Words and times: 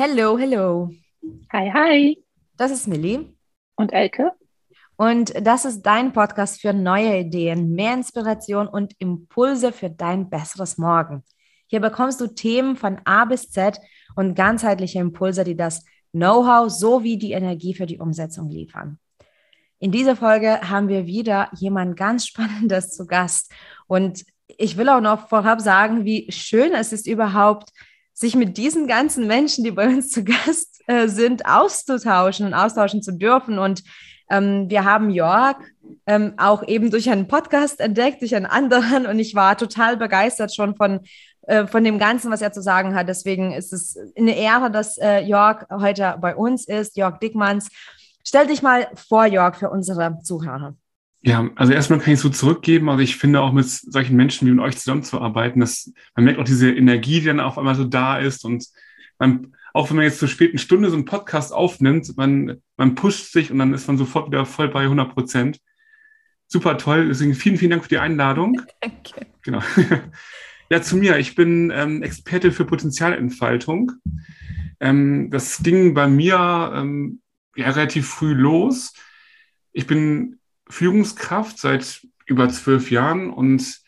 Hello, 0.00 0.38
hello. 0.38 0.90
Hi, 1.52 1.72
hi. 1.74 2.24
Das 2.56 2.70
ist 2.70 2.86
Millie. 2.86 3.34
Und 3.74 3.92
Elke. 3.92 4.30
Und 4.94 5.34
das 5.44 5.64
ist 5.64 5.82
dein 5.82 6.12
Podcast 6.12 6.60
für 6.60 6.72
neue 6.72 7.18
Ideen, 7.18 7.72
mehr 7.72 7.94
Inspiration 7.94 8.68
und 8.68 8.94
Impulse 9.00 9.72
für 9.72 9.90
dein 9.90 10.30
besseres 10.30 10.78
Morgen. 10.78 11.24
Hier 11.66 11.80
bekommst 11.80 12.20
du 12.20 12.28
Themen 12.28 12.76
von 12.76 13.00
A 13.06 13.24
bis 13.24 13.50
Z 13.50 13.80
und 14.14 14.36
ganzheitliche 14.36 15.00
Impulse, 15.00 15.42
die 15.42 15.56
das 15.56 15.84
Know-how 16.12 16.70
sowie 16.70 17.18
die 17.18 17.32
Energie 17.32 17.74
für 17.74 17.86
die 17.86 17.98
Umsetzung 17.98 18.50
liefern. 18.50 19.00
In 19.80 19.90
dieser 19.90 20.14
Folge 20.14 20.60
haben 20.70 20.86
wir 20.86 21.06
wieder 21.06 21.50
jemand 21.56 21.96
ganz 21.96 22.24
Spannendes 22.28 22.94
zu 22.94 23.04
Gast. 23.04 23.52
Und 23.88 24.24
ich 24.46 24.76
will 24.76 24.90
auch 24.90 25.00
noch 25.00 25.28
vorab 25.28 25.60
sagen, 25.60 26.04
wie 26.04 26.30
schön 26.30 26.72
es 26.72 26.92
ist 26.92 27.08
überhaupt, 27.08 27.72
sich 28.18 28.34
mit 28.34 28.56
diesen 28.56 28.88
ganzen 28.88 29.28
Menschen, 29.28 29.62
die 29.62 29.70
bei 29.70 29.86
uns 29.86 30.10
zu 30.10 30.24
Gast 30.24 30.82
äh, 30.88 31.06
sind, 31.06 31.46
auszutauschen 31.46 32.46
und 32.46 32.54
austauschen 32.54 33.00
zu 33.00 33.12
dürfen. 33.12 33.60
Und 33.60 33.84
ähm, 34.28 34.68
wir 34.68 34.84
haben 34.84 35.10
Jörg 35.10 35.56
ähm, 36.04 36.34
auch 36.36 36.66
eben 36.66 36.90
durch 36.90 37.08
einen 37.10 37.28
Podcast 37.28 37.78
entdeckt, 37.78 38.20
durch 38.20 38.34
einen 38.34 38.46
anderen. 38.46 39.06
Und 39.06 39.20
ich 39.20 39.36
war 39.36 39.56
total 39.56 39.96
begeistert 39.96 40.52
schon 40.52 40.74
von, 40.74 41.00
äh, 41.42 41.68
von 41.68 41.84
dem 41.84 42.00
Ganzen, 42.00 42.32
was 42.32 42.42
er 42.42 42.52
zu 42.52 42.60
sagen 42.60 42.96
hat. 42.96 43.08
Deswegen 43.08 43.52
ist 43.52 43.72
es 43.72 43.96
eine 44.16 44.36
Ehre, 44.36 44.72
dass 44.72 44.98
äh, 44.98 45.20
Jörg 45.20 45.66
heute 45.70 46.16
bei 46.20 46.34
uns 46.34 46.66
ist, 46.66 46.96
Jörg 46.96 47.18
Dickmanns. 47.20 47.68
Stell 48.24 48.48
dich 48.48 48.62
mal 48.62 48.88
vor, 48.96 49.26
Jörg, 49.26 49.54
für 49.54 49.70
unsere 49.70 50.18
Zuhörer. 50.24 50.74
Ja, 51.20 51.50
also 51.56 51.72
erstmal 51.72 51.98
kann 51.98 52.14
ich 52.14 52.20
so 52.20 52.28
zurückgeben. 52.28 52.88
Also 52.88 53.02
ich 53.02 53.16
finde 53.16 53.40
auch 53.40 53.52
mit 53.52 53.66
solchen 53.66 54.16
Menschen 54.16 54.46
wie 54.46 54.52
mit 54.52 54.64
euch 54.64 54.78
zusammenzuarbeiten, 54.78 55.60
dass 55.60 55.92
man 56.14 56.24
merkt 56.24 56.38
auch 56.38 56.44
diese 56.44 56.70
Energie, 56.70 57.20
die 57.20 57.26
dann 57.26 57.40
auf 57.40 57.58
einmal 57.58 57.74
so 57.74 57.84
da 57.84 58.18
ist. 58.18 58.44
Und 58.44 58.66
man, 59.18 59.54
auch 59.74 59.90
wenn 59.90 59.96
man 59.96 60.04
jetzt 60.04 60.20
zur 60.20 60.28
späten 60.28 60.58
Stunde 60.58 60.90
so 60.90 60.96
einen 60.96 61.04
Podcast 61.04 61.52
aufnimmt, 61.52 62.16
man, 62.16 62.62
man 62.76 62.94
pusht 62.94 63.32
sich 63.32 63.50
und 63.50 63.58
dann 63.58 63.74
ist 63.74 63.88
man 63.88 63.98
sofort 63.98 64.28
wieder 64.28 64.46
voll 64.46 64.68
bei 64.68 64.82
100 64.82 65.12
Prozent. 65.12 65.60
Super 66.46 66.78
toll. 66.78 67.08
Deswegen 67.08 67.34
vielen, 67.34 67.56
vielen 67.56 67.72
Dank 67.72 67.82
für 67.82 67.88
die 67.88 67.98
Einladung. 67.98 68.62
Danke. 68.80 69.26
Genau. 69.42 69.62
Ja, 70.70 70.82
zu 70.82 70.98
mir. 70.98 71.16
Ich 71.16 71.34
bin 71.34 71.72
ähm, 71.74 72.02
Experte 72.02 72.52
für 72.52 72.66
Potenzialentfaltung. 72.66 73.92
Ähm, 74.80 75.30
das 75.30 75.62
ging 75.62 75.94
bei 75.94 76.08
mir 76.08 76.72
ähm, 76.74 77.22
ja, 77.56 77.70
relativ 77.70 78.06
früh 78.06 78.34
los. 78.34 78.92
Ich 79.72 79.86
bin 79.86 80.37
Führungskraft 80.68 81.58
seit 81.58 82.06
über 82.26 82.48
zwölf 82.48 82.90
Jahren 82.90 83.30
und 83.30 83.80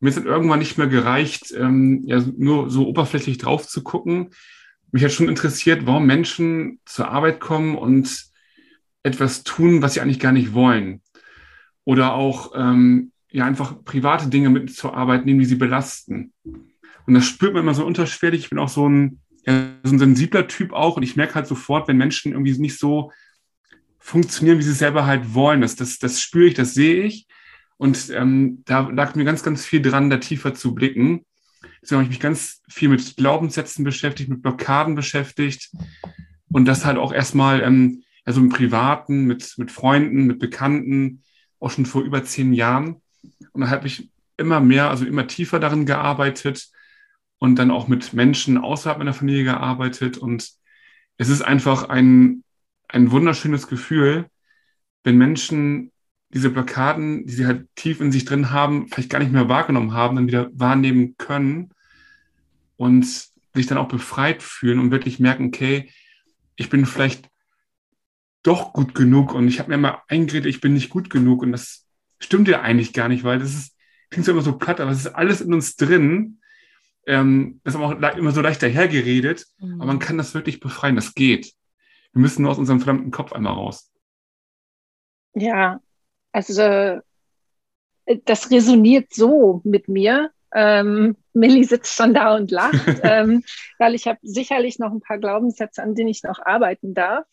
mir 0.00 0.10
ist 0.10 0.18
irgendwann 0.18 0.60
nicht 0.60 0.78
mehr 0.78 0.86
gereicht, 0.86 1.52
ähm, 1.56 2.02
ja, 2.04 2.22
nur 2.36 2.70
so 2.70 2.86
oberflächlich 2.86 3.38
drauf 3.38 3.66
zu 3.66 3.82
gucken. 3.82 4.30
Mich 4.92 5.04
hat 5.04 5.12
schon 5.12 5.28
interessiert, 5.28 5.86
warum 5.86 6.06
Menschen 6.06 6.80
zur 6.84 7.10
Arbeit 7.10 7.40
kommen 7.40 7.76
und 7.76 8.26
etwas 9.02 9.42
tun, 9.42 9.82
was 9.82 9.94
sie 9.94 10.00
eigentlich 10.00 10.20
gar 10.20 10.32
nicht 10.32 10.54
wollen. 10.54 11.02
Oder 11.84 12.14
auch 12.14 12.52
ähm, 12.54 13.12
ja 13.30 13.44
einfach 13.44 13.84
private 13.84 14.28
Dinge 14.28 14.50
mit 14.50 14.74
zur 14.74 14.96
Arbeit 14.96 15.26
nehmen, 15.26 15.40
die 15.40 15.46
sie 15.46 15.56
belasten. 15.56 16.32
Und 17.06 17.14
das 17.14 17.24
spürt 17.24 17.54
man 17.54 17.62
immer 17.62 17.74
so 17.74 17.86
unterschwellig. 17.86 18.44
Ich 18.44 18.50
bin 18.50 18.58
auch 18.58 18.68
so 18.68 18.88
ein, 18.88 19.20
ja, 19.46 19.70
so 19.82 19.94
ein 19.94 19.98
sensibler 19.98 20.46
Typ 20.46 20.72
auch 20.72 20.96
und 20.96 21.02
ich 21.02 21.16
merke 21.16 21.34
halt 21.34 21.46
sofort, 21.46 21.88
wenn 21.88 21.96
Menschen 21.96 22.32
irgendwie 22.32 22.56
nicht 22.58 22.78
so 22.78 23.12
funktionieren, 24.08 24.58
wie 24.58 24.62
sie 24.62 24.72
selber 24.72 25.04
halt 25.04 25.34
wollen. 25.34 25.60
Das, 25.60 25.76
das, 25.76 25.98
das 25.98 26.20
spüre 26.20 26.46
ich, 26.46 26.54
das 26.54 26.72
sehe 26.72 27.04
ich. 27.04 27.26
Und 27.76 28.10
ähm, 28.10 28.62
da 28.64 28.88
lag 28.88 29.14
mir 29.14 29.24
ganz, 29.24 29.42
ganz 29.42 29.66
viel 29.66 29.82
dran, 29.82 30.08
da 30.08 30.16
tiefer 30.16 30.54
zu 30.54 30.74
blicken. 30.74 31.26
Deswegen 31.82 31.98
habe 31.98 32.04
ich 32.04 32.08
mich 32.08 32.20
ganz 32.20 32.62
viel 32.70 32.88
mit 32.88 33.16
Glaubenssätzen 33.16 33.84
beschäftigt, 33.84 34.30
mit 34.30 34.40
Blockaden 34.40 34.94
beschäftigt. 34.94 35.70
Und 36.50 36.64
das 36.64 36.86
halt 36.86 36.96
auch 36.96 37.12
erstmal, 37.12 37.60
ähm, 37.60 38.02
also 38.24 38.40
im 38.40 38.48
Privaten, 38.48 39.26
mit, 39.26 39.54
mit 39.58 39.70
Freunden, 39.70 40.26
mit 40.26 40.38
Bekannten, 40.38 41.22
auch 41.60 41.70
schon 41.70 41.84
vor 41.84 42.02
über 42.02 42.24
zehn 42.24 42.54
Jahren. 42.54 43.02
Und 43.52 43.60
da 43.60 43.68
habe 43.68 43.86
ich 43.86 44.10
immer 44.38 44.60
mehr, 44.60 44.88
also 44.88 45.04
immer 45.04 45.26
tiefer 45.26 45.60
darin 45.60 45.84
gearbeitet 45.84 46.68
und 47.38 47.56
dann 47.56 47.70
auch 47.70 47.88
mit 47.88 48.14
Menschen 48.14 48.56
außerhalb 48.56 48.98
meiner 48.98 49.12
Familie 49.12 49.44
gearbeitet. 49.44 50.16
Und 50.16 50.50
es 51.18 51.28
ist 51.28 51.42
einfach 51.42 51.90
ein, 51.90 52.42
ein 52.88 53.10
wunderschönes 53.10 53.68
Gefühl, 53.68 54.26
wenn 55.04 55.16
Menschen 55.16 55.92
diese 56.30 56.50
Blockaden, 56.50 57.26
die 57.26 57.32
sie 57.32 57.46
halt 57.46 57.66
tief 57.74 58.00
in 58.00 58.12
sich 58.12 58.24
drin 58.24 58.50
haben, 58.50 58.88
vielleicht 58.88 59.10
gar 59.10 59.18
nicht 59.18 59.32
mehr 59.32 59.48
wahrgenommen 59.48 59.92
haben, 59.92 60.16
dann 60.16 60.26
wieder 60.26 60.50
wahrnehmen 60.52 61.16
können 61.16 61.70
und 62.76 63.06
sich 63.54 63.66
dann 63.66 63.78
auch 63.78 63.88
befreit 63.88 64.42
fühlen 64.42 64.78
und 64.78 64.90
wirklich 64.90 65.20
merken, 65.20 65.46
okay, 65.46 65.90
ich 66.56 66.68
bin 66.68 66.84
vielleicht 66.86 67.28
doch 68.42 68.72
gut 68.72 68.94
genug 68.94 69.34
und 69.34 69.48
ich 69.48 69.58
habe 69.58 69.70
mir 69.70 69.78
mal 69.78 70.02
eingeredet, 70.08 70.46
ich 70.46 70.60
bin 70.60 70.74
nicht 70.74 70.90
gut 70.90 71.10
genug 71.10 71.42
und 71.42 71.52
das 71.52 71.86
stimmt 72.18 72.48
ja 72.48 72.60
eigentlich 72.60 72.92
gar 72.92 73.08
nicht, 73.08 73.24
weil 73.24 73.38
das 73.38 73.54
ist, 73.54 73.76
klingt 74.10 74.26
so 74.26 74.32
immer 74.32 74.42
so 74.42 74.56
platt, 74.56 74.80
aber 74.80 74.90
es 74.90 75.00
ist 75.00 75.14
alles 75.14 75.40
in 75.40 75.52
uns 75.52 75.76
drin. 75.76 76.40
Ähm, 77.06 77.60
das 77.64 77.74
ist 77.74 77.80
aber 77.80 77.96
auch 77.96 78.16
immer 78.16 78.32
so 78.32 78.40
leicht 78.40 78.62
dahergeredet, 78.62 79.46
mhm. 79.58 79.80
aber 79.80 79.86
man 79.86 79.98
kann 79.98 80.18
das 80.18 80.34
wirklich 80.34 80.60
befreien, 80.60 80.96
das 80.96 81.14
geht. 81.14 81.52
Wir 82.12 82.22
müssen 82.22 82.42
nur 82.42 82.50
aus 82.50 82.58
unserem 82.58 82.80
fremden 82.80 83.10
Kopf 83.10 83.32
einmal 83.32 83.54
raus. 83.54 83.92
Ja, 85.34 85.80
also 86.32 87.00
das 88.24 88.50
resoniert 88.50 89.12
so 89.12 89.60
mit 89.64 89.88
mir. 89.88 90.30
Ähm, 90.54 91.16
Millie 91.34 91.64
sitzt 91.64 91.94
schon 91.94 92.14
da 92.14 92.34
und 92.34 92.50
lacht, 92.50 92.74
ähm, 93.02 93.44
weil 93.78 93.94
ich 93.94 94.06
habe 94.06 94.18
sicherlich 94.22 94.78
noch 94.78 94.92
ein 94.92 95.00
paar 95.00 95.18
Glaubenssätze, 95.18 95.82
an 95.82 95.94
denen 95.94 96.08
ich 96.08 96.22
noch 96.22 96.40
arbeiten 96.44 96.94
darf. 96.94 97.26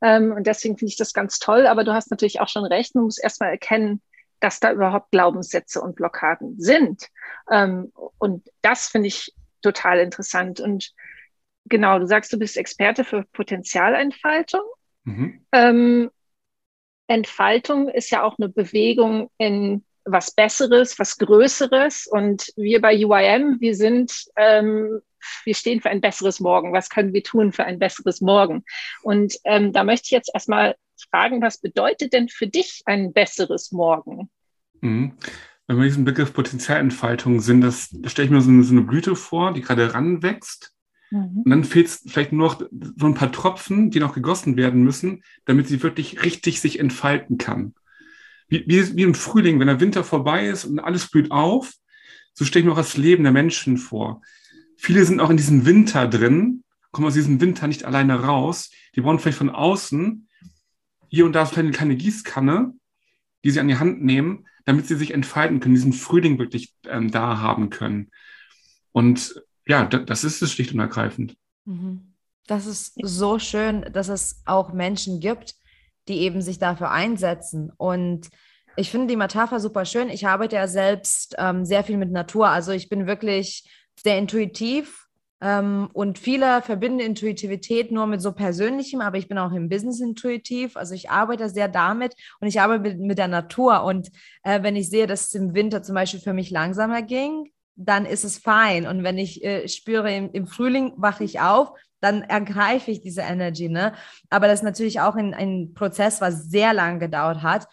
Ähm, 0.00 0.32
und 0.32 0.46
deswegen 0.46 0.78
finde 0.78 0.90
ich 0.90 0.96
das 0.96 1.12
ganz 1.12 1.38
toll. 1.38 1.66
Aber 1.66 1.84
du 1.84 1.92
hast 1.92 2.10
natürlich 2.10 2.40
auch 2.40 2.48
schon 2.48 2.64
recht, 2.64 2.94
man 2.94 3.04
muss 3.04 3.18
erstmal 3.18 3.50
erkennen, 3.50 4.00
dass 4.40 4.60
da 4.60 4.72
überhaupt 4.72 5.10
Glaubenssätze 5.10 5.80
und 5.80 5.96
Blockaden 5.96 6.60
sind. 6.60 7.08
Ähm, 7.50 7.92
und 8.18 8.48
das 8.60 8.88
finde 8.88 9.08
ich 9.08 9.34
total 9.60 9.98
interessant. 9.98 10.60
Und 10.60 10.92
genau, 11.66 11.98
du 11.98 12.06
sagst, 12.06 12.32
du 12.32 12.38
bist 12.38 12.56
Experte 12.56 13.04
für 13.04 13.24
Potenzialentfaltung. 13.32 14.62
Mhm. 15.04 15.44
Ähm, 15.52 16.10
Entfaltung 17.06 17.88
ist 17.88 18.10
ja 18.10 18.22
auch 18.22 18.38
eine 18.38 18.48
Bewegung 18.48 19.30
in 19.38 19.84
was 20.04 20.32
Besseres, 20.32 20.98
was 20.98 21.18
Größeres. 21.18 22.06
Und 22.06 22.52
wir 22.56 22.80
bei 22.80 22.94
UIM, 22.94 23.58
wir 23.60 23.74
sind, 23.74 24.12
ähm, 24.36 25.00
wir 25.44 25.54
stehen 25.54 25.80
für 25.80 25.90
ein 25.90 26.00
besseres 26.00 26.40
Morgen. 26.40 26.72
Was 26.72 26.88
können 26.88 27.12
wir 27.12 27.22
tun 27.22 27.52
für 27.52 27.64
ein 27.64 27.78
besseres 27.78 28.20
Morgen? 28.20 28.64
Und 29.02 29.36
ähm, 29.44 29.72
da 29.72 29.84
möchte 29.84 30.06
ich 30.06 30.10
jetzt 30.10 30.30
erstmal 30.32 30.76
fragen, 31.10 31.42
was 31.42 31.58
bedeutet 31.58 32.12
denn 32.12 32.28
für 32.28 32.46
dich 32.46 32.82
ein 32.86 33.12
besseres 33.12 33.72
Morgen? 33.72 34.30
Mhm. 34.80 35.16
Wenn 35.68 35.76
wir 35.76 35.84
diesen 35.84 36.04
Begriff 36.04 36.32
Potenzialentfaltung 36.32 37.40
sind, 37.40 37.60
das, 37.60 37.88
da 37.92 38.08
stelle 38.08 38.26
ich 38.26 38.32
mir 38.32 38.40
so 38.40 38.50
eine, 38.50 38.64
so 38.64 38.72
eine 38.72 38.82
Blüte 38.82 39.14
vor, 39.14 39.52
die 39.52 39.60
gerade 39.60 39.94
ranwächst 39.94 40.74
Mhm. 41.12 41.42
Und 41.44 41.50
dann 41.50 41.64
fehlt 41.64 41.86
es 41.86 42.02
vielleicht 42.06 42.32
nur 42.32 42.48
noch 42.48 42.62
so 42.96 43.06
ein 43.06 43.14
paar 43.14 43.30
Tropfen, 43.30 43.90
die 43.90 44.00
noch 44.00 44.14
gegossen 44.14 44.56
werden 44.56 44.82
müssen, 44.82 45.22
damit 45.44 45.68
sie 45.68 45.82
wirklich 45.82 46.24
richtig 46.24 46.60
sich 46.60 46.78
entfalten 46.80 47.38
kann. 47.38 47.74
Wie, 48.48 48.64
wie, 48.66 48.96
wie 48.96 49.02
im 49.02 49.14
Frühling, 49.14 49.60
wenn 49.60 49.66
der 49.66 49.80
Winter 49.80 50.04
vorbei 50.04 50.46
ist 50.46 50.64
und 50.64 50.80
alles 50.80 51.10
blüht 51.10 51.30
auf, 51.30 51.72
so 52.32 52.44
stelle 52.44 52.60
ich 52.60 52.66
mir 52.66 52.72
auch 52.72 52.78
das 52.78 52.96
Leben 52.96 53.24
der 53.24 53.32
Menschen 53.32 53.76
vor. 53.76 54.22
Viele 54.78 55.04
sind 55.04 55.20
auch 55.20 55.30
in 55.30 55.36
diesem 55.36 55.66
Winter 55.66 56.08
drin, 56.08 56.64
kommen 56.90 57.06
aus 57.06 57.14
diesem 57.14 57.40
Winter 57.40 57.66
nicht 57.66 57.84
alleine 57.84 58.20
raus. 58.24 58.70
Die 58.96 59.02
brauchen 59.02 59.18
vielleicht 59.18 59.38
von 59.38 59.50
außen 59.50 60.28
hier 61.08 61.26
und 61.26 61.34
da 61.34 61.44
vielleicht 61.44 61.66
eine 61.66 61.70
kleine 61.72 61.96
Gießkanne, 61.96 62.72
die 63.44 63.50
sie 63.50 63.60
an 63.60 63.68
die 63.68 63.76
Hand 63.76 64.02
nehmen, 64.02 64.46
damit 64.64 64.86
sie 64.86 64.96
sich 64.96 65.12
entfalten 65.12 65.60
können, 65.60 65.74
diesen 65.74 65.92
Frühling 65.92 66.38
wirklich 66.38 66.74
ähm, 66.86 67.10
da 67.10 67.38
haben 67.38 67.68
können. 67.68 68.10
Und 68.92 69.42
ja, 69.66 69.84
das 69.84 70.24
ist 70.24 70.42
es 70.42 70.52
schlicht 70.52 70.72
und 70.72 70.80
ergreifend. 70.80 71.36
Mhm. 71.64 72.14
Das 72.46 72.66
ist 72.66 72.94
so 73.02 73.38
schön, 73.38 73.86
dass 73.92 74.08
es 74.08 74.42
auch 74.46 74.72
Menschen 74.72 75.20
gibt, 75.20 75.54
die 76.08 76.18
eben 76.20 76.42
sich 76.42 76.58
dafür 76.58 76.90
einsetzen. 76.90 77.70
Und 77.76 78.28
ich 78.76 78.90
finde 78.90 79.06
die 79.08 79.16
Metapher 79.16 79.60
super 79.60 79.84
schön. 79.84 80.08
Ich 80.08 80.26
arbeite 80.26 80.56
ja 80.56 80.66
selbst 80.66 81.34
ähm, 81.38 81.64
sehr 81.64 81.84
viel 81.84 81.96
mit 81.96 82.10
Natur. 82.10 82.48
Also 82.48 82.72
ich 82.72 82.88
bin 82.88 83.06
wirklich 83.06 83.64
sehr 84.02 84.18
intuitiv 84.18 85.06
ähm, 85.40 85.88
und 85.92 86.18
viele 86.18 86.62
verbinden 86.62 87.00
Intuitivität 87.00 87.92
nur 87.92 88.06
mit 88.06 88.22
so 88.22 88.32
Persönlichem, 88.32 89.00
aber 89.00 89.18
ich 89.18 89.28
bin 89.28 89.38
auch 89.38 89.52
im 89.52 89.68
Business 89.68 90.00
intuitiv. 90.00 90.76
Also 90.76 90.94
ich 90.94 91.10
arbeite 91.10 91.48
sehr 91.48 91.68
damit 91.68 92.14
und 92.40 92.48
ich 92.48 92.60
arbeite 92.60 92.82
mit, 92.82 92.98
mit 92.98 93.18
der 93.18 93.28
Natur. 93.28 93.84
Und 93.84 94.08
äh, 94.42 94.62
wenn 94.62 94.74
ich 94.74 94.88
sehe, 94.88 95.06
dass 95.06 95.26
es 95.26 95.34
im 95.34 95.54
Winter 95.54 95.82
zum 95.82 95.94
Beispiel 95.94 96.20
für 96.20 96.32
mich 96.32 96.50
langsamer 96.50 97.02
ging, 97.02 97.50
dann 97.76 98.06
ist 98.06 98.24
es 98.24 98.38
fein. 98.38 98.86
Und 98.86 99.02
wenn 99.02 99.18
ich 99.18 99.44
äh, 99.44 99.68
spüre, 99.68 100.14
im, 100.14 100.30
im, 100.32 100.46
Frühling 100.46 100.92
wache 100.96 101.24
ich 101.24 101.40
auf, 101.40 101.72
dann 102.00 102.22
ergreife 102.22 102.90
ich 102.90 103.00
diese 103.00 103.22
Energy. 103.22 103.68
Ne? 103.68 103.94
Aber 104.28 104.48
das 104.48 104.60
ist 104.60 104.64
natürlich 104.64 105.00
auch 105.00 105.14
ein, 105.14 105.34
ein 105.34 105.72
Prozess, 105.74 106.20
was 106.20 106.50
sehr 106.50 106.74
lange 106.74 106.98
gedauert 106.98 107.42
hat. 107.42 107.66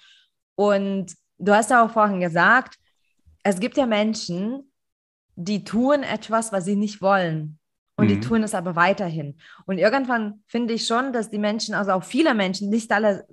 Und 0.56 1.16
du 1.38 1.54
hast 1.54 1.72
ja 1.72 1.84
auch 1.84 1.92
vorhin 1.92 2.20
gesagt, 2.20 2.76
es 3.44 3.60
gibt 3.60 3.78
ja 3.78 3.86
Menschen, 3.86 4.72
die 5.36 5.64
tun 5.64 6.04
etwas, 6.04 6.52
was 6.52 6.66
sie 6.66 6.76
nicht 6.76 7.02
wollen. 7.02 7.58
Und 7.96 8.06
mhm. 8.06 8.10
die 8.10 8.20
tun 8.20 8.44
es 8.44 8.54
aber 8.54 8.76
weiterhin. 8.76 9.38
Und 9.66 9.78
irgendwann 9.78 10.44
finde 10.48 10.74
ich 10.74 10.86
schon, 10.86 11.12
dass 11.12 11.30
die 11.30 11.38
Menschen, 11.38 11.76
also 11.76 11.92
auch 11.92 12.04
viele 12.04 12.34
Menschen, 12.34 12.70
nicht 12.70 12.92
alle, 12.92 13.26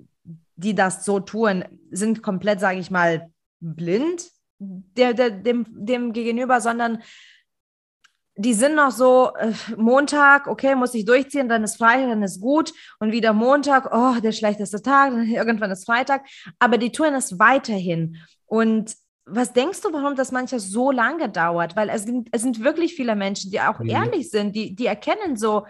die 0.55 0.73
das 0.73 1.05
so 1.05 1.19
tun, 1.19 1.63
sind 1.91 2.23
komplett, 2.23 2.59
sage 2.59 2.79
ich 2.79 2.89
mal, 2.89 3.31
blind 3.59 4.29
der, 4.59 5.13
der, 5.13 5.31
dem, 5.31 5.65
dem 5.69 6.13
gegenüber, 6.13 6.61
sondern 6.61 7.03
die 8.37 8.53
sind 8.53 8.75
noch 8.75 8.91
so, 8.91 9.31
äh, 9.35 9.51
Montag, 9.75 10.47
okay, 10.47 10.75
muss 10.75 10.93
ich 10.93 11.05
durchziehen, 11.05 11.49
dann 11.49 11.63
ist 11.63 11.77
Freitag, 11.77 12.09
dann 12.09 12.23
ist 12.23 12.39
gut 12.39 12.71
und 12.99 13.11
wieder 13.11 13.33
Montag, 13.33 13.89
oh, 13.91 14.19
der 14.21 14.31
schlechteste 14.31 14.81
Tag, 14.81 15.11
dann 15.11 15.27
irgendwann 15.27 15.71
ist 15.71 15.85
Freitag, 15.85 16.25
aber 16.59 16.77
die 16.77 16.91
tun 16.91 17.13
es 17.15 17.39
weiterhin. 17.39 18.17
Und 18.45 18.95
was 19.25 19.53
denkst 19.53 19.81
du, 19.81 19.91
warum 19.91 20.15
das 20.15 20.31
manchmal 20.31 20.59
so 20.59 20.91
lange 20.91 21.29
dauert? 21.29 21.75
Weil 21.75 21.89
es 21.89 22.03
sind, 22.03 22.29
es 22.31 22.43
sind 22.43 22.63
wirklich 22.63 22.93
viele 22.93 23.15
Menschen, 23.15 23.51
die 23.51 23.59
auch 23.59 23.79
mhm. 23.79 23.89
ehrlich 23.89 24.29
sind, 24.29 24.55
die, 24.55 24.73
die 24.73 24.85
erkennen 24.85 25.35
so, 25.35 25.65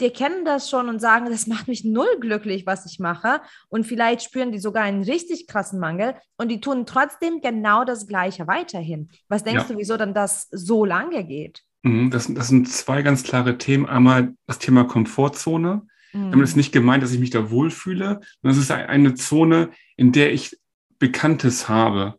die 0.00 0.06
erkennen 0.06 0.44
das 0.44 0.70
schon 0.70 0.88
und 0.88 1.00
sagen, 1.00 1.26
das 1.30 1.46
macht 1.46 1.68
mich 1.68 1.84
null 1.84 2.18
glücklich, 2.20 2.66
was 2.66 2.86
ich 2.86 2.98
mache. 2.98 3.40
Und 3.68 3.86
vielleicht 3.86 4.22
spüren 4.22 4.52
die 4.52 4.58
sogar 4.58 4.82
einen 4.82 5.02
richtig 5.02 5.46
krassen 5.46 5.78
Mangel 5.78 6.14
und 6.36 6.48
die 6.48 6.60
tun 6.60 6.86
trotzdem 6.86 7.40
genau 7.40 7.84
das 7.84 8.06
Gleiche 8.06 8.46
weiterhin. 8.46 9.10
Was 9.28 9.44
denkst 9.44 9.64
ja. 9.68 9.74
du, 9.74 9.78
wieso 9.78 9.96
dann 9.96 10.14
das 10.14 10.48
so 10.50 10.84
lange 10.84 11.24
geht? 11.24 11.62
Mhm, 11.82 12.10
das, 12.10 12.32
das 12.32 12.48
sind 12.48 12.68
zwei 12.68 13.02
ganz 13.02 13.22
klare 13.22 13.58
Themen. 13.58 13.86
Einmal 13.86 14.34
das 14.46 14.58
Thema 14.58 14.84
Komfortzone. 14.84 15.82
Mhm. 16.12 16.30
Damit 16.30 16.44
ist 16.44 16.56
nicht 16.56 16.72
gemeint, 16.72 17.02
dass 17.02 17.12
ich 17.12 17.20
mich 17.20 17.30
da 17.30 17.50
wohlfühle, 17.50 18.20
sondern 18.42 18.58
es 18.58 18.58
ist 18.58 18.70
eine 18.70 19.14
Zone, 19.14 19.70
in 19.96 20.12
der 20.12 20.32
ich 20.32 20.58
Bekanntes 20.98 21.68
habe. 21.68 22.18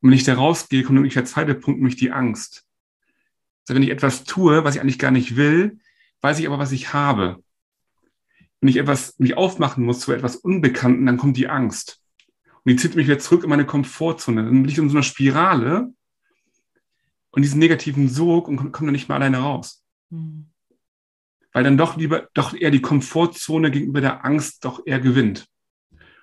Und 0.00 0.10
wenn 0.10 0.16
ich 0.16 0.24
da 0.24 0.34
rausgehe, 0.34 0.82
kommt 0.82 0.96
nämlich 0.96 1.14
der 1.14 1.24
zweite 1.24 1.54
Punkt, 1.54 1.80
nämlich 1.80 1.96
die 1.96 2.10
Angst. 2.10 2.64
Also 3.62 3.76
wenn 3.76 3.82
ich 3.82 3.90
etwas 3.90 4.24
tue, 4.24 4.64
was 4.64 4.74
ich 4.74 4.80
eigentlich 4.80 4.98
gar 4.98 5.10
nicht 5.12 5.36
will, 5.36 5.78
weiß 6.22 6.38
ich 6.38 6.46
aber, 6.46 6.58
was 6.58 6.72
ich 6.72 6.92
habe. 6.92 7.42
Wenn 8.60 8.68
ich 8.68 8.76
etwas 8.76 9.18
mich 9.18 9.36
aufmachen 9.36 9.84
muss 9.84 10.00
zu 10.00 10.12
etwas 10.12 10.36
Unbekannten, 10.36 11.04
dann 11.04 11.18
kommt 11.18 11.36
die 11.36 11.48
Angst. 11.48 12.00
Und 12.64 12.70
die 12.70 12.76
zieht 12.76 12.94
mich 12.94 13.06
wieder 13.06 13.18
zurück 13.18 13.42
in 13.42 13.50
meine 13.50 13.66
Komfortzone. 13.66 14.44
Dann 14.44 14.62
bin 14.62 14.68
ich 14.68 14.78
in 14.78 14.88
so 14.88 14.96
einer 14.96 15.02
Spirale 15.02 15.92
und 17.30 17.42
diesen 17.42 17.58
negativen 17.58 18.08
Sog 18.08 18.46
und 18.46 18.56
komme 18.56 18.70
komm 18.70 18.86
dann 18.86 18.92
nicht 18.92 19.08
mehr 19.08 19.16
alleine 19.16 19.38
raus. 19.38 19.84
Mhm. 20.10 20.46
Weil 21.52 21.64
dann 21.64 21.76
doch 21.76 21.96
lieber, 21.96 22.28
doch 22.34 22.54
eher 22.54 22.70
die 22.70 22.80
Komfortzone 22.80 23.70
gegenüber 23.70 24.00
der 24.00 24.24
Angst 24.24 24.64
doch 24.64 24.86
eher 24.86 25.00
gewinnt. 25.00 25.48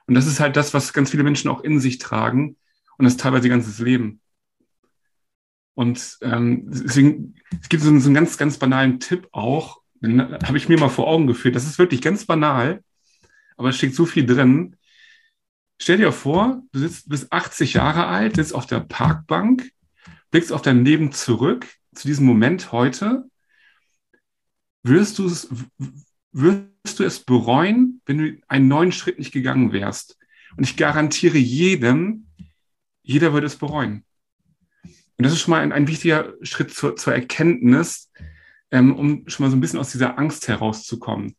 Und 0.08 0.16
das 0.16 0.26
ist 0.26 0.40
halt 0.40 0.56
das, 0.56 0.74
was 0.74 0.94
ganz 0.94 1.12
viele 1.12 1.24
Menschen 1.24 1.52
auch 1.52 1.62
in 1.62 1.80
sich 1.80 2.00
tragen 2.00 2.58
und 2.98 3.06
das 3.06 3.18
teilweise 3.18 3.48
ihr 3.48 3.54
ganzes 3.54 3.80
Leben. 3.80 4.22
Und 5.76 6.18
ähm, 6.22 6.64
deswegen, 6.68 7.36
es 7.62 7.70
gibt 7.70 7.84
so 7.84 7.90
einen, 7.90 8.02
so 8.02 8.08
einen 8.08 8.16
ganz, 8.16 8.38
ganz 8.38 8.58
banalen 8.58 9.00
Tipp 9.00 9.28
auch, 9.32 9.79
den 10.02 10.22
habe 10.22 10.58
ich 10.58 10.70
mir 10.70 10.80
mal 10.80 10.90
vor 10.90 11.08
Augen 11.08 11.28
geführt. 11.28 11.56
Das 11.56 11.66
ist 11.66 11.80
wirklich 11.80 12.02
ganz 12.02 12.26
banal, 12.26 12.84
aber 13.58 13.70
es 13.70 13.78
steckt 13.78 13.96
so 13.96 14.06
viel 14.06 14.26
drin. 14.26 14.76
Stell 15.82 15.98
dir 15.98 16.12
vor, 16.12 16.64
du 16.72 16.80
sitzt, 16.80 17.10
bist 17.10 17.32
80 17.32 17.74
Jahre 17.74 18.08
alt, 18.08 18.36
sitzt 18.36 18.54
auf 18.54 18.66
der 18.66 18.82
Parkbank, 18.82 19.72
blickst 20.32 20.52
auf 20.52 20.62
dein 20.62 20.84
Leben 20.84 21.12
zurück, 21.12 21.68
zu 21.94 22.08
diesem 22.08 22.26
Moment 22.26 22.72
heute. 22.72 23.26
Wirst 24.84 25.20
du 25.20 25.26
es, 25.26 25.50
wirst 26.32 27.00
du 27.00 27.04
es 27.04 27.20
bereuen, 27.20 28.02
wenn 28.06 28.18
du 28.18 28.38
einen 28.48 28.68
neuen 28.68 28.92
Schritt 28.92 29.20
nicht 29.20 29.32
gegangen 29.32 29.72
wärst? 29.72 30.18
Und 30.58 30.64
ich 30.64 30.78
garantiere 30.78 31.38
jedem, 31.38 32.28
jeder 33.02 33.34
würde 33.34 33.48
es 33.48 33.56
bereuen. 33.56 34.04
Und 34.84 35.26
das 35.26 35.34
ist 35.34 35.42
schon 35.42 35.52
mal 35.52 35.62
ein, 35.62 35.74
ein 35.74 35.88
wichtiger 35.88 36.34
Schritt 36.42 36.74
zur, 36.74 36.96
zur 36.96 37.14
Erkenntnis, 37.14 38.10
ähm, 38.72 38.96
um 38.96 39.24
schon 39.28 39.46
mal 39.46 39.50
so 39.50 39.58
ein 39.58 39.62
bisschen 39.62 39.80
aus 39.80 39.92
dieser 39.92 40.18
Angst 40.18 40.48
herauszukommen. 40.48 41.36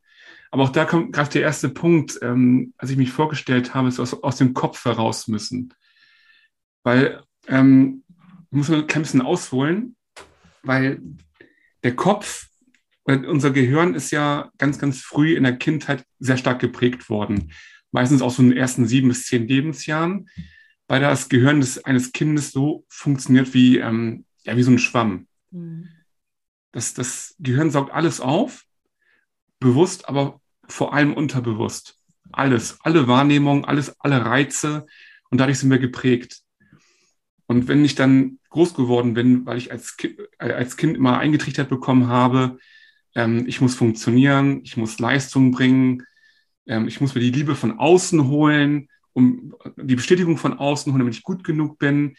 Aber 0.51 0.65
auch 0.65 0.71
da 0.71 0.85
kommt 0.85 1.13
gerade 1.13 1.31
der 1.31 1.43
erste 1.43 1.69
Punkt, 1.69 2.19
ähm, 2.23 2.75
als 2.77 2.91
ich 2.91 2.97
mich 2.97 3.13
vorgestellt 3.13 3.75
habe, 3.75 3.89
ist 3.89 4.01
aus, 4.01 4.15
aus 4.23 4.37
dem 4.37 4.53
Kopf 4.53 4.85
heraus 4.85 5.29
müssen. 5.29 5.73
Weil, 6.83 7.23
ähm, 7.47 8.03
muss 8.51 8.71
ein 8.71 8.87
bisschen 8.87 9.23
ausholen, 9.23 9.95
weil 10.63 11.01
der 11.85 11.95
Kopf, 11.95 12.49
unser 13.05 13.51
Gehirn 13.51 13.95
ist 13.95 14.11
ja 14.11 14.51
ganz, 14.59 14.79
ganz 14.79 15.01
früh 15.01 15.37
in 15.37 15.45
der 15.45 15.57
Kindheit 15.57 16.05
sehr 16.19 16.37
stark 16.37 16.61
geprägt 16.61 17.09
worden. 17.09 17.53
Meistens 17.93 18.23
auch 18.23 18.31
so 18.31 18.43
in 18.43 18.51
den 18.51 18.59
ersten 18.59 18.87
sieben 18.87 19.09
bis 19.09 19.27
zehn 19.27 19.47
Lebensjahren, 19.47 20.29
weil 20.89 21.01
das 21.01 21.29
Gehirn 21.29 21.61
des, 21.61 21.85
eines 21.85 22.13
Kindes 22.13 22.51
so 22.51 22.85
funktioniert 22.89 23.55
wie, 23.55 23.79
ähm, 23.79 24.25
ja, 24.43 24.57
wie 24.57 24.63
so 24.63 24.71
ein 24.71 24.79
Schwamm. 24.79 25.29
Mhm. 25.51 25.89
Das, 26.73 26.95
das 26.95 27.35
Gehirn 27.39 27.71
saugt 27.71 27.93
alles 27.93 28.21
auf, 28.21 28.65
bewusst, 29.59 30.09
aber 30.09 30.41
vor 30.69 30.95
allem 30.95 31.15
unterbewusst. 31.15 31.99
Alles, 32.33 32.79
alle 32.83 33.09
Wahrnehmungen, 33.09 33.65
alles, 33.65 33.99
alle 34.01 34.25
Reize 34.25 34.87
und 35.31 35.39
dadurch 35.39 35.59
sind 35.59 35.71
wir 35.71 35.79
geprägt. 35.79 36.43
Und 37.47 37.67
wenn 37.67 37.85
ich 37.85 37.97
dann 37.97 38.39
groß 38.51 38.75
geworden 38.75 39.15
bin, 39.15 39.45
weil 39.47 39.59
ich 39.59 39.73
als 39.73 39.97
Kind, 39.97 40.21
äh, 40.39 40.53
als 40.53 40.77
Kind 40.77 40.97
immer 40.97 41.19
eingetrichtert 41.19 41.69
bekommen 41.69 42.07
habe, 42.07 42.59
ähm, 43.15 43.47
ich 43.49 43.61
muss 43.61 43.75
funktionieren, 43.75 44.61
ich 44.63 44.77
muss 44.77 45.01
Leistung 45.01 45.51
bringen, 45.51 46.05
ähm, 46.67 46.87
ich 46.87 47.01
muss 47.01 47.15
mir 47.15 47.21
die 47.21 47.33
Liebe 47.33 47.57
von 47.57 47.79
außen 47.79 48.29
holen, 48.29 48.89
um 49.13 49.55
die 49.77 49.97
Bestätigung 49.97 50.37
von 50.37 50.55
außen 50.59 50.93
holen, 50.93 51.01
damit 51.01 51.17
ich 51.17 51.25
gut 51.25 51.43
genug 51.43 51.79
bin. 51.79 52.17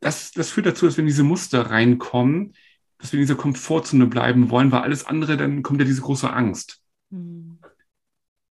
Das, 0.00 0.32
das 0.32 0.50
führt 0.50 0.66
dazu, 0.66 0.86
dass 0.86 0.98
wenn 0.98 1.06
diese 1.06 1.24
Muster 1.24 1.70
reinkommen, 1.70 2.52
dass 2.98 3.12
wir 3.12 3.18
in 3.18 3.24
dieser 3.24 3.36
Komfortzone 3.36 4.06
bleiben 4.06 4.50
wollen, 4.50 4.72
weil 4.72 4.82
alles 4.82 5.04
andere, 5.04 5.36
dann 5.36 5.62
kommt 5.62 5.80
ja 5.80 5.86
diese 5.86 6.02
große 6.02 6.30
Angst. 6.30 6.80
Mhm. 7.10 7.58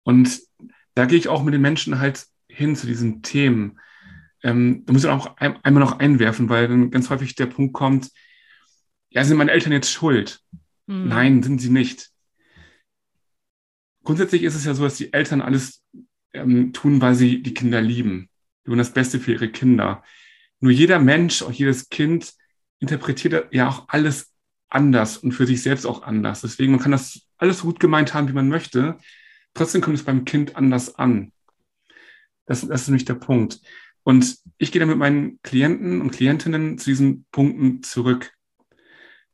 Und 0.04 0.40
da 0.94 1.04
gehe 1.04 1.18
ich 1.18 1.28
auch 1.28 1.42
mit 1.42 1.52
den 1.52 1.60
Menschen 1.60 1.98
halt 1.98 2.26
hin 2.48 2.76
zu 2.76 2.86
diesen 2.86 3.22
Themen. 3.22 3.80
Ähm, 4.42 4.84
da 4.86 4.92
muss 4.92 5.04
ich 5.04 5.10
auch 5.10 5.36
ein, 5.36 5.62
einmal 5.64 5.82
noch 5.82 5.98
einwerfen, 5.98 6.48
weil 6.48 6.68
dann 6.68 6.90
ganz 6.90 7.10
häufig 7.10 7.34
der 7.34 7.46
Punkt 7.46 7.74
kommt, 7.74 8.10
ja, 9.10 9.24
sind 9.24 9.36
meine 9.36 9.50
Eltern 9.50 9.72
jetzt 9.72 9.90
schuld? 9.90 10.40
Mhm. 10.86 11.08
Nein, 11.08 11.42
sind 11.42 11.60
sie 11.60 11.70
nicht. 11.70 12.10
Grundsätzlich 14.04 14.44
ist 14.44 14.54
es 14.54 14.64
ja 14.64 14.74
so, 14.74 14.84
dass 14.84 14.96
die 14.96 15.12
Eltern 15.12 15.40
alles 15.40 15.82
ähm, 16.32 16.72
tun, 16.72 17.00
weil 17.00 17.14
sie 17.14 17.42
die 17.42 17.54
Kinder 17.54 17.80
lieben. 17.80 18.30
Die 18.64 18.70
wollen 18.70 18.78
das 18.78 18.92
Beste 18.92 19.18
für 19.18 19.32
ihre 19.32 19.48
Kinder. 19.48 20.04
Nur 20.60 20.70
jeder 20.70 21.00
Mensch, 21.00 21.42
auch 21.42 21.52
jedes 21.52 21.88
Kind 21.88 22.32
interpretiert 22.78 23.52
ja 23.52 23.68
auch 23.68 23.88
alles 23.88 24.32
anders 24.76 25.16
und 25.16 25.32
für 25.32 25.46
sich 25.46 25.62
selbst 25.62 25.86
auch 25.86 26.02
anders. 26.02 26.42
Deswegen, 26.42 26.72
man 26.72 26.80
kann 26.80 26.92
das 26.92 27.22
alles 27.38 27.60
so 27.60 27.64
gut 27.64 27.80
gemeint 27.80 28.12
haben, 28.12 28.28
wie 28.28 28.34
man 28.34 28.48
möchte. 28.48 28.98
Trotzdem 29.54 29.80
kommt 29.80 29.96
es 29.96 30.04
beim 30.04 30.26
Kind 30.26 30.54
anders 30.54 30.96
an. 30.96 31.32
Das, 32.44 32.60
das 32.60 32.82
ist 32.82 32.88
nämlich 32.88 33.06
der 33.06 33.14
Punkt. 33.14 33.60
Und 34.02 34.36
ich 34.58 34.70
gehe 34.70 34.80
dann 34.80 34.90
mit 34.90 34.98
meinen 34.98 35.40
Klienten 35.42 36.02
und 36.02 36.12
Klientinnen 36.12 36.76
zu 36.76 36.90
diesen 36.90 37.24
Punkten 37.32 37.82
zurück. 37.82 38.32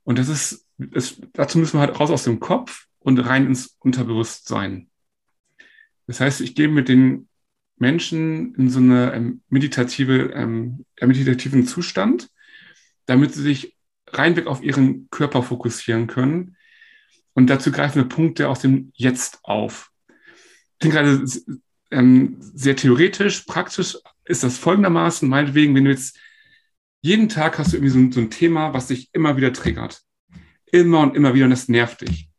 Und 0.05 0.19
das 0.19 0.29
ist, 0.29 0.67
das, 0.79 1.21
dazu 1.33 1.59
müssen 1.59 1.77
wir 1.77 1.81
halt 1.81 1.99
raus 1.99 2.11
aus 2.11 2.25
dem 2.25 2.39
Kopf 2.41 2.87
und 3.01 3.19
rein 3.19 3.47
ins 3.47 3.77
Unterbewusstsein. 3.81 4.89
Das 6.07 6.21
heißt, 6.21 6.41
ich 6.41 6.55
gehe 6.55 6.69
mit 6.69 6.89
den 6.89 7.29
Menschen 7.77 8.55
in 8.55 8.71
so 8.71 8.79
eine 8.79 9.13
ähm, 9.13 9.43
meditative, 9.49 10.33
ähm, 10.35 10.87
meditativen 11.01 11.67
Zustand, 11.67 12.31
damit 13.07 13.35
sie 13.35 13.43
sich 13.43 13.77
reinweg 14.13 14.47
auf 14.47 14.63
ihren 14.63 15.09
Körper 15.11 15.43
fokussieren 15.43 16.07
können. 16.07 16.57
Und 17.35 17.49
dazu 17.49 17.73
greifen 17.73 17.97
wir 17.97 18.09
Punkte 18.09 18.49
aus 18.49 18.61
dem 18.61 18.93
Jetzt 18.95 19.41
auf. 19.43 19.91
Ich 20.09 20.79
bin 20.81 20.91
gerade 20.91 21.25
ähm, 21.91 22.37
sehr 22.41 22.77
theoretisch, 22.77 23.43
praktisch 23.43 23.97
ist 24.25 24.43
das 24.43 24.59
folgendermaßen, 24.59 25.29
meinetwegen, 25.29 25.75
wenn 25.75 25.85
du 25.85 25.91
jetzt 25.91 26.19
jeden 27.01 27.29
Tag 27.29 27.59
hast 27.59 27.73
du 27.73 27.77
irgendwie 27.77 27.91
so 27.91 28.13
so 28.13 28.21
ein 28.21 28.31
Thema, 28.31 28.75
was 28.75 28.87
dich 28.89 29.11
immer 29.13 29.37
wieder 29.37 29.53
triggert. 29.53 30.03
Immer 30.67 31.01
und 31.01 31.17
immer 31.17 31.35
wieder 31.35 31.45
und 31.45 31.51
das 31.51 31.69
nervt 31.69 32.03
dich. 32.03 32.31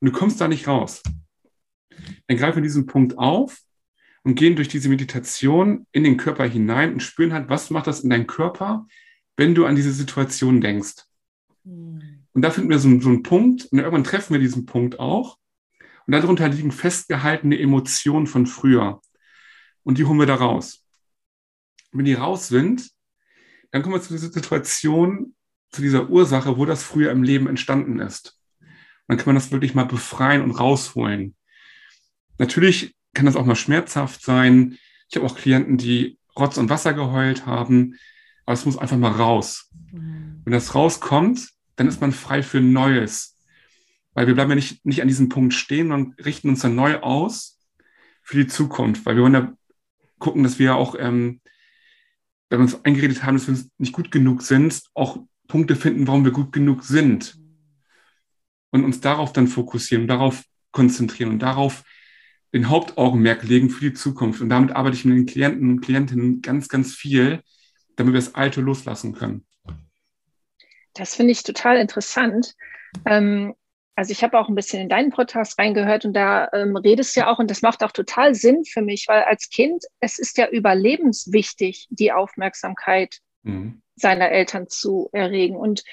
Und 0.00 0.12
du 0.12 0.18
kommst 0.18 0.40
da 0.40 0.48
nicht 0.48 0.68
raus. 0.68 1.02
Dann 2.26 2.36
greifen 2.36 2.56
wir 2.56 2.62
diesen 2.62 2.86
Punkt 2.86 3.18
auf 3.18 3.60
und 4.22 4.36
gehen 4.36 4.56
durch 4.56 4.68
diese 4.68 4.88
Meditation 4.88 5.86
in 5.92 6.04
den 6.04 6.16
Körper 6.16 6.44
hinein 6.44 6.94
und 6.94 7.00
spüren 7.00 7.32
halt, 7.32 7.48
was 7.48 7.70
macht 7.70 7.86
das 7.86 8.00
in 8.00 8.10
deinem 8.10 8.26
Körper, 8.26 8.86
wenn 9.36 9.54
du 9.54 9.66
an 9.66 9.76
diese 9.76 9.92
Situation 9.92 10.60
denkst. 10.60 11.04
Und 11.64 12.42
da 12.42 12.50
finden 12.50 12.70
wir 12.70 12.78
so, 12.78 13.00
so 13.00 13.08
einen 13.08 13.22
Punkt 13.22 13.66
und 13.66 13.78
irgendwann 13.78 14.04
treffen 14.04 14.34
wir 14.34 14.40
diesen 14.40 14.66
Punkt 14.66 15.00
auch. 15.00 15.38
Und 16.06 16.12
darunter 16.12 16.48
liegen 16.48 16.72
festgehaltene 16.72 17.58
Emotionen 17.58 18.26
von 18.26 18.46
früher. 18.46 19.00
Und 19.82 19.98
die 19.98 20.04
holen 20.04 20.18
wir 20.18 20.26
da 20.26 20.34
raus. 20.34 20.84
Und 21.92 22.00
wenn 22.00 22.04
die 22.04 22.14
raus 22.14 22.48
sind, 22.48 22.90
dann 23.70 23.82
kommen 23.82 23.94
wir 23.94 24.02
zu 24.02 24.12
dieser 24.12 24.30
Situation, 24.30 25.34
zu 25.70 25.80
dieser 25.80 26.10
Ursache, 26.10 26.58
wo 26.58 26.64
das 26.66 26.82
früher 26.82 27.10
im 27.10 27.22
Leben 27.22 27.46
entstanden 27.46 27.98
ist. 27.98 28.38
Und 28.60 28.68
dann 29.08 29.16
kann 29.18 29.26
man 29.26 29.36
das 29.36 29.50
wirklich 29.50 29.74
mal 29.74 29.84
befreien 29.84 30.42
und 30.42 30.52
rausholen. 30.52 31.34
Natürlich 32.38 32.94
kann 33.14 33.26
das 33.26 33.36
auch 33.36 33.46
mal 33.46 33.56
schmerzhaft 33.56 34.22
sein. 34.22 34.78
Ich 35.08 35.16
habe 35.16 35.26
auch 35.26 35.36
Klienten, 35.36 35.78
die 35.78 36.18
Rotz 36.38 36.56
und 36.56 36.68
Wasser 36.68 36.92
geheult 36.92 37.46
haben, 37.46 37.94
aber 38.44 38.54
es 38.54 38.64
muss 38.64 38.76
einfach 38.76 38.96
mal 38.96 39.12
raus. 39.12 39.70
Mhm. 39.92 40.42
Wenn 40.44 40.52
das 40.52 40.74
rauskommt, 40.74 41.53
dann 41.76 41.88
ist 41.88 42.00
man 42.00 42.12
frei 42.12 42.42
für 42.42 42.60
Neues. 42.60 43.36
Weil 44.14 44.26
wir 44.26 44.34
bleiben 44.34 44.50
ja 44.50 44.56
nicht, 44.56 44.84
nicht 44.86 45.02
an 45.02 45.08
diesem 45.08 45.28
Punkt 45.28 45.54
stehen 45.54 45.92
und 45.92 46.24
richten 46.24 46.48
uns 46.48 46.60
dann 46.60 46.74
neu 46.74 47.00
aus 47.00 47.58
für 48.22 48.36
die 48.36 48.46
Zukunft, 48.46 49.04
weil 49.04 49.16
wir 49.16 49.22
wollen 49.22 49.34
ja 49.34 49.52
gucken, 50.18 50.42
dass 50.42 50.58
wir 50.58 50.76
auch, 50.76 50.94
ähm, 50.98 51.40
wenn 52.48 52.60
wir 52.60 52.62
uns 52.64 52.84
eingeredet 52.84 53.24
haben, 53.24 53.36
dass 53.36 53.48
wir 53.48 53.58
nicht 53.78 53.92
gut 53.92 54.10
genug 54.10 54.42
sind, 54.42 54.82
auch 54.94 55.18
Punkte 55.48 55.76
finden, 55.76 56.06
warum 56.06 56.24
wir 56.24 56.32
gut 56.32 56.52
genug 56.52 56.84
sind. 56.84 57.36
Und 58.70 58.84
uns 58.84 59.00
darauf 59.00 59.32
dann 59.32 59.46
fokussieren, 59.46 60.08
darauf 60.08 60.42
konzentrieren 60.72 61.30
und 61.30 61.38
darauf 61.40 61.84
den 62.52 62.68
Hauptaugenmerk 62.68 63.42
legen 63.42 63.68
für 63.68 63.84
die 63.84 63.94
Zukunft. 63.94 64.40
Und 64.40 64.48
damit 64.48 64.72
arbeite 64.72 64.96
ich 64.96 65.04
mit 65.04 65.16
den 65.16 65.26
Klienten 65.26 65.70
und 65.70 65.80
Klientinnen 65.80 66.40
ganz, 66.40 66.68
ganz 66.68 66.94
viel, 66.94 67.42
damit 67.96 68.14
wir 68.14 68.20
das 68.20 68.34
Alte 68.34 68.60
loslassen 68.60 69.12
können. 69.12 69.44
Das 70.94 71.14
finde 71.14 71.32
ich 71.32 71.42
total 71.42 71.76
interessant. 71.76 72.54
Ähm, 73.04 73.54
also 73.96 74.10
ich 74.10 74.24
habe 74.24 74.38
auch 74.38 74.48
ein 74.48 74.54
bisschen 74.54 74.82
in 74.82 74.88
deinen 74.88 75.10
Podcast 75.10 75.58
reingehört 75.58 76.04
und 76.04 76.14
da 76.14 76.48
ähm, 76.52 76.76
redest 76.76 77.14
du 77.14 77.20
ja 77.20 77.32
auch, 77.32 77.38
und 77.38 77.50
das 77.50 77.62
macht 77.62 77.84
auch 77.84 77.92
total 77.92 78.34
Sinn 78.34 78.64
für 78.64 78.82
mich, 78.82 79.06
weil 79.08 79.22
als 79.22 79.50
Kind, 79.50 79.84
es 80.00 80.18
ist 80.18 80.36
ja 80.36 80.48
überlebenswichtig, 80.48 81.86
die 81.90 82.12
Aufmerksamkeit 82.12 83.18
mhm. 83.42 83.82
seiner 83.94 84.30
Eltern 84.30 84.68
zu 84.68 85.08
erregen. 85.12 85.56
Und 85.56 85.84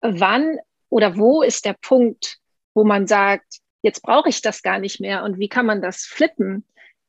wann 0.00 0.58
oder 0.88 1.16
wo 1.16 1.42
ist 1.42 1.64
der 1.64 1.76
Punkt, 1.80 2.38
wo 2.74 2.84
man 2.84 3.06
sagt, 3.06 3.58
jetzt 3.82 4.02
brauche 4.02 4.28
ich 4.28 4.42
das 4.42 4.62
gar 4.62 4.78
nicht 4.78 5.00
mehr 5.00 5.22
und 5.22 5.38
wie 5.38 5.48
kann 5.48 5.66
man 5.66 5.80
das 5.80 6.04
flippen, 6.04 6.64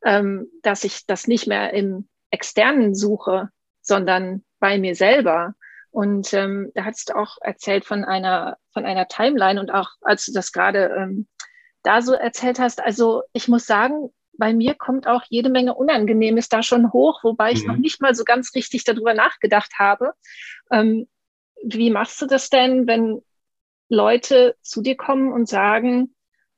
ähm, 0.06 0.48
dass 0.62 0.84
ich 0.84 1.06
das 1.08 1.28
nicht 1.28 1.48
mehr 1.48 1.74
im 1.74 2.08
externen 2.32 2.94
suche, 2.94 3.50
sondern 3.82 4.44
bei 4.60 4.78
mir 4.78 4.96
selber. 4.96 5.56
Und 5.92 6.34
ähm, 6.34 6.72
da 6.76 6.86
hast 6.86 7.10
du 7.10 7.16
auch 7.16 7.38
erzählt 7.42 7.86
von 7.86 8.06
einer, 8.06 8.58
von 8.74 8.86
einer 8.86 9.08
Timeline 9.08 9.60
und 9.60 9.72
auch 9.72 9.90
als 10.02 10.26
du 10.26 10.34
das 10.34 10.52
gerade 10.52 10.96
ähm, 10.98 11.28
da 11.84 12.02
so 12.02 12.14
erzählt 12.14 12.60
hast, 12.60 12.82
also 12.82 13.24
ich 13.34 13.48
muss 13.48 13.66
sagen, 13.66 14.10
bei 14.34 14.54
mir 14.54 14.76
kommt 14.76 15.08
auch 15.08 15.24
jede 15.30 15.50
Menge 15.50 15.76
Unangenehmes 15.76 16.48
da 16.48 16.64
schon 16.64 16.94
hoch, 16.94 17.24
wobei 17.24 17.52
ich 17.52 17.64
mhm. 17.64 17.68
noch 17.68 17.78
nicht 17.78 18.02
mal 18.02 18.16
so 18.16 18.24
ganz 18.24 18.56
richtig 18.56 18.84
darüber 18.86 19.14
nachgedacht 19.14 19.74
habe. 19.78 20.14
Ähm, 20.72 21.08
wie 21.64 21.90
machst 21.90 22.22
du 22.22 22.26
das 22.26 22.50
denn, 22.50 22.88
wenn 22.88 23.22
Leute 23.90 24.56
zu 24.62 24.82
dir 24.82 24.96
kommen 24.96 25.34
und 25.34 25.50
sagen, 25.50 26.16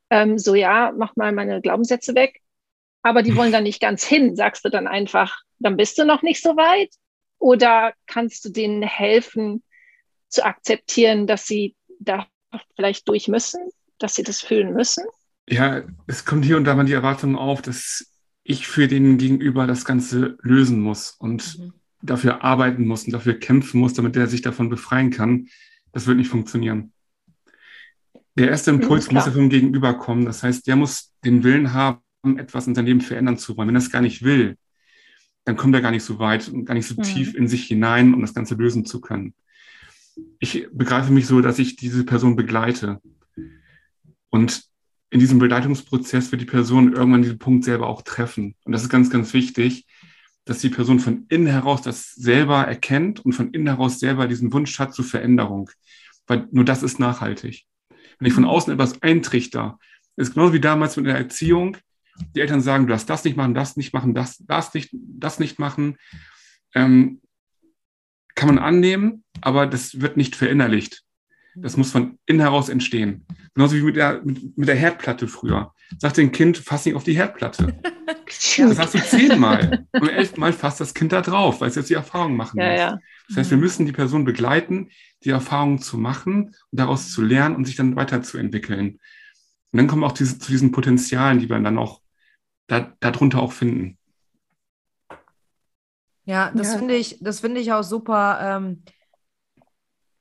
ähm, 0.10 0.38
so 0.38 0.54
ja, 0.54 0.94
mach 0.96 1.16
mal 1.16 1.32
meine 1.32 1.62
Glaubenssätze 1.62 2.14
weg, 2.14 2.42
aber 3.02 3.24
die 3.24 3.36
wollen 3.36 3.52
da 3.52 3.62
nicht 3.62 3.82
ganz 3.82 4.04
hin. 4.04 4.36
Sagst 4.36 4.64
du 4.64 4.70
dann 4.70 4.88
einfach, 4.88 5.40
dann 5.60 5.78
bist 5.78 5.98
du 5.98 6.06
noch 6.06 6.22
nicht 6.22 6.44
so 6.44 6.56
weit? 6.56 6.94
Oder 7.42 7.94
kannst 8.06 8.46
du 8.46 8.50
denen 8.50 8.84
helfen 8.84 9.64
zu 10.30 10.46
akzeptieren, 10.46 11.26
dass 11.26 11.48
sie 11.48 11.76
da 12.00 12.28
vielleicht 12.76 13.10
durch 13.10 13.28
müssen, 13.28 13.62
dass 13.98 14.14
sie 14.14 14.22
das 14.22 14.42
fühlen 14.42 14.74
müssen? 14.74 15.04
Ja, 15.50 15.82
es 16.06 16.24
kommt 16.24 16.46
hier 16.46 16.56
und 16.56 16.66
da 16.66 16.76
mal 16.76 16.86
die 16.86 16.94
Erwartung 16.94 17.36
auf, 17.36 17.64
dass 17.64 18.14
ich 18.44 18.68
für 18.68 18.88
den 18.88 19.18
Gegenüber 19.18 19.66
das 19.66 19.86
Ganze 19.86 20.38
lösen 20.44 20.82
muss 20.82 21.16
und 21.18 21.58
mhm. 21.58 21.74
dafür 22.04 22.44
arbeiten 22.44 22.86
muss 22.86 23.06
und 23.06 23.12
dafür 23.12 23.34
kämpfen 23.34 23.80
muss, 23.80 23.96
damit 23.96 24.16
er 24.16 24.28
sich 24.28 24.44
davon 24.44 24.70
befreien 24.70 25.10
kann. 25.10 25.48
Das 25.94 26.06
wird 26.06 26.18
nicht 26.18 26.30
funktionieren. 26.30 26.94
Der 28.36 28.50
erste 28.50 28.70
Impuls 28.70 29.08
ja, 29.08 29.14
muss 29.14 29.26
ja 29.26 29.32
vom 29.32 29.50
Gegenüber 29.50 29.96
kommen. 29.96 30.26
Das 30.26 30.44
heißt, 30.44 30.68
der 30.68 30.76
muss 30.76 31.12
den 31.26 31.44
Willen 31.44 31.74
haben, 31.74 32.02
etwas 32.38 32.68
in 32.68 32.76
seinem 32.76 32.86
Leben 32.86 33.02
verändern 33.02 33.40
zu 33.40 33.58
wollen. 33.58 33.68
Wenn 33.68 33.76
er 33.76 33.82
es 33.82 33.92
gar 33.92 34.02
nicht 34.02 34.22
will, 34.22 34.58
dann 35.46 35.58
kommt 35.58 35.74
er 35.76 35.82
gar 35.82 35.92
nicht 35.92 36.04
so 36.04 36.20
weit 36.20 36.48
und 36.50 36.66
gar 36.66 36.74
nicht 36.74 36.88
so 36.88 36.96
mhm. 36.96 37.04
tief 37.04 37.34
in 37.34 37.48
sich 37.48 37.66
hinein, 37.66 38.14
um 38.14 38.22
das 38.22 38.34
Ganze 38.34 38.56
lösen 38.56 38.86
zu 38.86 39.02
können. 39.02 39.34
Ich 40.40 40.68
begreife 40.72 41.12
mich 41.12 41.28
so, 41.28 41.42
dass 41.42 41.60
ich 41.60 41.76
diese 41.76 42.04
Person 42.04 42.36
begleite. 42.36 43.02
Und 44.30 44.64
in 45.10 45.20
diesem 45.20 45.40
Begleitungsprozess 45.40 46.32
wird 46.32 46.42
die 46.42 46.48
Person 46.48 46.94
irgendwann 46.94 47.22
diesen 47.22 47.40
Punkt 47.40 47.66
selber 47.66 47.88
auch 47.88 48.02
treffen. 48.02 48.56
Und 48.64 48.72
das 48.72 48.84
ist 48.84 48.90
ganz, 48.90 49.10
ganz 49.10 49.34
wichtig, 49.34 49.86
dass 50.46 50.60
die 50.60 50.70
Person 50.70 51.00
von 51.00 51.26
innen 51.30 51.48
heraus 51.48 51.82
das 51.82 52.12
selber 52.12 52.64
erkennt 52.64 53.20
und 53.20 53.34
von 53.34 53.52
innen 53.52 53.68
heraus 53.68 54.00
selber 54.00 54.28
diesen 54.28 54.52
Wunsch 54.54 54.80
hat 54.80 54.94
zur 54.94 55.06
Veränderung. 55.06 55.70
Weil 56.28 56.48
nur 56.52 56.66
das 56.66 56.84
ist 56.84 57.00
nachhaltig. 57.00 57.66
Wenn 58.20 58.28
ich 58.28 58.34
von 58.34 58.46
außen 58.46 58.74
etwas 58.74 59.02
eintrichter, 59.02 59.80
ist 60.16 60.34
genauso 60.34 60.54
wie 60.54 60.62
damals 60.62 60.98
mit 60.98 61.08
der 61.08 61.18
Erziehung. 61.18 61.78
Die 62.36 62.42
Eltern 62.42 62.62
sagen, 62.62 62.86
du 62.86 62.92
darfst 62.92 63.10
das 63.10 63.24
nicht 63.24 63.38
machen, 63.38 63.54
das 63.54 63.78
nicht 63.78 63.94
machen, 63.94 64.14
das, 64.14 64.38
das 64.46 64.74
nicht, 64.74 64.90
das 64.94 65.40
nicht 65.40 65.60
machen. 65.60 65.98
Ähm, 66.74 67.22
kann 68.36 68.48
man 68.48 68.60
annehmen, 68.60 69.24
aber 69.42 69.68
das 69.68 70.02
wird 70.02 70.18
nicht 70.18 70.36
verinnerlicht. 70.36 71.04
Das 71.56 71.76
muss 71.76 71.92
von 71.92 72.18
innen 72.26 72.40
heraus 72.40 72.70
entstehen. 72.70 73.26
Genauso 73.54 73.76
wie 73.76 73.82
mit 73.82 73.98
der, 73.98 74.22
mit, 74.24 74.58
mit 74.58 74.68
der 74.68 74.76
Herdplatte 74.76 75.28
früher. 75.28 75.74
Sagt 75.98 76.18
dem 76.18 76.32
Kind, 76.32 76.58
fass 76.58 76.86
nicht 76.86 76.96
auf 76.96 77.04
die 77.04 77.16
Herdplatte. 77.16 77.78
das 78.26 78.78
sagst 78.78 78.94
du 78.94 79.00
zehnmal. 79.00 79.86
Und 79.92 80.08
elfmal 80.08 80.54
fasst 80.54 80.80
das 80.80 80.94
Kind 80.94 81.12
da 81.12 81.22
drauf, 81.22 81.60
weil 81.60 81.70
es 81.70 81.76
jetzt 81.76 81.90
die 81.90 81.96
Erfahrung 81.96 82.38
machen 82.38 82.60
ja, 82.60 82.70
muss. 82.70 82.80
Ja. 82.80 83.00
Das 83.28 83.38
heißt, 83.38 83.52
wir 83.52 83.58
müssen 83.58 83.86
die 83.86 83.92
Person 83.92 84.24
begleiten, 84.24 84.90
die 85.24 85.30
Erfahrung 85.30 85.82
zu 85.82 85.98
machen 85.98 86.56
und 86.72 86.80
daraus 86.80 87.12
zu 87.12 87.22
lernen 87.22 87.56
und 87.56 87.66
sich 87.66 87.76
dann 87.76 87.96
weiterzuentwickeln. 87.96 89.00
Und 89.72 89.78
dann 89.78 89.88
kommen 89.88 90.02
wir 90.02 90.08
auch 90.08 90.14
diese, 90.14 90.40
zu 90.40 90.52
diesen 90.52 90.72
Potenzialen, 90.72 91.40
die 91.40 91.50
wir 91.50 91.60
dann 91.60 91.78
auch 91.78 92.01
da, 92.72 92.94
darunter 93.02 93.42
auch 93.42 93.52
finden. 93.52 93.98
Ja, 96.24 96.52
das 96.56 96.72
ja. 96.72 96.78
finde 96.78 96.96
ich, 96.96 97.18
das 97.20 97.42
finde 97.42 97.60
ich 97.60 97.74
auch 97.74 97.84
super 97.84 98.40
ähm, 98.42 98.84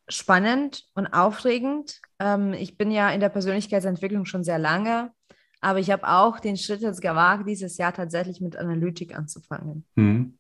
spannend 0.09 0.85
und 0.95 1.07
aufregend. 1.07 2.01
Ähm, 2.19 2.53
ich 2.55 2.77
bin 2.77 2.91
ja 2.91 3.11
in 3.11 3.21
der 3.21 3.29
Persönlichkeitsentwicklung 3.29 4.25
schon 4.25 4.43
sehr 4.43 4.59
lange, 4.59 5.13
aber 5.61 5.79
ich 5.79 5.91
habe 5.91 6.09
auch 6.09 6.41
den 6.41 6.57
Schritt 6.57 6.81
jetzt 6.81 7.01
gewagt, 7.01 7.47
dieses 7.47 7.77
Jahr 7.77 7.93
tatsächlich 7.93 8.41
mit 8.41 8.57
Analytik 8.57 9.17
anzufangen. 9.17 9.85
Mhm. 9.95 10.37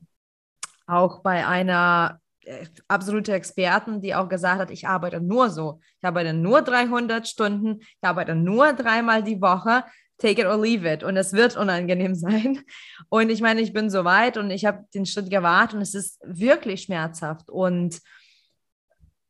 Auch 0.87 1.21
bei 1.23 1.47
einer 1.47 2.21
äh, 2.45 2.67
absolute 2.89 3.33
Experten, 3.35 4.01
die 4.01 4.17
auch 4.17 4.29
gesagt 4.29 4.61
hat, 4.61 4.71
ich 4.73 4.89
arbeite 4.89 5.21
nur 5.21 5.51
so. 5.51 5.81
Ich 6.01 6.09
arbeite 6.09 6.33
nur 6.33 6.63
300 6.63 7.29
Stunden, 7.29 7.81
ich 7.81 8.03
arbeite 8.03 8.35
nur 8.35 8.73
dreimal 8.73 9.23
die 9.23 9.41
Woche. 9.41 9.85
Take 10.21 10.41
it 10.41 10.47
or 10.47 10.57
leave 10.57 10.89
it. 10.89 11.03
Und 11.03 11.17
es 11.17 11.33
wird 11.33 11.57
unangenehm 11.57 12.15
sein. 12.15 12.63
Und 13.09 13.31
ich 13.31 13.41
meine, 13.41 13.61
ich 13.61 13.73
bin 13.73 13.91
so 13.91 14.05
weit 14.05 14.37
und 14.37 14.51
ich 14.51 14.65
habe 14.65 14.85
den 14.95 15.07
Schritt 15.07 15.31
gewartet 15.31 15.75
und 15.75 15.83
es 15.83 15.95
ist 15.95 16.21
wirklich 16.25 16.83
schmerzhaft. 16.83 17.51
Und 17.51 18.01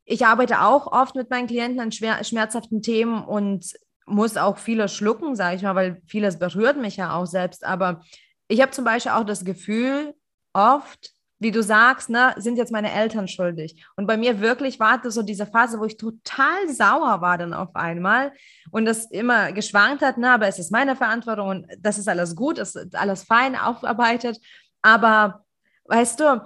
ich 0.05 0.27
arbeite 0.27 0.63
auch 0.63 0.91
oft 0.91 1.15
mit 1.15 1.31
meinen 1.31 1.47
Klienten 1.47 1.81
an 1.81 1.93
schwer, 1.93 2.23
schmerzhaften 2.25 2.83
Themen 2.83 3.25
und 3.25 3.73
muss 4.07 4.37
auch 4.37 4.59
vieles 4.59 4.93
schlucken, 4.93 5.37
sage 5.37 5.57
ich 5.57 5.63
mal, 5.63 5.77
weil 5.77 6.03
vieles 6.07 6.39
berührt 6.39 6.77
mich 6.77 6.97
ja 6.97 7.15
auch 7.15 7.27
selbst. 7.27 7.65
Aber 7.65 8.03
ich 8.49 8.61
habe 8.61 8.73
zum 8.73 8.85
Beispiel 8.85 9.13
auch 9.13 9.25
das 9.25 9.45
Gefühl, 9.45 10.15
oft, 10.53 11.13
wie 11.41 11.51
du 11.51 11.63
sagst, 11.63 12.11
ne, 12.11 12.35
sind 12.37 12.59
jetzt 12.59 12.71
meine 12.71 12.93
Eltern 12.93 13.27
schuldig. 13.27 13.83
Und 13.97 14.07
bei 14.07 14.19
mir 14.19 14.41
wirklich 14.41 14.79
war 14.79 15.01
das 15.01 15.15
so 15.15 15.23
diese 15.23 15.47
Phase, 15.47 15.81
wo 15.81 15.87
ich 15.87 15.97
total 15.97 16.69
sauer 16.69 17.23
war 17.23 17.39
dann 17.39 17.55
auf 17.55 17.75
einmal 17.75 18.33
und 18.71 18.85
das 18.85 19.11
immer 19.11 19.51
geschwankt 19.53 20.03
hat, 20.03 20.19
ne, 20.19 20.31
aber 20.31 20.47
es 20.49 20.59
ist 20.59 20.71
meine 20.71 20.97
Verantwortung 20.97 21.49
und 21.49 21.67
das 21.79 21.97
ist 21.97 22.09
alles 22.09 22.37
gut, 22.37 22.59
ist 22.59 22.95
alles 22.95 23.25
fein 23.25 23.57
aufarbeitet. 23.57 24.39
Aber 24.83 25.47
weißt 25.87 26.21
du, 26.21 26.43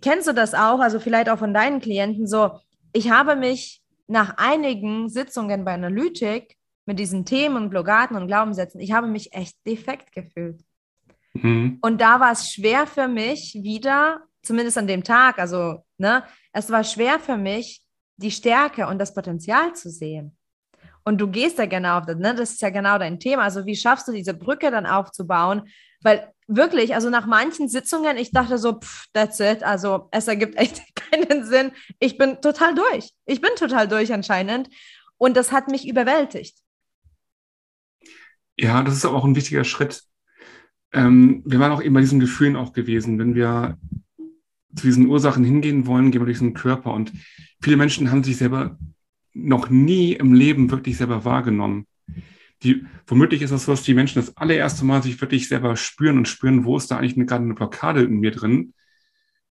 kennst 0.00 0.26
du 0.26 0.32
das 0.32 0.54
auch, 0.54 0.80
also 0.80 0.98
vielleicht 0.98 1.28
auch 1.28 1.38
von 1.38 1.52
deinen 1.52 1.80
Klienten 1.80 2.26
so, 2.26 2.58
ich 2.94 3.10
habe 3.10 3.36
mich 3.36 3.82
nach 4.06 4.38
einigen 4.38 5.10
Sitzungen 5.10 5.66
bei 5.66 5.74
Analytik 5.74 6.56
mit 6.86 6.98
diesen 6.98 7.26
Themen, 7.26 7.68
Blockaden 7.68 8.16
und 8.16 8.26
Glaubenssätzen, 8.26 8.80
ich 8.80 8.92
habe 8.92 9.06
mich 9.06 9.34
echt 9.34 9.54
defekt 9.66 10.12
gefühlt. 10.12 10.64
Mhm. 11.34 11.78
Und 11.80 12.00
da 12.00 12.20
war 12.20 12.32
es 12.32 12.50
schwer 12.50 12.86
für 12.86 13.08
mich 13.08 13.54
wieder, 13.62 14.22
zumindest 14.42 14.78
an 14.78 14.86
dem 14.86 15.04
Tag, 15.04 15.38
also, 15.38 15.84
ne, 15.98 16.24
es 16.52 16.70
war 16.70 16.84
schwer 16.84 17.18
für 17.18 17.36
mich, 17.36 17.82
die 18.16 18.30
Stärke 18.30 18.86
und 18.86 18.98
das 18.98 19.14
Potenzial 19.14 19.74
zu 19.74 19.90
sehen. 19.90 20.36
Und 21.04 21.18
du 21.18 21.28
gehst 21.28 21.58
ja 21.58 21.66
genau 21.66 21.98
auf 21.98 22.06
das, 22.06 22.16
ne? 22.16 22.34
Das 22.34 22.52
ist 22.52 22.62
ja 22.62 22.70
genau 22.70 22.98
dein 22.98 23.18
Thema. 23.18 23.42
Also, 23.42 23.66
wie 23.66 23.74
schaffst 23.74 24.06
du 24.06 24.12
diese 24.12 24.34
Brücke 24.34 24.70
dann 24.70 24.86
aufzubauen? 24.86 25.68
Weil 26.00 26.32
wirklich, 26.46 26.94
also 26.94 27.10
nach 27.10 27.26
manchen 27.26 27.68
Sitzungen, 27.68 28.16
ich 28.16 28.30
dachte 28.30 28.58
so, 28.58 28.78
pff, 28.78 29.06
that's 29.12 29.40
it. 29.40 29.64
Also, 29.64 30.08
es 30.12 30.28
ergibt 30.28 30.56
echt 30.56 30.82
keinen 30.94 31.44
Sinn. 31.44 31.72
Ich 31.98 32.18
bin 32.18 32.40
total 32.40 32.74
durch. 32.74 33.10
Ich 33.26 33.40
bin 33.40 33.50
total 33.56 33.88
durch 33.88 34.12
anscheinend. 34.12 34.68
Und 35.18 35.36
das 35.36 35.50
hat 35.50 35.68
mich 35.68 35.88
überwältigt. 35.88 36.58
Ja, 38.56 38.82
das 38.82 38.94
ist 38.94 39.04
auch 39.04 39.24
ein 39.24 39.34
wichtiger 39.34 39.64
Schritt, 39.64 40.04
ähm, 40.92 41.42
wir 41.44 41.58
waren 41.58 41.72
auch 41.72 41.82
eben 41.82 41.94
bei 41.94 42.00
diesen 42.00 42.20
Gefühlen 42.20 42.56
auch 42.56 42.72
gewesen. 42.72 43.18
Wenn 43.18 43.34
wir 43.34 43.78
zu 44.74 44.86
diesen 44.86 45.06
Ursachen 45.06 45.44
hingehen 45.44 45.86
wollen, 45.86 46.10
gehen 46.10 46.20
wir 46.20 46.26
durch 46.26 46.38
den 46.38 46.54
Körper. 46.54 46.92
Und 46.92 47.12
viele 47.60 47.76
Menschen 47.76 48.10
haben 48.10 48.24
sich 48.24 48.36
selber 48.36 48.78
noch 49.34 49.70
nie 49.70 50.12
im 50.12 50.34
Leben 50.34 50.70
wirklich 50.70 50.96
selber 50.96 51.24
wahrgenommen. 51.24 51.86
Die, 52.62 52.84
womöglich 53.06 53.42
ist 53.42 53.50
das 53.50 53.64
so, 53.64 53.72
dass 53.72 53.82
die 53.82 53.94
Menschen 53.94 54.20
das 54.20 54.36
allererste 54.36 54.84
Mal 54.84 55.02
sich 55.02 55.20
wirklich 55.20 55.48
selber 55.48 55.76
spüren 55.76 56.18
und 56.18 56.28
spüren, 56.28 56.64
wo 56.64 56.76
ist 56.76 56.90
da 56.90 56.98
eigentlich 56.98 57.16
eine, 57.16 57.26
gerade 57.26 57.44
eine 57.44 57.54
Blockade 57.54 58.02
in 58.02 58.20
mir 58.20 58.30
drin, 58.30 58.74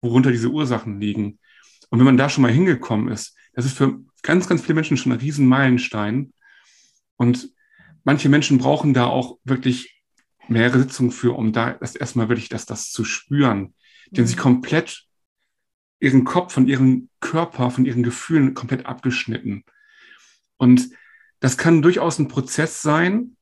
worunter 0.00 0.30
diese 0.30 0.50
Ursachen 0.50 1.00
liegen. 1.00 1.38
Und 1.90 1.98
wenn 1.98 2.06
man 2.06 2.16
da 2.16 2.28
schon 2.28 2.42
mal 2.42 2.52
hingekommen 2.52 3.08
ist, 3.08 3.36
das 3.54 3.64
ist 3.64 3.76
für 3.76 4.00
ganz, 4.22 4.48
ganz 4.48 4.62
viele 4.62 4.74
Menschen 4.74 4.96
schon 4.96 5.12
ein 5.12 5.18
Riesenmeilenstein. 5.18 6.32
Und 7.16 7.50
manche 8.04 8.28
Menschen 8.28 8.58
brauchen 8.58 8.94
da 8.94 9.06
auch 9.06 9.38
wirklich 9.44 10.01
mehrere 10.52 10.80
Sitzungen 10.80 11.12
für, 11.12 11.37
um 11.37 11.52
da 11.52 11.73
das 11.73 11.97
erstmal 11.97 12.28
wirklich 12.28 12.49
das, 12.49 12.66
das 12.66 12.90
zu 12.90 13.04
spüren. 13.04 13.75
Denn 14.11 14.26
sie 14.26 14.37
mhm. 14.37 14.40
komplett 14.40 15.06
ihren 16.00 16.25
Kopf 16.25 16.52
von 16.52 16.66
ihrem 16.66 17.09
Körper, 17.21 17.71
von 17.71 17.85
ihren 17.85 18.02
Gefühlen 18.02 18.54
komplett 18.54 18.87
abgeschnitten. 18.87 19.64
Und 20.56 20.90
das 21.40 21.56
kann 21.56 21.82
durchaus 21.82 22.18
ein 22.18 22.28
Prozess 22.28 22.82
sein, 22.82 23.37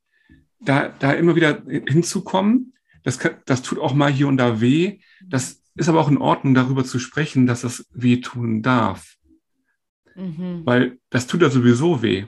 da, 0.60 0.88
da 0.88 1.12
immer 1.12 1.36
wieder 1.36 1.62
hinzukommen. 1.66 2.74
Das, 3.02 3.18
kann, 3.18 3.36
das 3.46 3.62
tut 3.62 3.78
auch 3.78 3.94
mal 3.94 4.12
hier 4.12 4.28
und 4.28 4.36
da 4.36 4.60
weh. 4.60 5.00
Das 5.26 5.62
ist 5.74 5.88
aber 5.88 6.00
auch 6.00 6.10
in 6.10 6.18
Ordnung, 6.18 6.54
darüber 6.54 6.84
zu 6.84 6.98
sprechen, 6.98 7.46
dass 7.46 7.62
das 7.62 7.86
weh 7.92 8.20
tun 8.20 8.62
darf. 8.62 9.16
Mhm. 10.14 10.62
Weil 10.64 10.98
das 11.08 11.26
tut 11.26 11.42
ja 11.42 11.50
sowieso 11.50 12.02
weh. 12.02 12.26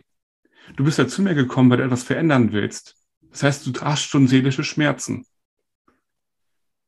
Du 0.77 0.85
bist 0.85 0.99
ja 0.99 1.07
zu 1.07 1.23
mir 1.23 1.35
gekommen, 1.35 1.71
weil 1.71 1.79
du 1.79 1.85
etwas 1.85 2.05
verändern 2.05 2.53
willst. 2.53 2.97
Das 3.33 3.43
heißt, 3.43 3.67
du 3.67 3.73
hast 3.81 4.05
schon 4.05 4.29
seelische 4.29 4.63
Schmerzen. 4.63 5.27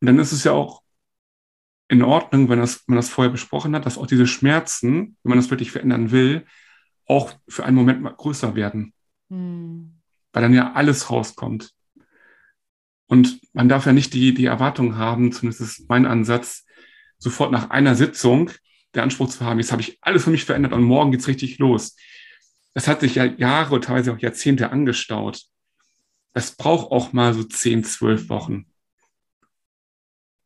Und 0.01 0.07
dann 0.07 0.19
ist 0.19 0.33
es 0.33 0.45
ja 0.45 0.53
auch 0.53 0.83
in 1.89 2.03
Ordnung, 2.03 2.49
wenn, 2.49 2.61
das, 2.61 2.87
wenn 2.87 2.95
man 2.95 2.97
das 2.97 3.09
vorher 3.09 3.33
besprochen 3.33 3.75
hat, 3.75 3.87
dass 3.87 3.99
auch 3.99 4.07
diese 4.07 4.27
Schmerzen, 4.27 5.17
wenn 5.23 5.31
man 5.31 5.39
das 5.39 5.51
wirklich 5.51 5.71
verändern 5.71 6.11
will, 6.11 6.47
auch 7.07 7.33
für 7.49 7.65
einen 7.65 7.77
Moment 7.77 8.03
mal 8.03 8.15
größer 8.15 8.55
werden. 8.55 8.93
Mhm. 9.29 10.01
Weil 10.33 10.43
dann 10.43 10.55
ja 10.55 10.73
alles 10.75 11.11
rauskommt. 11.11 11.73
Und 13.07 13.41
man 13.53 13.69
darf 13.69 13.87
ja 13.87 13.93
nicht 13.93 14.15
die, 14.15 14.35
die 14.35 14.47
Erwartung 14.47 14.97
haben, 14.97 15.33
zumindest 15.33 15.61
ist 15.61 15.89
mein 15.89 16.07
Ansatz, 16.07 16.65
sofort 17.19 17.53
nach 17.53 17.71
einer 17.71 17.95
Sitzung 17.95 18.51
der 18.95 19.03
Anspruch 19.03 19.29
zu 19.29 19.45
haben, 19.45 19.59
jetzt 19.59 19.73
habe 19.73 19.83
ich 19.83 19.99
alles 20.01 20.25
für 20.25 20.31
mich 20.31 20.45
verändert 20.45 20.73
und 20.73 20.83
morgen 20.83 21.11
geht's 21.11 21.29
richtig 21.29 21.59
los. 21.59 21.97
Das 22.75 22.89
hat 22.89 23.01
sich 23.01 23.17
ja 23.17 23.25
Jahre, 23.25 23.81
teilweise 23.81 24.13
auch 24.13 24.19
Jahrzehnte 24.19 24.71
angestaut. 24.71 25.45
Das 26.35 26.57
braucht 26.57 26.91
auch 26.91 27.13
mal 27.13 27.33
so 27.33 27.45
zehn, 27.45 27.85
zwölf 27.85 28.29
Wochen. 28.29 28.67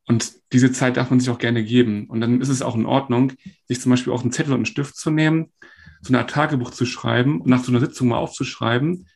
Und 0.06 0.32
diese 0.52 0.70
Zeit 0.70 0.96
darf 0.96 1.10
man 1.10 1.18
sich 1.18 1.30
auch 1.30 1.38
gerne 1.38 1.64
geben. 1.64 2.06
Und 2.06 2.20
dann 2.20 2.40
ist 2.40 2.48
es 2.48 2.62
auch 2.62 2.76
in 2.76 2.86
Ordnung, 2.86 3.32
sich 3.66 3.80
zum 3.80 3.90
Beispiel 3.90 4.12
auch 4.12 4.22
einen 4.22 4.32
Zettel 4.32 4.52
und 4.52 4.58
einen 4.58 4.66
Stift 4.66 4.96
zu 4.96 5.10
nehmen, 5.10 5.52
so 6.00 6.10
eine 6.10 6.20
Art 6.20 6.30
Tagebuch 6.30 6.70
zu 6.70 6.86
schreiben 6.86 7.40
und 7.40 7.50
nach 7.50 7.64
so 7.64 7.72
einer 7.72 7.80
Sitzung 7.80 8.08
mal 8.08 8.18
aufzuschreiben, 8.18 9.08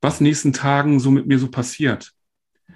was 0.00 0.20
in 0.20 0.24
den 0.24 0.30
nächsten 0.30 0.52
Tagen 0.52 1.00
so 1.00 1.10
mit 1.10 1.26
mir 1.26 1.38
so 1.38 1.50
passiert. 1.50 2.12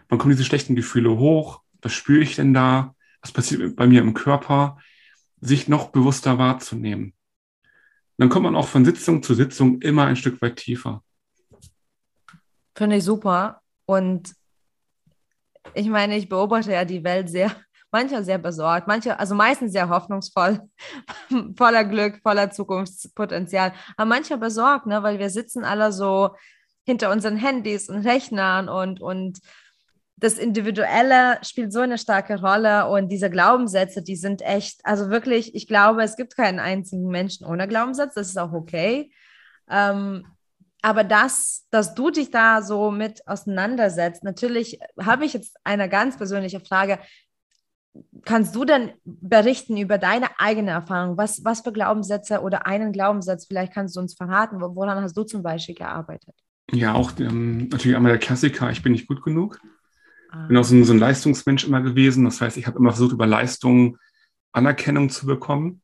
Wann 0.08 0.18
kommen 0.18 0.32
diese 0.32 0.44
schlechten 0.44 0.74
Gefühle 0.74 1.18
hoch? 1.18 1.62
Was 1.82 1.92
spüre 1.92 2.22
ich 2.22 2.36
denn 2.36 2.54
da? 2.54 2.94
Was 3.20 3.32
passiert 3.32 3.76
bei 3.76 3.86
mir 3.86 4.00
im 4.00 4.14
Körper? 4.14 4.78
Sich 5.40 5.68
noch 5.68 5.90
bewusster 5.90 6.38
wahrzunehmen. 6.38 7.04
Und 7.04 7.14
dann 8.16 8.28
kommt 8.30 8.44
man 8.44 8.56
auch 8.56 8.68
von 8.68 8.84
Sitzung 8.84 9.22
zu 9.22 9.34
Sitzung 9.34 9.80
immer 9.80 10.06
ein 10.06 10.16
Stück 10.16 10.40
weit 10.42 10.56
tiefer. 10.56 11.02
Finde 12.78 12.94
ich 12.98 13.04
super. 13.04 13.60
Und 13.86 14.34
ich 15.74 15.88
meine, 15.88 16.16
ich 16.16 16.28
beobachte 16.28 16.72
ja 16.72 16.84
die 16.84 17.02
Welt 17.02 17.28
sehr, 17.28 17.50
mancher 17.90 18.22
sehr 18.22 18.38
besorgt, 18.38 18.86
manche, 18.86 19.18
also 19.18 19.34
meistens 19.34 19.72
sehr 19.72 19.88
hoffnungsvoll, 19.88 20.60
voller 21.56 21.84
Glück, 21.84 22.20
voller 22.22 22.52
Zukunftspotenzial, 22.52 23.72
aber 23.96 24.08
mancher 24.08 24.36
besorgt, 24.36 24.86
ne, 24.86 25.02
weil 25.02 25.18
wir 25.18 25.28
sitzen 25.28 25.64
alle 25.64 25.90
so 25.90 26.36
hinter 26.84 27.10
unseren 27.10 27.36
Handys 27.36 27.88
und 27.88 28.06
Rechnern 28.06 28.68
und, 28.68 29.00
und 29.00 29.40
das 30.16 30.38
Individuelle 30.38 31.38
spielt 31.42 31.72
so 31.72 31.80
eine 31.80 31.98
starke 31.98 32.40
Rolle 32.40 32.88
und 32.88 33.08
diese 33.08 33.28
Glaubenssätze, 33.28 34.02
die 34.02 34.16
sind 34.16 34.40
echt, 34.40 34.80
also 34.84 35.10
wirklich, 35.10 35.52
ich 35.56 35.66
glaube, 35.66 36.04
es 36.04 36.14
gibt 36.14 36.36
keinen 36.36 36.60
einzigen 36.60 37.08
Menschen 37.08 37.44
ohne 37.44 37.66
Glaubenssatz, 37.66 38.14
das 38.14 38.28
ist 38.28 38.38
auch 38.38 38.52
okay. 38.52 39.10
Ähm, 39.68 40.24
aber 40.82 41.04
das, 41.04 41.66
dass 41.70 41.94
du 41.94 42.10
dich 42.10 42.30
da 42.30 42.62
so 42.62 42.90
mit 42.90 43.26
auseinandersetzt, 43.26 44.22
natürlich 44.22 44.78
habe 45.00 45.24
ich 45.24 45.32
jetzt 45.32 45.56
eine 45.64 45.88
ganz 45.88 46.16
persönliche 46.16 46.60
Frage. 46.60 46.98
Kannst 48.24 48.54
du 48.54 48.64
denn 48.64 48.92
berichten 49.04 49.76
über 49.76 49.98
deine 49.98 50.38
eigene 50.38 50.70
Erfahrung? 50.70 51.16
Was, 51.16 51.44
was 51.44 51.62
für 51.62 51.72
Glaubenssätze 51.72 52.42
oder 52.42 52.66
einen 52.66 52.92
Glaubenssatz, 52.92 53.46
vielleicht 53.46 53.72
kannst 53.72 53.96
du 53.96 54.00
uns 54.00 54.14
verraten, 54.14 54.60
woran 54.60 55.02
hast 55.02 55.16
du 55.16 55.24
zum 55.24 55.42
Beispiel 55.42 55.74
gearbeitet? 55.74 56.34
Ja, 56.70 56.94
auch 56.94 57.12
ähm, 57.18 57.68
natürlich 57.68 57.96
einmal 57.96 58.12
der 58.12 58.20
Klassiker, 58.20 58.70
ich 58.70 58.82
bin 58.82 58.92
nicht 58.92 59.08
gut 59.08 59.22
genug. 59.22 59.58
Ah. 60.30 60.46
Bin 60.46 60.56
auch 60.56 60.64
so 60.64 60.76
ein, 60.76 60.84
so 60.84 60.92
ein 60.92 60.98
Leistungsmensch 60.98 61.64
immer 61.64 61.80
gewesen. 61.80 62.24
Das 62.24 62.40
heißt, 62.40 62.56
ich 62.56 62.66
habe 62.66 62.78
immer 62.78 62.90
versucht, 62.90 63.12
über 63.12 63.26
Leistung 63.26 63.96
Anerkennung 64.52 65.10
zu 65.10 65.26
bekommen. 65.26 65.82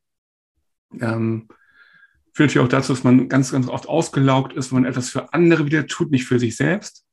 Ähm, 1.01 1.49
führt 2.35 2.51
natürlich 2.51 2.67
auch 2.67 2.71
dazu, 2.71 2.93
dass 2.93 3.05
man 3.05 3.29
ganz, 3.29 3.53
ganz 3.53 3.69
oft 3.69 3.89
ausgelaugt 3.89 4.53
ist, 4.53 4.73
wenn 4.73 4.83
man 4.83 4.91
etwas 4.91 5.09
für 5.09 5.33
andere 5.33 5.67
wieder 5.67 5.87
tut, 5.87 6.11
nicht 6.11 6.27
für 6.27 6.41
sich 6.41 6.57
selbst. 6.57 7.07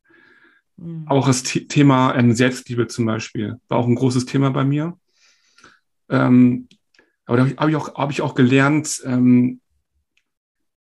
Mhm. 0.77 1.07
Auch 1.07 1.27
das 1.27 1.43
Thema 1.43 2.15
ähm, 2.15 2.33
Selbstliebe 2.33 2.87
zum 2.87 3.05
Beispiel 3.05 3.57
war 3.67 3.77
auch 3.77 3.87
ein 3.87 3.95
großes 3.95 4.25
Thema 4.25 4.49
bei 4.49 4.63
mir. 4.63 4.97
Ähm, 6.09 6.67
aber 7.25 7.37
da 7.37 7.43
habe 7.57 7.69
ich, 7.69 7.75
auch, 7.77 7.93
hab 7.93 8.09
ich 8.09 8.21
auch 8.21 8.33
gelernt, 8.33 9.01
ähm, 9.05 9.61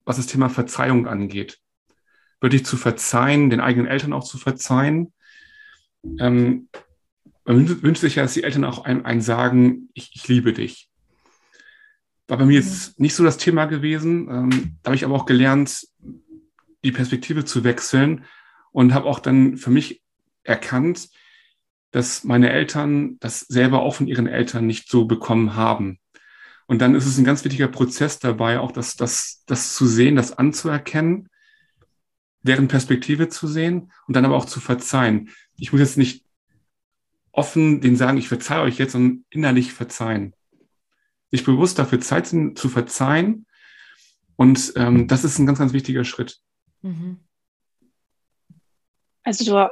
was 0.05 0.17
das 0.17 0.27
Thema 0.27 0.49
Verzeihung 0.49 1.07
angeht. 1.07 1.59
Wirklich 2.41 2.65
zu 2.65 2.77
verzeihen, 2.77 3.51
den 3.51 3.61
eigenen 3.61 3.87
Eltern 3.87 4.15
auch 4.15 4.25
zu 4.25 4.39
verzeihen. 4.39 5.13
Ähm, 6.19 6.69
man 7.45 7.83
wünscht 7.83 8.01
sich 8.01 8.17
ja, 8.17 8.23
dass 8.23 8.35
die 8.35 8.45
Eltern 8.45 8.65
auch 8.65 8.85
einem, 8.85 9.05
einem 9.05 9.21
sagen, 9.21 9.91
ich, 9.93 10.11
ich 10.15 10.27
liebe 10.27 10.55
dich. 10.55 10.89
War 12.29 12.39
bei 12.39 12.45
mir 12.45 12.59
jetzt 12.61 12.99
nicht 13.01 13.15
so 13.15 13.25
das 13.25 13.37
Thema 13.37 13.67
gewesen. 13.67 14.29
Ähm, 14.31 14.79
da 14.83 14.89
habe 14.89 14.97
ich 14.97 15.05
aber 15.05 15.15
auch 15.15 15.27
gelernt, 15.27 15.87
die 16.85 16.93
Perspektive 16.93 17.45
zu 17.45 17.65
wechseln 17.65 18.25
und 18.73 18.95
habe 18.95 19.07
auch 19.07 19.19
dann 19.19 19.57
für 19.57 19.71
mich 19.71 20.03
erkannt, 20.43 21.09
dass 21.91 22.25
meine 22.25 22.51
Eltern 22.51 23.19
das 23.21 23.41
selber 23.41 23.83
auch 23.83 23.97
von 23.97 24.07
ihren 24.07 24.27
Eltern 24.27 24.67
nicht 24.67 24.91
so 24.91 25.05
bekommen 25.05 25.57
haben. 25.57 25.99
Und 26.67 26.81
dann 26.81 26.95
ist 26.95 27.07
es 27.07 27.19
ein 27.19 27.25
ganz 27.25 27.45
wichtiger 27.45 27.69
Prozess 27.69 28.19
dabei, 28.19 28.59
auch 28.59 28.73
das, 28.73 28.97
das, 28.97 29.43
das 29.47 29.75
zu 29.75 29.87
sehen, 29.87 30.17
das 30.17 30.37
anzuerkennen, 30.39 31.29
deren 32.43 32.69
Perspektive 32.69 33.29
zu 33.29 33.47
sehen 33.47 33.93
und 34.07 34.17
dann 34.17 34.25
aber 34.25 34.37
auch 34.37 34.47
zu 34.47 34.59
verzeihen. 34.59 35.29
Ich 35.59 35.73
muss 35.73 35.81
jetzt 35.81 35.99
nicht 35.99 36.25
offen 37.31 37.81
den 37.81 37.97
sagen, 37.97 38.19
ich 38.19 38.29
verzeihe 38.29 38.63
euch 38.63 38.79
jetzt, 38.79 38.93
sondern 38.93 39.25
innerlich 39.31 39.73
verzeihen 39.73 40.35
sich 41.33 41.45
bewusst 41.45 41.79
dafür 41.79 42.01
Zeit 42.01 42.29
zu 42.29 42.69
verzeihen. 42.69 43.47
Und 44.37 44.73
ähm, 44.77 45.09
das 45.09 45.25
ist 45.25 45.39
ein 45.39 45.47
ganz, 45.47 45.59
ganz 45.59 45.73
wichtiger 45.73 46.05
Schritt. 46.05 46.39
Mhm. 46.83 47.19
Also 49.25 49.45
du, 49.45 49.71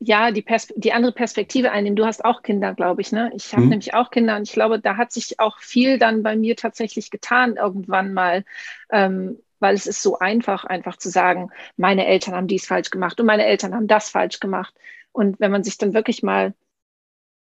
ja, 0.00 0.30
die, 0.30 0.42
Pers 0.42 0.68
die 0.76 0.92
andere 0.92 1.12
Perspektive 1.12 1.70
einnehmen. 1.70 1.96
Du 1.96 2.04
hast 2.04 2.24
auch 2.24 2.42
Kinder, 2.42 2.74
glaube 2.74 3.00
ich. 3.00 3.12
Ne? 3.12 3.30
Ich 3.34 3.52
habe 3.52 3.62
mhm. 3.62 3.70
nämlich 3.70 3.94
auch 3.94 4.10
Kinder 4.10 4.36
und 4.36 4.42
ich 4.42 4.52
glaube, 4.52 4.80
da 4.80 4.96
hat 4.96 5.12
sich 5.12 5.40
auch 5.40 5.58
viel 5.60 5.98
dann 5.98 6.22
bei 6.22 6.36
mir 6.36 6.56
tatsächlich 6.56 7.10
getan 7.10 7.56
irgendwann 7.56 8.12
mal. 8.12 8.44
Ähm, 8.90 9.38
weil 9.60 9.74
es 9.74 9.86
ist 9.86 10.02
so 10.02 10.18
einfach, 10.18 10.64
einfach 10.64 10.98
zu 10.98 11.08
sagen, 11.08 11.50
meine 11.78 12.04
Eltern 12.06 12.34
haben 12.34 12.48
dies 12.48 12.66
falsch 12.66 12.90
gemacht 12.90 13.18
und 13.18 13.24
meine 13.24 13.46
Eltern 13.46 13.74
haben 13.74 13.86
das 13.86 14.10
falsch 14.10 14.40
gemacht. 14.40 14.74
Und 15.12 15.40
wenn 15.40 15.50
man 15.50 15.64
sich 15.64 15.78
dann 15.78 15.94
wirklich 15.94 16.22
mal 16.22 16.52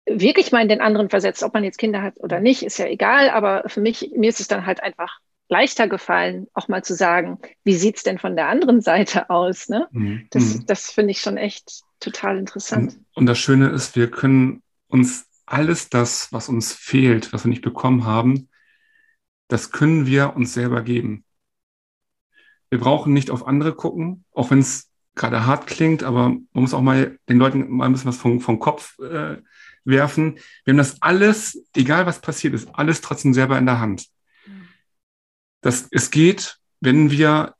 wirklich 0.06 0.52
mal 0.52 0.62
in 0.62 0.68
den 0.68 0.80
anderen 0.80 1.10
versetzt, 1.10 1.42
ob 1.42 1.54
man 1.54 1.64
jetzt 1.64 1.78
Kinder 1.78 2.02
hat 2.02 2.14
oder 2.18 2.40
nicht, 2.40 2.62
ist 2.62 2.78
ja 2.78 2.86
egal, 2.86 3.30
aber 3.30 3.64
für 3.66 3.80
mich, 3.80 4.12
mir 4.16 4.28
ist 4.28 4.40
es 4.40 4.48
dann 4.48 4.66
halt 4.66 4.82
einfach 4.82 5.18
leichter 5.48 5.86
gefallen, 5.86 6.46
auch 6.54 6.68
mal 6.68 6.82
zu 6.82 6.94
sagen, 6.94 7.38
wie 7.62 7.74
sieht's 7.74 8.02
denn 8.02 8.18
von 8.18 8.36
der 8.36 8.48
anderen 8.48 8.80
Seite 8.80 9.30
aus? 9.30 9.68
Ne? 9.68 9.86
Mhm. 9.92 10.26
Das, 10.30 10.54
mhm. 10.54 10.66
das 10.66 10.90
finde 10.90 11.10
ich 11.10 11.20
schon 11.20 11.36
echt 11.36 11.82
total 12.00 12.38
interessant. 12.38 12.94
Und, 12.94 13.06
und 13.14 13.26
das 13.26 13.38
Schöne 13.38 13.68
ist, 13.68 13.94
wir 13.94 14.10
können 14.10 14.62
uns 14.88 15.26
alles 15.46 15.90
das, 15.90 16.32
was 16.32 16.48
uns 16.48 16.72
fehlt, 16.72 17.32
was 17.32 17.44
wir 17.44 17.50
nicht 17.50 17.62
bekommen 17.62 18.06
haben, 18.06 18.48
das 19.48 19.70
können 19.70 20.06
wir 20.06 20.34
uns 20.34 20.54
selber 20.54 20.82
geben. 20.82 21.24
Wir 22.70 22.80
brauchen 22.80 23.12
nicht 23.12 23.30
auf 23.30 23.46
andere 23.46 23.74
gucken, 23.74 24.24
auch 24.32 24.50
wenn 24.50 24.60
es 24.60 24.90
gerade 25.14 25.44
hart 25.44 25.66
klingt, 25.66 26.02
aber 26.02 26.30
man 26.30 26.46
muss 26.52 26.72
auch 26.72 26.80
mal 26.80 27.18
den 27.28 27.36
Leuten 27.36 27.68
mal 27.70 27.84
ein 27.84 27.92
bisschen 27.92 28.08
was 28.08 28.16
vom, 28.16 28.40
vom 28.40 28.58
Kopf 28.58 28.98
äh, 29.00 29.36
werfen. 29.84 30.38
Wir 30.64 30.72
haben 30.72 30.78
das 30.78 31.00
alles, 31.00 31.64
egal 31.74 32.06
was 32.06 32.20
passiert 32.20 32.54
ist, 32.54 32.68
alles 32.74 33.00
trotzdem 33.00 33.34
selber 33.34 33.58
in 33.58 33.66
der 33.66 33.80
Hand. 33.80 34.06
Das, 35.60 35.88
es 35.90 36.10
geht, 36.10 36.58
wenn 36.80 37.10
wir 37.10 37.54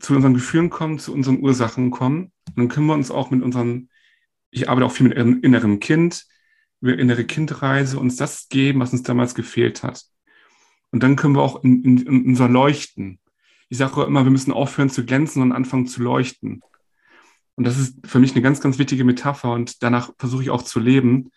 zu 0.00 0.14
unseren 0.14 0.34
Gefühlen 0.34 0.70
kommen, 0.70 0.98
zu 0.98 1.12
unseren 1.14 1.40
Ursachen 1.40 1.90
kommen, 1.90 2.32
dann 2.56 2.68
können 2.68 2.86
wir 2.86 2.94
uns 2.94 3.10
auch 3.10 3.30
mit 3.30 3.42
unseren, 3.42 3.88
ich 4.50 4.68
arbeite 4.68 4.86
auch 4.86 4.92
viel 4.92 5.08
mit 5.08 5.16
innerem 5.16 5.80
Kind, 5.80 6.26
über 6.80 6.98
innere 6.98 7.24
Kindreise, 7.24 7.98
uns 7.98 8.16
das 8.16 8.48
geben, 8.48 8.80
was 8.80 8.92
uns 8.92 9.04
damals 9.04 9.34
gefehlt 9.34 9.82
hat. 9.82 10.04
Und 10.90 11.02
dann 11.02 11.16
können 11.16 11.36
wir 11.36 11.42
auch 11.42 11.62
in, 11.62 11.82
in, 11.84 11.98
in 11.98 12.26
unser 12.26 12.48
Leuchten. 12.48 13.20
Ich 13.68 13.78
sage 13.78 14.02
immer, 14.02 14.24
wir 14.24 14.30
müssen 14.30 14.52
aufhören 14.52 14.90
zu 14.90 15.06
glänzen 15.06 15.40
und 15.40 15.52
anfangen 15.52 15.86
zu 15.86 16.02
leuchten. 16.02 16.60
Und 17.56 17.66
das 17.66 17.78
ist 17.78 18.06
für 18.06 18.18
mich 18.18 18.32
eine 18.32 18.42
ganz, 18.42 18.60
ganz 18.60 18.78
wichtige 18.78 19.04
Metapher 19.04 19.52
und 19.52 19.82
danach 19.82 20.10
versuche 20.18 20.42
ich 20.42 20.50
auch 20.50 20.62
zu 20.62 20.80
leben, 20.80 21.30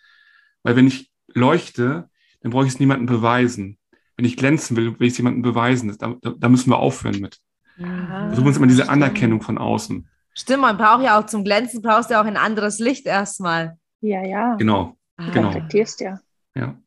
weil 0.62 0.76
wenn 0.76 0.86
ich 0.86 1.10
leuchte, 1.32 2.08
dann 2.40 2.50
brauche 2.50 2.66
ich 2.66 2.72
es 2.72 2.80
niemandem 2.80 3.06
beweisen. 3.06 3.78
Wenn 4.16 4.24
ich 4.24 4.36
glänzen 4.36 4.76
will, 4.76 4.98
will 4.98 5.06
ich 5.06 5.12
es 5.12 5.18
jemandem 5.18 5.42
beweisen. 5.42 5.94
Da, 5.98 6.14
da, 6.20 6.34
da 6.36 6.48
müssen 6.48 6.70
wir 6.70 6.78
aufhören 6.78 7.20
mit. 7.20 7.38
Mhm. 7.76 8.06
Versuchen 8.28 8.46
uns 8.46 8.56
immer 8.56 8.66
diese 8.66 8.88
Anerkennung 8.88 9.42
von 9.42 9.58
außen. 9.58 10.08
Stimmt, 10.32 10.62
man 10.62 10.76
braucht 10.76 11.02
ja 11.02 11.18
auch 11.18 11.26
zum 11.26 11.44
Glänzen, 11.44 11.82
brauchst 11.82 12.10
du 12.10 12.14
ja 12.14 12.22
auch 12.22 12.26
ein 12.26 12.36
anderes 12.36 12.78
Licht 12.78 13.06
erstmal. 13.06 13.78
Ja, 14.00 14.22
ja. 14.22 14.54
Genau. 14.56 14.96
Ah, 15.16 15.30
genau. 15.30 15.48
Reflektierst 15.48 16.00
ja. 16.00 16.20
Ja. 16.54 16.78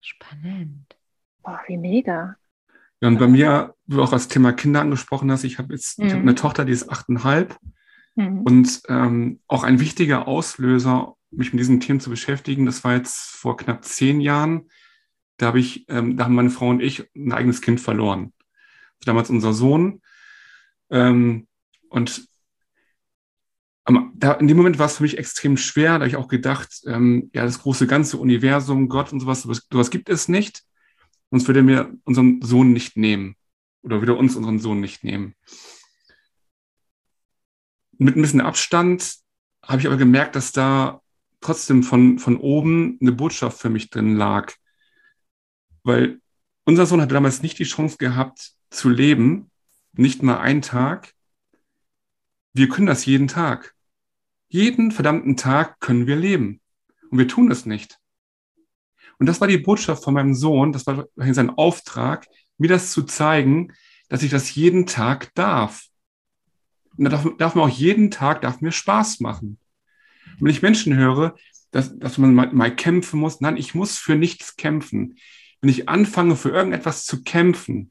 Spannend. 0.00 0.96
Boah, 1.42 1.60
wie 1.66 1.76
mega. 1.76 2.36
Ja, 3.00 3.08
und 3.08 3.18
bei 3.18 3.26
mir, 3.26 3.74
wo 3.86 3.96
du 3.96 4.02
auch 4.02 4.10
das 4.10 4.28
Thema 4.28 4.52
Kinder 4.52 4.80
angesprochen 4.80 5.30
hast, 5.30 5.44
ich 5.44 5.58
habe 5.58 5.72
jetzt, 5.72 5.98
mhm. 5.98 6.06
ich 6.06 6.12
habe 6.12 6.22
eine 6.22 6.34
Tochter, 6.34 6.64
die 6.64 6.72
ist 6.72 6.90
achteinhalb. 6.90 7.56
Mhm. 7.60 7.72
Und 8.44 8.82
ähm, 8.88 9.40
auch 9.46 9.64
ein 9.64 9.80
wichtiger 9.80 10.28
Auslöser, 10.28 11.16
mich 11.30 11.52
mit 11.52 11.60
diesen 11.60 11.80
Themen 11.80 12.00
zu 12.00 12.10
beschäftigen, 12.10 12.66
das 12.66 12.84
war 12.84 12.94
jetzt 12.94 13.16
vor 13.16 13.56
knapp 13.56 13.84
zehn 13.84 14.20
Jahren. 14.20 14.68
Da 15.38 15.46
habe 15.46 15.60
ich, 15.60 15.86
ähm, 15.88 16.16
da 16.16 16.24
haben 16.24 16.34
meine 16.34 16.50
Frau 16.50 16.68
und 16.68 16.80
ich 16.80 17.08
ein 17.16 17.32
eigenes 17.32 17.62
Kind 17.62 17.80
verloren. 17.80 18.32
Damals 19.04 19.30
unser 19.30 19.52
Sohn. 19.52 20.02
Ähm, 20.90 21.48
und 21.88 22.28
da, 24.14 24.32
in 24.34 24.46
dem 24.46 24.56
Moment 24.56 24.78
war 24.78 24.86
es 24.86 24.98
für 24.98 25.02
mich 25.02 25.18
extrem 25.18 25.56
schwer, 25.56 25.92
da 25.92 26.00
habe 26.00 26.08
ich 26.08 26.16
auch 26.16 26.28
gedacht, 26.28 26.82
ähm, 26.86 27.30
ja, 27.34 27.44
das 27.44 27.60
große 27.60 27.86
ganze 27.86 28.18
Universum, 28.18 28.88
Gott 28.88 29.12
und 29.12 29.20
sowas, 29.20 29.42
sowas, 29.42 29.66
sowas 29.70 29.90
gibt 29.90 30.08
es 30.08 30.28
nicht. 30.28 30.62
Sonst 31.30 31.48
würde 31.48 31.60
er 31.60 31.64
mir 31.64 31.92
unseren 32.04 32.42
Sohn 32.42 32.72
nicht 32.72 32.96
nehmen. 32.96 33.36
Oder 33.82 34.00
würde 34.00 34.14
uns 34.14 34.36
unseren 34.36 34.58
Sohn 34.58 34.80
nicht 34.80 35.02
nehmen. 35.02 35.34
Mit 38.02 38.16
ein 38.16 38.22
bisschen 38.22 38.40
Abstand 38.40 39.16
habe 39.64 39.80
ich 39.80 39.86
aber 39.86 39.96
gemerkt, 39.96 40.34
dass 40.34 40.50
da 40.50 41.00
trotzdem 41.40 41.84
von, 41.84 42.18
von 42.18 42.36
oben 42.36 42.98
eine 43.00 43.12
Botschaft 43.12 43.60
für 43.60 43.70
mich 43.70 43.90
drin 43.90 44.16
lag. 44.16 44.52
Weil 45.84 46.20
unser 46.64 46.84
Sohn 46.84 47.00
hatte 47.00 47.14
damals 47.14 47.42
nicht 47.42 47.60
die 47.60 47.64
Chance 47.64 47.98
gehabt 47.98 48.54
zu 48.70 48.88
leben, 48.88 49.52
nicht 49.92 50.22
mal 50.22 50.38
einen 50.38 50.62
Tag. 50.62 51.14
Wir 52.52 52.68
können 52.68 52.88
das 52.88 53.06
jeden 53.06 53.28
Tag. 53.28 53.74
Jeden 54.48 54.90
verdammten 54.90 55.36
Tag 55.36 55.78
können 55.78 56.08
wir 56.08 56.16
leben. 56.16 56.60
Und 57.10 57.18
wir 57.18 57.28
tun 57.28 57.52
es 57.52 57.66
nicht. 57.66 57.98
Und 59.20 59.26
das 59.26 59.40
war 59.40 59.46
die 59.46 59.58
Botschaft 59.58 60.02
von 60.02 60.14
meinem 60.14 60.34
Sohn, 60.34 60.72
das 60.72 60.86
war 60.88 61.06
sein 61.16 61.50
Auftrag, 61.50 62.26
mir 62.58 62.68
das 62.68 62.90
zu 62.90 63.04
zeigen, 63.04 63.72
dass 64.08 64.24
ich 64.24 64.30
das 64.32 64.52
jeden 64.56 64.86
Tag 64.86 65.32
darf. 65.34 65.86
Und 66.96 67.04
da 67.04 67.10
darf, 67.10 67.26
darf 67.38 67.54
mir 67.54 67.62
auch 67.62 67.68
jeden 67.68 68.10
Tag, 68.10 68.42
darf 68.42 68.60
mir 68.60 68.72
Spaß 68.72 69.20
machen. 69.20 69.58
Und 70.38 70.40
wenn 70.40 70.50
ich 70.50 70.62
Menschen 70.62 70.94
höre, 70.96 71.34
dass, 71.70 71.98
dass 71.98 72.18
man 72.18 72.34
mal, 72.34 72.52
mal 72.52 72.74
kämpfen 72.74 73.18
muss, 73.20 73.40
nein, 73.40 73.56
ich 73.56 73.74
muss 73.74 73.98
für 73.98 74.14
nichts 74.14 74.56
kämpfen. 74.56 75.16
Wenn 75.60 75.70
ich 75.70 75.88
anfange, 75.88 76.36
für 76.36 76.50
irgendetwas 76.50 77.04
zu 77.04 77.22
kämpfen, 77.22 77.90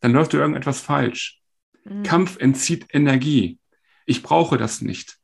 dann 0.00 0.12
läuft 0.12 0.34
da 0.34 0.38
irgendetwas 0.38 0.80
falsch. 0.80 1.40
Mhm. 1.84 2.02
Kampf 2.02 2.36
entzieht 2.38 2.86
Energie. 2.92 3.58
Ich 4.06 4.22
brauche 4.22 4.58
das 4.58 4.80
nicht. 4.80 5.18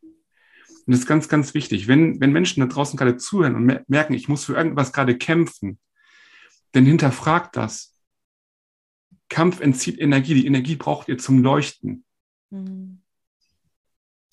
Und 0.87 0.92
das 0.92 1.00
ist 1.00 1.07
ganz, 1.07 1.29
ganz 1.29 1.55
wichtig. 1.55 1.87
Wenn, 1.87 2.20
wenn 2.20 2.33
Menschen 2.33 2.61
da 2.61 2.66
draußen 2.66 2.96
gerade 2.96 3.16
zuhören 3.16 3.55
und 3.55 3.88
merken, 3.88 4.14
ich 4.14 4.29
muss 4.29 4.44
für 4.44 4.55
irgendwas 4.55 4.92
gerade 4.92 5.16
kämpfen, 5.16 5.79
dann 6.72 6.87
hinterfragt 6.87 7.57
das. 7.57 7.94
Kampf 9.29 9.61
entzieht 9.61 9.98
Energie. 10.00 10.35
Die 10.35 10.46
Energie 10.46 10.76
braucht 10.76 11.09
ihr 11.09 11.18
zum 11.18 11.42
Leuchten. 11.42 12.05
Mhm. 12.51 13.03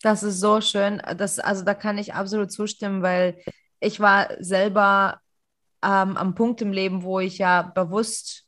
Das 0.02 0.24
ist 0.24 0.40
so 0.40 0.62
schön. 0.62 1.02
Das, 1.18 1.40
also 1.40 1.64
da 1.64 1.74
kann 1.74 1.98
ich 1.98 2.14
absolut 2.14 2.52
zustimmen, 2.52 3.02
weil 3.02 3.40
ich 3.80 4.00
war 4.00 4.30
selber 4.40 5.20
ähm, 5.84 6.18
am 6.18 6.36
Punkt 6.36 6.62
im 6.62 6.72
Leben, 6.72 7.04
wo 7.04 7.20
ich 7.20 7.38
ja 7.38 7.62
bewusst 7.62 8.46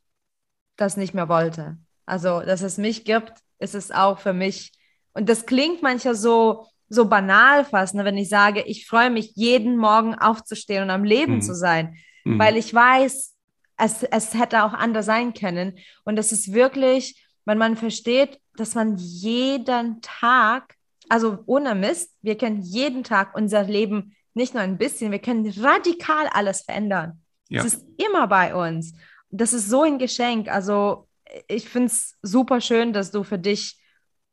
das 0.76 0.98
nicht 0.98 1.14
mehr 1.14 1.30
wollte. 1.30 1.78
Also, 2.06 2.42
dass 2.42 2.62
es 2.62 2.78
mich 2.78 3.06
gibt, 3.06 3.34
ist 3.60 3.76
es 3.76 3.92
auch 3.92 4.20
für 4.20 4.34
mich. 4.34 4.72
Und 5.14 5.30
das 5.30 5.46
klingt 5.46 5.82
manchmal 5.82 6.16
so, 6.16 6.68
so 6.88 7.06
banal 7.06 7.66
fast, 7.66 7.94
ne, 7.94 8.06
wenn 8.06 8.18
ich 8.18 8.30
sage, 8.30 8.62
ich 8.62 8.88
freue 8.88 9.10
mich 9.10 9.34
jeden 9.36 9.78
Morgen 9.78 10.16
aufzustehen 10.16 10.84
und 10.84 10.90
am 10.90 11.04
Leben 11.04 11.36
mhm. 11.36 11.42
zu 11.42 11.54
sein, 11.54 11.96
mhm. 12.24 12.40
weil 12.40 12.58
ich 12.58 12.74
weiß, 12.74 13.36
es, 13.78 14.04
es 14.04 14.34
hätte 14.34 14.64
auch 14.64 14.74
anders 14.74 15.06
sein 15.06 15.34
können. 15.34 15.78
Und 16.04 16.18
es 16.18 16.32
ist 16.32 16.54
wirklich, 16.54 17.24
wenn 17.50 17.58
man 17.58 17.76
versteht, 17.76 18.40
dass 18.58 18.76
man 18.76 18.96
jeden 18.98 20.04
Tag, 20.04 20.76
also 21.10 21.40
ohne 21.48 21.74
Mist, 21.74 22.12
wir 22.22 22.38
können 22.38 22.62
jeden 22.62 23.04
Tag 23.04 23.36
unser 23.36 23.64
Leben 23.64 24.16
nicht 24.36 24.54
nur 24.54 24.62
ein 24.62 24.78
bisschen, 24.78 25.12
wir 25.12 25.18
können 25.18 25.52
radikal 25.60 26.28
alles 26.32 26.62
verändern. 26.62 27.24
Ja. 27.48 27.66
Es 27.66 27.74
ist 27.74 27.86
immer 27.98 28.28
bei 28.28 28.54
uns. 28.54 28.94
Das 29.32 29.54
ist 29.54 29.68
so 29.68 29.82
ein 29.82 29.98
Geschenk. 29.98 30.48
Also 30.48 31.08
ich 31.48 31.68
finde 31.68 31.88
es 31.88 32.20
super 32.22 32.62
schön, 32.62 32.94
dass 32.94 33.10
du 33.10 33.24
für 33.24 33.40
dich 33.40 33.82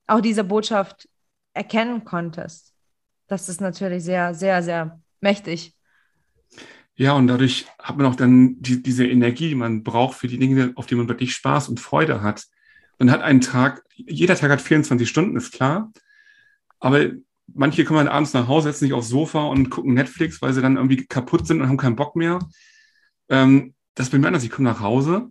auch 0.07 0.21
diese 0.21 0.45
Botschaft 0.45 1.09
erkennen 1.55 2.05
konntest. 2.05 2.75
Das 3.29 3.49
ist 3.49 3.63
natürlich 3.63 4.05
sehr, 4.05 4.35
sehr, 4.35 4.63
sehr 4.63 5.01
mächtig. 5.23 5.75
Ja, 6.97 7.15
und 7.15 7.29
dadurch 7.29 7.65
hat 7.79 7.97
man 7.97 8.05
auch 8.05 8.15
dann 8.15 8.61
die, 8.61 8.83
diese 8.83 9.07
Energie, 9.07 9.49
die 9.49 9.55
man 9.55 9.85
braucht 9.85 10.19
für 10.19 10.29
die 10.29 10.39
Dinge, 10.39 10.75
auf 10.75 10.85
die 10.85 10.97
man 10.97 11.09
wirklich 11.09 11.33
Spaß 11.33 11.71
und 11.71 11.81
Freude 11.81 12.21
hat. 12.21 12.45
Man 12.99 13.11
hat 13.11 13.23
einen 13.23 13.41
Tag, 13.41 13.85
jeder 13.95 14.37
Tag 14.37 14.51
hat 14.51 14.61
24 14.61 15.09
Stunden, 15.09 15.37
ist 15.37 15.53
klar. 15.53 15.93
Aber 16.79 17.11
manche 17.53 17.85
kommen 17.85 18.05
dann 18.05 18.15
abends 18.15 18.33
nach 18.33 18.49
Hause, 18.49 18.69
setzen 18.69 18.87
sich 18.87 18.93
aufs 18.93 19.09
Sofa 19.09 19.45
und 19.45 19.71
gucken 19.71 19.95
Netflix, 19.95 20.41
weil 20.43 20.53
sie 20.53 20.63
dann 20.63 20.77
irgendwie 20.77 21.07
kaputt 21.07 21.47
sind 21.47 21.61
und 21.61 21.69
haben 21.69 21.77
keinen 21.77 21.97
Bock 21.97 22.17
mehr. 22.17 22.39
Ähm, 23.29 23.75
das 23.95 24.11
bin 24.11 24.21
mir 24.21 24.29
anders. 24.29 24.45
Ich 24.45 24.51
komme 24.51 24.69
nach 24.69 24.81
Hause 24.81 25.31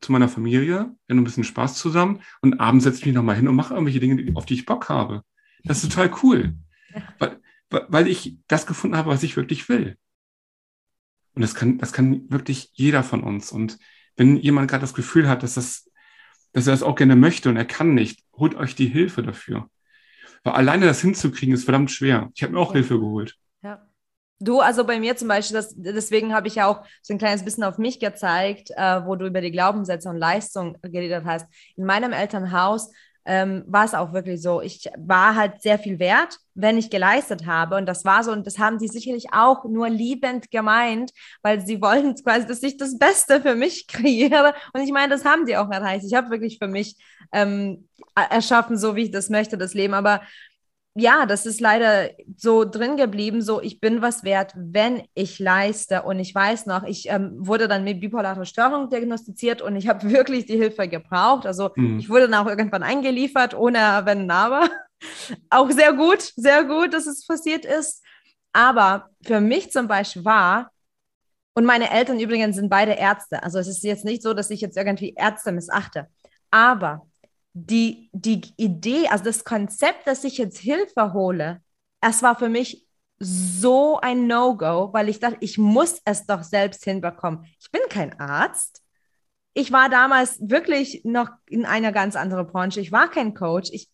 zu 0.00 0.12
meiner 0.12 0.28
Familie, 0.28 0.94
wir 1.06 1.14
haben 1.14 1.20
ein 1.20 1.24
bisschen 1.24 1.44
Spaß 1.44 1.74
zusammen 1.74 2.22
und 2.40 2.60
abends 2.60 2.84
setze 2.84 3.00
ich 3.00 3.06
mich 3.06 3.14
nochmal 3.14 3.36
hin 3.36 3.48
und 3.48 3.56
mache 3.56 3.74
irgendwelche 3.74 4.00
Dinge, 4.00 4.36
auf 4.36 4.46
die 4.46 4.54
ich 4.54 4.66
Bock 4.66 4.88
habe. 4.88 5.22
Das 5.64 5.82
ist 5.82 5.90
total 5.90 6.10
cool, 6.22 6.54
weil, 7.18 7.40
weil 7.68 8.06
ich 8.06 8.38
das 8.46 8.66
gefunden 8.66 8.96
habe, 8.96 9.10
was 9.10 9.24
ich 9.24 9.36
wirklich 9.36 9.68
will. 9.68 9.96
Und 11.34 11.42
das 11.42 11.54
kann, 11.54 11.78
das 11.78 11.92
kann 11.92 12.30
wirklich 12.30 12.70
jeder 12.74 13.02
von 13.02 13.22
uns. 13.22 13.50
Und 13.50 13.78
wenn 14.16 14.36
jemand 14.36 14.70
gerade 14.70 14.80
das 14.80 14.94
Gefühl 14.94 15.28
hat, 15.28 15.42
dass, 15.42 15.54
das, 15.54 15.87
dass 16.52 16.66
er 16.66 16.72
das 16.72 16.82
auch 16.82 16.94
gerne 16.96 17.16
möchte 17.16 17.48
und 17.48 17.56
er 17.56 17.64
kann 17.64 17.94
nicht, 17.94 18.20
holt 18.36 18.54
euch 18.54 18.74
die 18.74 18.86
Hilfe 18.86 19.22
dafür. 19.22 19.68
Weil 20.44 20.54
alleine 20.54 20.86
das 20.86 21.00
hinzukriegen 21.00 21.54
ist 21.54 21.64
verdammt 21.64 21.90
schwer. 21.90 22.30
Ich 22.34 22.42
habe 22.42 22.52
mir 22.52 22.60
auch 22.60 22.70
ja. 22.70 22.80
Hilfe 22.80 22.98
geholt. 22.98 23.36
Ja. 23.62 23.86
Du, 24.40 24.60
also 24.60 24.84
bei 24.84 25.00
mir 25.00 25.16
zum 25.16 25.26
Beispiel, 25.28 25.56
das, 25.56 25.74
deswegen 25.76 26.32
habe 26.32 26.46
ich 26.46 26.54
ja 26.54 26.68
auch 26.68 26.84
so 27.02 27.12
ein 27.12 27.18
kleines 27.18 27.44
bisschen 27.44 27.64
auf 27.64 27.76
mich 27.76 27.98
gezeigt, 27.98 28.70
äh, 28.76 29.04
wo 29.04 29.16
du 29.16 29.26
über 29.26 29.40
die 29.40 29.50
Glaubenssätze 29.50 30.08
und 30.08 30.16
Leistung 30.16 30.78
geredet 30.82 31.24
hast. 31.24 31.46
In 31.76 31.84
meinem 31.84 32.12
Elternhaus 32.12 32.90
ähm, 33.28 33.62
war 33.66 33.84
es 33.84 33.92
auch 33.92 34.14
wirklich 34.14 34.40
so. 34.40 34.62
Ich 34.62 34.88
war 34.96 35.34
halt 35.34 35.60
sehr 35.60 35.78
viel 35.78 35.98
wert, 35.98 36.38
wenn 36.54 36.78
ich 36.78 36.88
geleistet 36.88 37.44
habe. 37.44 37.76
Und 37.76 37.84
das 37.84 38.06
war 38.06 38.24
so, 38.24 38.32
und 38.32 38.46
das 38.46 38.58
haben 38.58 38.78
die 38.78 38.88
sicherlich 38.88 39.26
auch 39.32 39.64
nur 39.66 39.90
liebend 39.90 40.50
gemeint, 40.50 41.12
weil 41.42 41.64
sie 41.64 41.82
wollten 41.82 42.14
quasi, 42.14 42.46
dass 42.46 42.62
ich 42.62 42.78
das 42.78 42.98
Beste 42.98 43.42
für 43.42 43.54
mich 43.54 43.86
kreiere. 43.86 44.54
Und 44.72 44.80
ich 44.80 44.92
meine, 44.92 45.12
das 45.12 45.26
haben 45.26 45.44
die 45.44 45.58
auch 45.58 45.70
erreicht. 45.70 46.06
Ich 46.06 46.14
habe 46.14 46.30
wirklich 46.30 46.58
für 46.58 46.68
mich 46.68 46.96
ähm, 47.30 47.86
erschaffen, 48.14 48.78
so 48.78 48.96
wie 48.96 49.02
ich 49.02 49.10
das 49.10 49.28
möchte, 49.28 49.58
das 49.58 49.74
Leben. 49.74 49.92
Aber 49.92 50.22
ja, 51.00 51.26
das 51.26 51.46
ist 51.46 51.60
leider 51.60 52.10
so 52.36 52.64
drin 52.64 52.96
geblieben, 52.96 53.40
so 53.40 53.60
ich 53.60 53.80
bin 53.80 54.02
was 54.02 54.24
wert, 54.24 54.52
wenn 54.56 55.02
ich 55.14 55.38
leiste. 55.38 56.02
Und 56.02 56.18
ich 56.18 56.34
weiß 56.34 56.66
noch, 56.66 56.82
ich 56.82 57.08
ähm, 57.08 57.34
wurde 57.38 57.68
dann 57.68 57.84
mit 57.84 58.00
bipolarer 58.00 58.44
Störung 58.44 58.90
diagnostiziert 58.90 59.62
und 59.62 59.76
ich 59.76 59.88
habe 59.88 60.10
wirklich 60.10 60.46
die 60.46 60.56
Hilfe 60.56 60.88
gebraucht. 60.88 61.46
Also 61.46 61.70
mhm. 61.76 61.98
ich 61.98 62.10
wurde 62.10 62.28
dann 62.28 62.46
auch 62.46 62.48
irgendwann 62.48 62.82
eingeliefert, 62.82 63.54
ohne 63.54 63.78
wenn 64.04 64.30
aber. 64.30 64.68
auch 65.50 65.70
sehr 65.70 65.92
gut, 65.92 66.32
sehr 66.36 66.64
gut, 66.64 66.92
dass 66.92 67.06
es 67.06 67.24
passiert 67.26 67.64
ist. 67.64 68.02
Aber 68.52 69.10
für 69.22 69.40
mich 69.40 69.70
zum 69.70 69.86
Beispiel 69.86 70.24
war, 70.24 70.70
und 71.54 71.64
meine 71.64 71.90
Eltern 71.90 72.20
übrigens 72.20 72.56
sind 72.56 72.70
beide 72.70 72.92
Ärzte, 72.92 73.42
also 73.42 73.58
es 73.58 73.68
ist 73.68 73.84
jetzt 73.84 74.04
nicht 74.04 74.22
so, 74.22 74.32
dass 74.34 74.50
ich 74.50 74.60
jetzt 74.60 74.76
irgendwie 74.76 75.14
Ärzte 75.16 75.52
missachte. 75.52 76.06
Aber 76.50 77.07
die, 77.66 78.10
die 78.12 78.42
Idee, 78.56 79.08
also 79.08 79.24
das 79.24 79.44
Konzept, 79.44 80.06
dass 80.06 80.24
ich 80.24 80.38
jetzt 80.38 80.58
Hilfe 80.58 81.12
hole, 81.12 81.62
es 82.00 82.22
war 82.22 82.36
für 82.36 82.48
mich 82.48 82.86
so 83.18 83.98
ein 83.98 84.26
No-Go, 84.26 84.90
weil 84.92 85.08
ich 85.08 85.18
dachte, 85.18 85.38
ich 85.40 85.58
muss 85.58 86.00
es 86.04 86.24
doch 86.26 86.42
selbst 86.42 86.84
hinbekommen. 86.84 87.44
Ich 87.58 87.70
bin 87.70 87.80
kein 87.90 88.18
Arzt. 88.20 88.82
Ich 89.54 89.72
war 89.72 89.88
damals 89.88 90.38
wirklich 90.40 91.02
noch 91.04 91.30
in 91.48 91.66
einer 91.66 91.90
ganz 91.90 92.14
anderen 92.14 92.46
Branche. 92.46 92.80
Ich 92.80 92.92
war 92.92 93.10
kein 93.10 93.34
Coach. 93.34 93.70
Ich, 93.72 93.88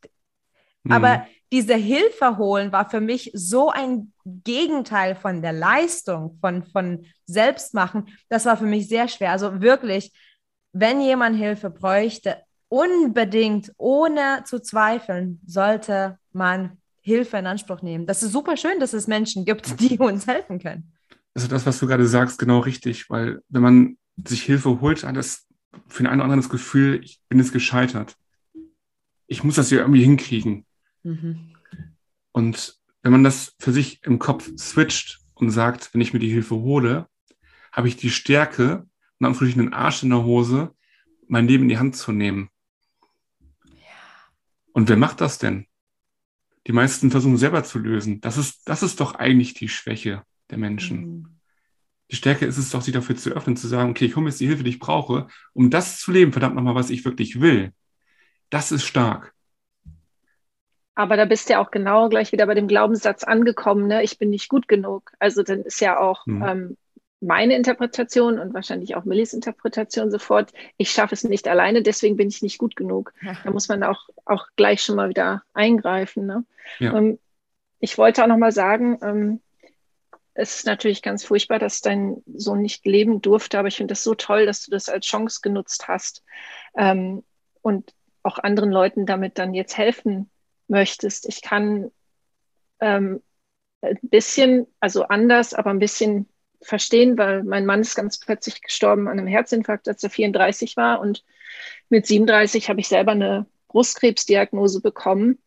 mhm. 0.83 0.93
Aber 0.93 1.27
diese 1.53 1.75
Hilfe 1.75 2.37
holen 2.37 2.71
war 2.73 2.91
für 2.91 3.01
mich 3.01 3.31
so 3.33 3.71
ein 3.71 4.13
Gegenteil 4.27 5.15
von 5.15 5.41
der 5.41 5.55
Leistung, 5.55 6.37
von, 6.41 6.65
von 6.65 7.07
Selbstmachen. 7.25 8.09
Das 8.29 8.45
war 8.45 8.59
für 8.59 8.67
mich 8.67 8.89
sehr 8.89 9.09
schwer. 9.09 9.31
Also 9.31 9.63
wirklich, 9.63 10.13
wenn 10.73 11.01
jemand 11.01 11.37
Hilfe 11.39 11.71
bräuchte, 11.71 12.44
unbedingt, 12.69 13.73
ohne 13.77 14.43
zu 14.45 14.61
zweifeln, 14.61 15.41
sollte 15.47 16.19
man 16.33 16.79
Hilfe 17.01 17.37
in 17.37 17.47
Anspruch 17.47 17.83
nehmen. 17.83 18.07
Das 18.07 18.23
ist 18.23 18.33
super 18.33 18.57
schön, 18.57 18.81
dass 18.81 18.93
es 18.93 19.07
Menschen 19.07 19.45
gibt, 19.45 19.81
die 19.81 19.99
uns 19.99 20.27
helfen 20.27 20.59
können. 20.59 20.93
Also 21.35 21.49
das, 21.49 21.67
was 21.67 21.79
du 21.79 21.87
gerade 21.87 22.07
sagst, 22.07 22.39
genau 22.39 22.61
richtig, 22.61 23.11
weil 23.11 23.43
wenn 23.49 23.63
man 23.63 23.99
sich 24.17 24.43
Hilfe 24.43 24.81
holt, 24.81 25.05
hat 25.05 25.17
das 25.17 25.47
für 25.89 26.03
den 26.03 26.07
einen 26.07 26.21
oder 26.21 26.25
anderen 26.25 26.41
das 26.41 26.51
Gefühl, 26.51 27.01
ich 27.03 27.21
bin 27.29 27.39
jetzt 27.39 27.53
gescheitert. 27.53 28.17
ich 29.27 29.43
muss 29.43 29.57
das 29.57 29.71
ja 29.71 29.79
irgendwie 29.79 30.03
hinkriegen. 30.03 30.65
Mhm. 31.03 31.55
Und 32.33 32.79
wenn 33.03 33.13
man 33.13 33.25
das 33.25 33.55
für 33.59 33.73
sich 33.73 34.03
im 34.05 34.19
Kopf 34.19 34.51
switcht 34.57 35.21
und 35.35 35.51
sagt, 35.51 35.93
wenn 35.93 36.01
ich 36.01 36.13
mir 36.13 36.21
die 36.21 36.31
Hilfe 36.31 36.55
hole, 36.57 37.07
habe 37.73 37.89
ich 37.89 37.97
die 37.97 38.11
Stärke 38.11 38.87
und 39.19 39.43
ich 39.43 39.59
einen 39.59 39.73
Arsch 39.73 40.03
in 40.03 40.11
der 40.11 40.25
Hose, 40.25 40.73
mein 41.29 41.49
Leben 41.49 41.65
in 41.65 41.69
die 41.71 41.79
Hand 41.79 41.97
zu 41.97 42.13
nehmen. 42.13 42.51
Und 44.75 44.89
wer 44.89 44.97
macht 44.97 45.21
das 45.21 45.39
denn? 45.39 45.67
Die 46.67 46.73
meisten 46.73 47.11
versuchen 47.11 47.37
selber 47.37 47.63
zu 47.63 47.79
lösen. 47.79 48.21
Das 48.21 48.37
ist, 48.37 48.69
das 48.69 48.83
ist 48.83 49.01
doch 49.01 49.15
eigentlich 49.15 49.55
die 49.55 49.69
Schwäche 49.69 50.25
der 50.51 50.59
Menschen. 50.59 51.01
Mhm. 51.01 51.41
Die 52.11 52.17
Stärke 52.17 52.45
ist 52.45 52.59
es 52.59 52.71
doch, 52.71 52.83
sich 52.83 52.93
dafür 52.93 53.17
zu 53.17 53.31
öffnen, 53.31 53.57
zu 53.57 53.69
sagen, 53.69 53.91
okay, 53.91 54.07
ich 54.07 54.17
hole 54.17 54.25
mir 54.25 54.31
jetzt 54.31 54.41
die 54.41 54.47
Hilfe, 54.47 54.65
die 54.65 54.71
ich 54.71 54.79
brauche, 54.81 55.29
um 55.53 55.71
das 55.71 56.01
zu 56.01 56.11
leben, 56.11 56.33
verdammt 56.33 56.57
nochmal, 56.57 56.75
was 56.75 56.91
ich 56.91 57.05
wirklich 57.05 57.41
will. 57.41 57.73
Das 58.51 58.73
ist 58.73 58.85
stark. 58.85 59.33
Aber 60.97 61.17
da 61.17 61.25
bist 61.25 61.49
du 61.49 61.55
ja 61.55 61.65
auch 61.65 61.71
genau 61.71 62.09
gleich 62.09 62.33
wieder 62.33 62.47
bei 62.47 62.55
dem 62.55 62.69
Glaubenssatz 62.69 63.25
angekommen, 63.25 63.87
ne? 63.87 64.03
ich 64.03 64.19
bin 64.19 64.31
nicht 64.31 64.49
gut 64.49 64.69
genug. 64.69 65.13
Also 65.19 65.43
dann 65.43 65.63
ist 65.63 65.81
ja 65.81 65.99
auch 65.99 66.27
mhm. 66.27 66.43
ähm, 66.43 66.77
meine 67.25 67.57
Interpretation 67.57 68.39
und 68.39 68.55
wahrscheinlich 68.55 68.97
auch 68.97 69.05
Millis 69.05 69.33
Interpretation 69.33 70.11
sofort, 70.11 70.53
ich 70.77 70.91
schaffe 70.91 71.15
es 71.15 71.25
nicht 71.25 71.49
alleine, 71.49 71.83
deswegen 71.83 72.17
bin 72.17 72.29
ich 72.29 72.43
nicht 72.43 72.59
gut 72.59 72.77
genug. 72.77 73.13
Ja. 73.23 73.37
Da 73.43 73.51
muss 73.51 73.69
man 73.69 73.83
auch, 73.83 74.09
auch 74.25 74.47
gleich 74.57 74.83
schon 74.83 74.97
mal 74.97 75.09
wieder 75.09 75.43
eingreifen. 75.55 76.27
Ne? 76.27 76.45
Ja. 76.79 76.97
Ähm, 76.97 77.19
ich 77.81 77.99
wollte 77.99 78.23
auch 78.23 78.29
noch 78.29 78.39
mal 78.39 78.53
sagen, 78.53 78.99
ähm, 79.03 79.41
es 80.35 80.57
ist 80.57 80.67
natürlich 80.67 81.03
ganz 81.03 81.25
furchtbar, 81.25 81.59
dass 81.59 81.81
dein 81.81 82.23
Sohn 82.35 82.61
nicht 82.61 82.85
leben 82.87 83.23
durfte, 83.23 83.59
aber 83.59 83.69
ich 83.69 83.77
finde 83.77 83.93
es 83.93 84.03
so 84.03 84.15
toll, 84.15 84.47
dass 84.47 84.63
du 84.63 84.71
das 84.71 84.89
als 84.89 85.07
Chance 85.07 85.41
genutzt 85.43 85.87
hast 85.87 86.25
ähm, 86.77 87.23
und 87.63 87.95
auch 88.23 88.39
anderen 88.39 88.71
Leuten 88.71 89.07
damit 89.07 89.39
dann 89.39 89.55
jetzt 89.55 89.77
helfen 89.79 90.29
möchtest. 90.67 91.29
Ich 91.29 91.41
kann 91.41 91.91
ähm, 92.81 93.23
ein 93.83 93.99
bisschen, 94.03 94.67
also 94.81 95.05
anders, 95.05 95.55
aber 95.55 95.71
ein 95.71 95.79
bisschen 95.79 96.29
verstehen, 96.65 97.17
weil 97.19 97.43
mein 97.43 97.67
Mann 97.67 97.81
ist 97.81 97.95
ganz 97.95 98.19
plötzlich 98.19 98.63
gestorben 98.63 99.09
an 99.09 99.19
einem 99.19 99.27
Herzinfarkt, 99.27 99.89
als 99.89 100.03
er 100.03 100.11
34 100.11 100.77
war. 100.77 101.01
Und 101.01 101.25
mit 101.89 102.07
37 102.07 102.69
habe 102.69 102.81
ich 102.81 102.89
selber 102.89 103.13
eine 103.13 103.47
Brustkrebsdiagnose 103.69 104.81
bekommen. 104.81 105.39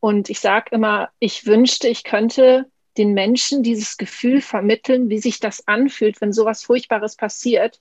Und 0.00 0.30
ich 0.30 0.40
sage 0.40 0.68
immer, 0.72 1.10
ich 1.18 1.46
wünschte, 1.46 1.88
ich 1.88 2.04
könnte 2.04 2.66
den 2.98 3.14
Menschen 3.14 3.62
dieses 3.62 3.96
Gefühl 3.96 4.40
vermitteln, 4.40 5.10
wie 5.10 5.18
sich 5.18 5.40
das 5.40 5.66
anfühlt, 5.66 6.20
wenn 6.20 6.32
sowas 6.32 6.62
Furchtbares 6.62 7.16
passiert. 7.16 7.80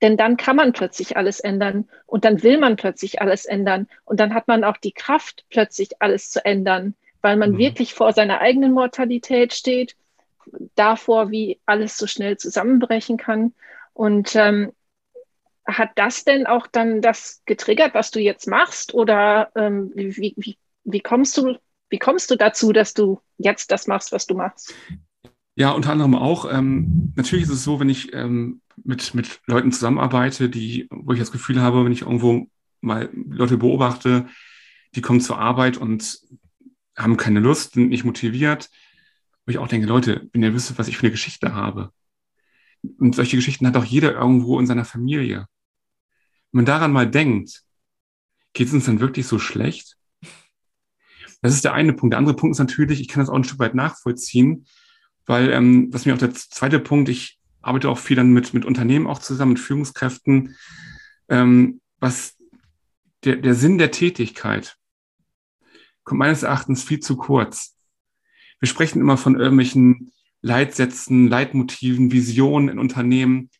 Denn 0.00 0.16
dann 0.16 0.36
kann 0.36 0.56
man 0.56 0.72
plötzlich 0.72 1.16
alles 1.16 1.38
ändern 1.38 1.88
und 2.06 2.24
dann 2.24 2.42
will 2.42 2.58
man 2.58 2.76
plötzlich 2.76 3.20
alles 3.20 3.44
ändern 3.44 3.88
und 4.04 4.18
dann 4.18 4.34
hat 4.34 4.48
man 4.48 4.64
auch 4.64 4.76
die 4.76 4.92
Kraft, 4.92 5.44
plötzlich 5.48 5.90
alles 6.00 6.30
zu 6.30 6.44
ändern, 6.44 6.94
weil 7.20 7.36
man 7.36 7.52
mhm. 7.52 7.58
wirklich 7.58 7.94
vor 7.94 8.12
seiner 8.12 8.40
eigenen 8.40 8.72
Mortalität 8.72 9.54
steht, 9.54 9.94
davor, 10.74 11.30
wie 11.30 11.60
alles 11.66 11.96
so 11.96 12.06
schnell 12.06 12.36
zusammenbrechen 12.36 13.16
kann. 13.16 13.54
Und 13.92 14.34
ähm, 14.36 14.72
hat 15.64 15.90
das 15.96 16.24
denn 16.24 16.46
auch 16.46 16.66
dann 16.66 17.02
das 17.02 17.42
getriggert, 17.46 17.94
was 17.94 18.10
du 18.10 18.20
jetzt 18.20 18.46
machst? 18.46 18.94
Oder 18.94 19.50
ähm, 19.54 19.92
wie, 19.94 20.34
wie, 20.36 20.58
wie 20.84 21.00
kommst 21.00 21.36
du 21.36 21.56
wie 21.92 21.98
kommst 21.98 22.30
du 22.30 22.36
dazu, 22.36 22.72
dass 22.72 22.94
du 22.94 23.20
jetzt 23.36 23.70
das 23.70 23.86
machst, 23.86 24.12
was 24.12 24.26
du 24.26 24.34
machst? 24.34 24.74
Ja, 25.54 25.72
unter 25.72 25.92
anderem 25.92 26.14
auch. 26.14 26.50
Ähm, 26.50 27.12
natürlich 27.16 27.44
ist 27.44 27.50
es 27.50 27.62
so, 27.62 27.78
wenn 27.78 27.90
ich 27.90 28.14
ähm, 28.14 28.62
mit, 28.82 29.14
mit 29.14 29.40
Leuten 29.46 29.70
zusammenarbeite, 29.72 30.48
die, 30.48 30.88
wo 30.90 31.12
ich 31.12 31.18
das 31.18 31.30
Gefühl 31.30 31.60
habe, 31.60 31.84
wenn 31.84 31.92
ich 31.92 32.00
irgendwo 32.00 32.46
mal 32.80 33.10
Leute 33.12 33.58
beobachte, 33.58 34.26
die 34.94 35.02
kommen 35.02 35.20
zur 35.20 35.38
Arbeit 35.38 35.76
und 35.76 36.20
haben 36.96 37.18
keine 37.18 37.40
Lust, 37.40 37.74
sind 37.74 37.90
nicht 37.90 38.04
motiviert, 38.04 38.70
wo 39.44 39.50
ich 39.50 39.58
auch 39.58 39.68
denke, 39.68 39.86
Leute, 39.86 40.28
wenn 40.32 40.42
ihr 40.42 40.54
wisst, 40.54 40.78
was 40.78 40.88
ich 40.88 40.96
für 40.96 41.04
eine 41.04 41.10
Geschichte 41.10 41.54
habe. 41.54 41.92
Und 42.98 43.14
solche 43.14 43.36
Geschichten 43.36 43.66
hat 43.66 43.76
auch 43.76 43.84
jeder 43.84 44.12
irgendwo 44.12 44.58
in 44.58 44.66
seiner 44.66 44.84
Familie. 44.84 45.46
Wenn 46.50 46.58
man 46.58 46.64
daran 46.64 46.92
mal 46.92 47.08
denkt, 47.08 47.62
geht 48.52 48.68
es 48.68 48.74
uns 48.74 48.86
dann 48.86 49.00
wirklich 49.00 49.26
so 49.26 49.38
schlecht? 49.38 49.96
Das 51.40 51.54
ist 51.54 51.64
der 51.64 51.74
eine 51.74 51.92
Punkt. 51.92 52.12
Der 52.12 52.18
andere 52.18 52.36
Punkt 52.36 52.54
ist 52.54 52.60
natürlich, 52.60 53.00
ich 53.00 53.08
kann 53.08 53.20
das 53.20 53.28
auch 53.28 53.34
ein 53.34 53.44
Stück 53.44 53.58
weit 53.58 53.74
nachvollziehen, 53.74 54.66
weil, 55.26 55.50
ähm, 55.50 55.92
was 55.92 56.06
mir 56.06 56.14
auch 56.14 56.18
der 56.18 56.34
zweite 56.34 56.78
Punkt, 56.78 57.08
ich 57.08 57.40
arbeite 57.60 57.88
auch 57.88 57.98
viel 57.98 58.16
dann 58.16 58.32
mit, 58.32 58.54
mit 58.54 58.64
Unternehmen 58.64 59.06
auch 59.06 59.18
zusammen, 59.18 59.52
mit 59.52 59.60
Führungskräften, 59.60 60.56
ähm, 61.28 61.80
was 61.98 62.36
der, 63.24 63.36
der 63.36 63.54
Sinn 63.54 63.78
der 63.78 63.90
Tätigkeit 63.90 64.76
kommt 66.04 66.18
meines 66.18 66.42
Erachtens 66.42 66.82
viel 66.82 67.00
zu 67.00 67.16
kurz. 67.16 67.76
Wir 68.62 68.68
sprechen 68.68 69.00
immer 69.00 69.16
von 69.16 69.40
irgendwelchen 69.40 70.12
Leitsätzen, 70.40 71.26
Leitmotiven, 71.26 72.12
Visionen 72.12 72.68
in 72.68 72.78
Unternehmen. 72.78 73.50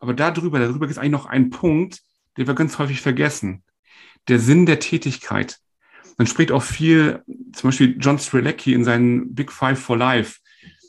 Aber 0.00 0.14
darüber, 0.14 0.58
darüber 0.58 0.86
gibt 0.86 0.92
es 0.92 0.96
eigentlich 0.96 1.10
noch 1.10 1.26
einen 1.26 1.50
Punkt, 1.50 2.00
den 2.38 2.46
wir 2.46 2.54
ganz 2.54 2.78
häufig 2.78 3.02
vergessen. 3.02 3.62
Der 4.26 4.38
Sinn 4.38 4.64
der 4.64 4.80
Tätigkeit. 4.80 5.58
Man 6.16 6.26
spricht 6.26 6.50
auch 6.50 6.62
viel, 6.62 7.22
zum 7.52 7.68
Beispiel 7.68 7.98
John 8.00 8.18
Strelecki 8.18 8.72
in 8.72 8.84
seinen 8.84 9.34
Big 9.34 9.52
Five 9.52 9.78
for 9.78 9.98
Life 9.98 10.38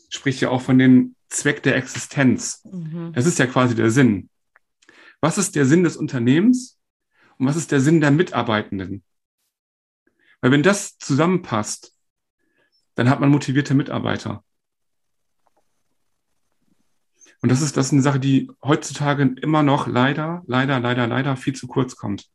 spricht 0.09 0.39
ja 0.39 0.47
auch 0.51 0.61
von 0.61 0.79
dem 0.79 1.15
Zweck 1.27 1.61
der 1.61 1.75
Existenz. 1.75 2.63
Mhm. 2.63 3.11
Das 3.11 3.25
ist 3.25 3.39
ja 3.39 3.45
quasi 3.45 3.75
der 3.75 3.91
Sinn. 3.91 4.29
Was 5.19 5.37
ist 5.37 5.57
der 5.57 5.65
Sinn 5.65 5.83
des 5.83 5.97
Unternehmens 5.97 6.79
und 7.37 7.45
was 7.45 7.57
ist 7.57 7.73
der 7.73 7.81
Sinn 7.81 7.99
der 7.99 8.11
Mitarbeitenden? 8.11 9.03
Weil 10.39 10.51
wenn 10.51 10.63
das 10.63 10.97
zusammenpasst, 10.97 11.93
dann 12.99 13.09
hat 13.09 13.21
man 13.21 13.29
motivierte 13.29 13.75
Mitarbeiter. 13.75 14.43
Und 17.41 17.49
das 17.49 17.61
ist, 17.61 17.77
das 17.77 17.85
ist 17.85 17.93
eine 17.93 18.01
Sache, 18.01 18.19
die 18.19 18.51
heutzutage 18.61 19.23
immer 19.41 19.63
noch 19.63 19.87
leider, 19.87 20.43
leider, 20.47 20.81
leider, 20.81 21.07
leider 21.07 21.37
viel 21.37 21.55
zu 21.55 21.67
kurz 21.67 21.95
kommt. 21.95 22.27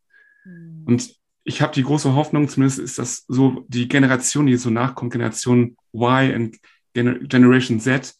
Mhm. 0.46 0.84
Und 0.86 1.16
ich 1.42 1.60
habe 1.60 1.74
die 1.74 1.82
große 1.82 2.14
Hoffnung, 2.14 2.48
zumindest 2.48 2.78
ist 2.78 2.98
das 2.98 3.26
so 3.28 3.66
die 3.68 3.88
Generation, 3.88 4.46
die 4.46 4.56
so 4.56 4.70
nachkommt, 4.70 5.12
Generation 5.12 5.76
Y 5.92 6.34
und 6.34 6.58
Generation 6.94 7.78
Z. 7.78 8.14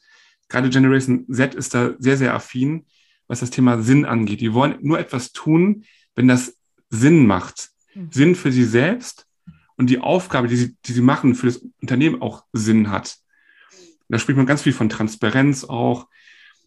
Gerade 0.50 0.68
Generation 0.68 1.24
Z 1.32 1.54
ist 1.54 1.72
da 1.72 1.94
sehr, 1.98 2.18
sehr 2.18 2.34
affin, 2.34 2.84
was 3.26 3.40
das 3.40 3.48
Thema 3.48 3.80
Sinn 3.80 4.04
angeht. 4.04 4.42
Die 4.42 4.52
wollen 4.52 4.76
nur 4.82 4.98
etwas 4.98 5.32
tun, 5.32 5.86
wenn 6.14 6.28
das 6.28 6.58
Sinn 6.90 7.26
macht. 7.26 7.70
Mhm. 7.94 8.12
Sinn 8.12 8.34
für 8.34 8.52
sie 8.52 8.64
selbst 8.64 9.26
und 9.76 9.90
die 9.90 9.98
Aufgabe, 9.98 10.48
die 10.48 10.56
sie, 10.56 10.76
die 10.84 10.92
sie 10.92 11.02
machen, 11.02 11.34
für 11.34 11.46
das 11.46 11.64
Unternehmen 11.80 12.22
auch 12.22 12.44
Sinn 12.52 12.90
hat. 12.90 13.18
Da 14.08 14.18
spricht 14.18 14.36
man 14.36 14.46
ganz 14.46 14.62
viel 14.62 14.72
von 14.72 14.88
Transparenz 14.88 15.64
auch. 15.64 16.08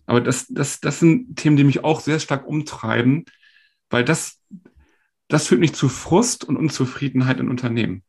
Aber 0.06 0.22
das, 0.22 0.48
das, 0.48 0.80
das 0.80 1.00
sind 1.00 1.36
Themen, 1.36 1.58
die 1.58 1.64
mich 1.64 1.84
auch 1.84 2.00
sehr 2.00 2.20
stark 2.20 2.48
umtreiben, 2.48 3.26
weil 3.90 4.04
das 4.04 4.42
das 5.28 5.48
führt 5.48 5.62
mich 5.62 5.74
zu 5.74 5.90
Frust 5.90 6.46
und 6.46 6.58
Unzufriedenheit 6.58 7.40
in 7.40 7.50
Unternehmen. 7.50 8.04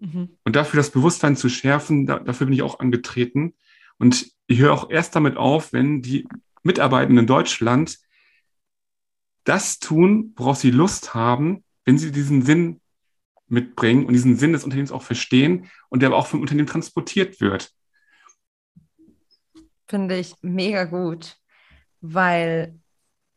Mhm. 0.00 0.30
Und 0.44 0.56
dafür 0.56 0.78
das 0.78 0.90
Bewusstsein 0.90 1.36
zu 1.36 1.48
schärfen, 1.48 2.06
da, 2.06 2.18
dafür 2.18 2.46
bin 2.46 2.54
ich 2.54 2.62
auch 2.62 2.80
angetreten. 2.80 3.54
Und 3.98 4.30
ich 4.46 4.58
höre 4.58 4.72
auch 4.72 4.90
erst 4.90 5.16
damit 5.16 5.36
auf, 5.36 5.72
wenn 5.72 6.02
die 6.02 6.28
Mitarbeitenden 6.62 7.18
in 7.18 7.26
Deutschland 7.26 7.98
das 9.44 9.78
tun, 9.78 10.34
worauf 10.36 10.58
sie 10.58 10.70
Lust 10.70 11.14
haben, 11.14 11.64
wenn 11.84 11.98
sie 11.98 12.12
diesen 12.12 12.42
Sinn 12.42 12.80
mitbringen 13.48 14.06
und 14.06 14.12
diesen 14.12 14.36
Sinn 14.36 14.52
des 14.52 14.64
Unternehmens 14.64 14.92
auch 14.92 15.02
verstehen 15.02 15.70
und 15.88 16.00
der 16.00 16.08
aber 16.08 16.16
auch 16.16 16.26
vom 16.26 16.40
Unternehmen 16.40 16.68
transportiert 16.68 17.40
wird. 17.40 17.70
Finde 19.88 20.18
ich 20.18 20.34
mega 20.42 20.84
gut, 20.84 21.36
weil 22.00 22.78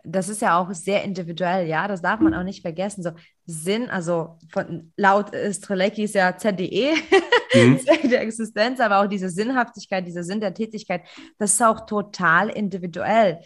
das 0.03 0.29
ist 0.29 0.41
ja 0.41 0.57
auch 0.57 0.73
sehr 0.73 1.03
individuell, 1.03 1.67
ja, 1.67 1.87
das 1.87 2.01
darf 2.01 2.19
man 2.19 2.33
auch 2.33 2.43
nicht 2.43 2.61
vergessen. 2.61 3.03
So 3.03 3.11
Sinn, 3.45 3.89
also 3.89 4.37
von 4.51 4.91
laut 4.97 5.31
Strelecki 5.51 6.03
ist 6.03 6.15
ja 6.15 6.35
ZDE, 6.35 6.93
mhm. 7.53 7.79
der 8.09 8.21
Existenz, 8.21 8.79
aber 8.79 9.01
auch 9.01 9.07
diese 9.07 9.29
Sinnhaftigkeit, 9.29 10.05
dieser 10.07 10.23
Sinn 10.23 10.41
der 10.41 10.53
Tätigkeit, 10.53 11.03
das 11.37 11.53
ist 11.53 11.61
auch 11.61 11.85
total 11.85 12.49
individuell. 12.49 13.41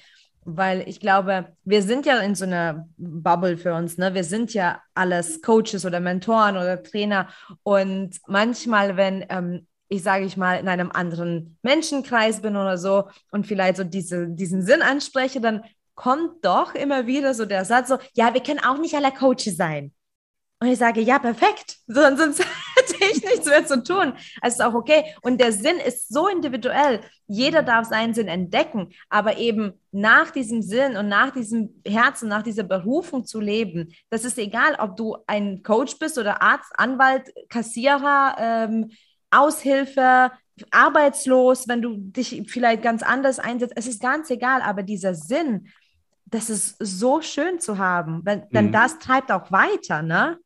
Weil 0.48 0.88
ich 0.88 1.00
glaube, 1.00 1.48
wir 1.64 1.82
sind 1.82 2.06
ja 2.06 2.20
in 2.20 2.36
so 2.36 2.46
einer 2.46 2.88
Bubble 2.98 3.58
für 3.58 3.74
uns, 3.74 3.98
ne? 3.98 4.14
Wir 4.14 4.24
sind 4.24 4.54
ja 4.54 4.80
alles 4.94 5.42
Coaches 5.42 5.86
oder 5.86 6.00
Mentoren 6.00 6.56
oder 6.56 6.82
Trainer. 6.84 7.30
Und 7.64 8.20
manchmal, 8.28 8.96
wenn 8.96 9.26
ähm, 9.30 9.68
ich 9.88 10.04
sage 10.04 10.26
ich 10.26 10.38
mal, 10.38 10.60
in 10.60 10.68
einem 10.68 10.92
anderen 10.92 11.58
Menschenkreis 11.62 12.42
bin 12.42 12.56
oder 12.56 12.78
so 12.78 13.10
und 13.32 13.46
vielleicht 13.46 13.78
so 13.78 13.84
diese, 13.84 14.28
diesen 14.28 14.62
Sinn 14.62 14.82
anspreche, 14.82 15.42
dann 15.42 15.64
kommt 15.94 16.44
doch 16.44 16.76
immer 16.76 17.08
wieder 17.08 17.34
so 17.34 17.46
der 17.46 17.66
Satz 17.66 17.88
so, 17.88 17.98
ja, 18.14 18.34
wir 18.34 18.42
können 18.42 18.60
auch 18.60 18.78
nicht 18.78 18.96
alle 18.96 19.12
Coaches 19.12 19.58
sein. 19.58 19.94
Und 20.60 20.68
ich 20.68 20.80
sage, 20.80 21.02
ja, 21.02 21.20
perfekt. 21.20 21.78
Sonst 21.88 22.44
hätte 23.00 23.06
ich 23.12 23.16
ich 23.16 23.24
nichts 23.24 23.46
mehr 23.46 23.66
zu 23.66 23.84
tun. 23.84 24.14
Also 24.42 24.56
ist 24.56 24.64
auch 24.64 24.74
okay. 24.74 25.04
Und 25.22 25.40
der 25.40 25.52
Sinn 25.52 25.78
ist 25.78 26.10
so 26.10 26.28
individuell. 26.28 27.02
Jeder 27.28 27.64
darf 27.64 27.88
seinen 27.88 28.14
Sinn 28.14 28.28
entdecken, 28.28 28.94
aber 29.10 29.38
eben 29.38 29.74
nach 29.92 30.32
diesem 30.32 30.62
Sinn 30.62 30.98
und 30.98 31.08
nach 31.08 31.32
diesem 31.32 31.82
Herzen, 31.86 32.30
nach 32.30 32.44
dieser 32.44 32.64
Berufung 32.64 33.26
zu 33.26 33.40
leben. 33.40 33.94
Das 34.10 34.26
ist 34.26 34.38
egal, 34.38 34.76
ob 34.80 34.96
du 34.98 35.18
ein 35.28 35.64
Coach 35.64 35.98
bist 36.00 36.18
oder 36.18 36.42
Arzt, 36.42 36.72
Anwalt, 36.76 37.34
Kassierer, 37.50 38.36
ähm, 38.40 38.92
Aushilfe, 39.32 40.32
arbeitslos, 40.72 41.68
wenn 41.68 41.82
du 41.82 41.98
dich 41.98 42.44
vielleicht 42.48 42.82
ganz 42.82 43.04
anders 43.04 43.40
einsetzt. 43.40 43.74
Es 43.76 43.88
ist 43.88 44.02
ganz 44.02 44.30
egal, 44.30 44.62
aber 44.62 44.84
dieser 44.84 45.16
Sinn, 45.16 45.68
das 46.26 46.50
ist 46.50 46.78
so 46.80 47.22
schön 47.22 47.60
zu 47.60 47.78
haben, 47.78 48.22
wenn, 48.24 48.48
denn 48.50 48.68
mhm. 48.68 48.72
das 48.72 49.00
treibt 49.00 49.32
auch 49.32 49.52
weiter, 49.52 50.02
ne? 50.02 50.38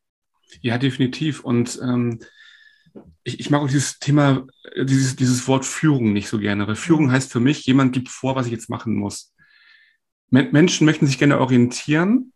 Ja, 0.61 0.77
definitiv. 0.77 1.43
Und 1.43 1.79
ähm, 1.81 2.19
ich, 3.23 3.39
ich, 3.39 3.49
mag 3.49 3.61
auch 3.61 3.67
dieses 3.67 3.99
Thema, 3.99 4.47
dieses, 4.75 5.15
dieses 5.15 5.47
Wort 5.47 5.65
Führung 5.65 6.13
nicht 6.13 6.27
so 6.27 6.39
gerne, 6.39 6.67
weil 6.67 6.75
Führung 6.75 7.05
mhm. 7.05 7.11
heißt 7.11 7.31
für 7.31 7.39
mich, 7.39 7.65
jemand 7.65 7.93
gibt 7.93 8.09
vor, 8.09 8.35
was 8.35 8.47
ich 8.47 8.51
jetzt 8.51 8.69
machen 8.69 8.95
muss. 8.95 9.33
Men 10.29 10.51
Menschen 10.51 10.85
möchten 10.85 11.07
sich 11.07 11.17
gerne 11.17 11.39
orientieren. 11.39 12.33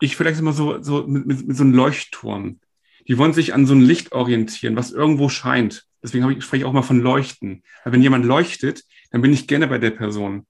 Ich 0.00 0.16
vielleicht 0.16 0.40
immer 0.40 0.52
so, 0.52 0.82
so 0.82 1.06
mit, 1.06 1.26
mit, 1.26 1.46
mit 1.46 1.56
so 1.56 1.64
einem 1.64 1.74
Leuchtturm. 1.74 2.60
Die 3.08 3.18
wollen 3.18 3.32
sich 3.32 3.54
an 3.54 3.66
so 3.66 3.74
ein 3.74 3.80
Licht 3.80 4.12
orientieren, 4.12 4.76
was 4.76 4.92
irgendwo 4.92 5.28
scheint. 5.28 5.86
Deswegen 6.02 6.28
ich, 6.30 6.44
spreche 6.44 6.62
ich 6.62 6.64
auch 6.64 6.72
mal 6.72 6.82
von 6.82 7.00
Leuchten. 7.00 7.62
Weil 7.84 7.92
wenn 7.92 8.02
jemand 8.02 8.24
leuchtet, 8.24 8.84
dann 9.10 9.22
bin 9.22 9.32
ich 9.32 9.46
gerne 9.46 9.66
bei 9.66 9.78
der 9.78 9.90
Person. 9.90 10.46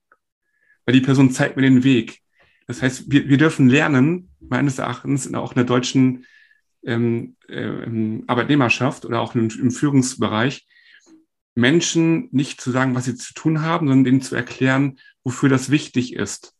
Weil 0.85 0.93
die 0.93 1.01
Person 1.01 1.31
zeigt 1.31 1.55
mir 1.55 1.63
den 1.63 1.83
Weg. 1.83 2.19
Das 2.67 2.81
heißt, 2.81 3.11
wir, 3.11 3.27
wir 3.27 3.37
dürfen 3.37 3.69
lernen, 3.69 4.29
meines 4.39 4.79
Erachtens, 4.79 5.31
auch 5.33 5.51
in 5.51 5.55
der 5.55 5.65
deutschen 5.65 6.25
ähm, 6.85 7.35
äh, 7.47 8.21
Arbeitnehmerschaft 8.27 9.05
oder 9.05 9.21
auch 9.21 9.35
im, 9.35 9.49
im 9.49 9.71
Führungsbereich, 9.71 10.67
Menschen 11.55 12.29
nicht 12.31 12.61
zu 12.61 12.71
sagen, 12.71 12.95
was 12.95 13.05
sie 13.05 13.15
zu 13.15 13.33
tun 13.33 13.61
haben, 13.61 13.87
sondern 13.87 14.05
denen 14.05 14.21
zu 14.21 14.35
erklären, 14.35 14.99
wofür 15.23 15.49
das 15.49 15.69
wichtig 15.69 16.13
ist. 16.13 16.55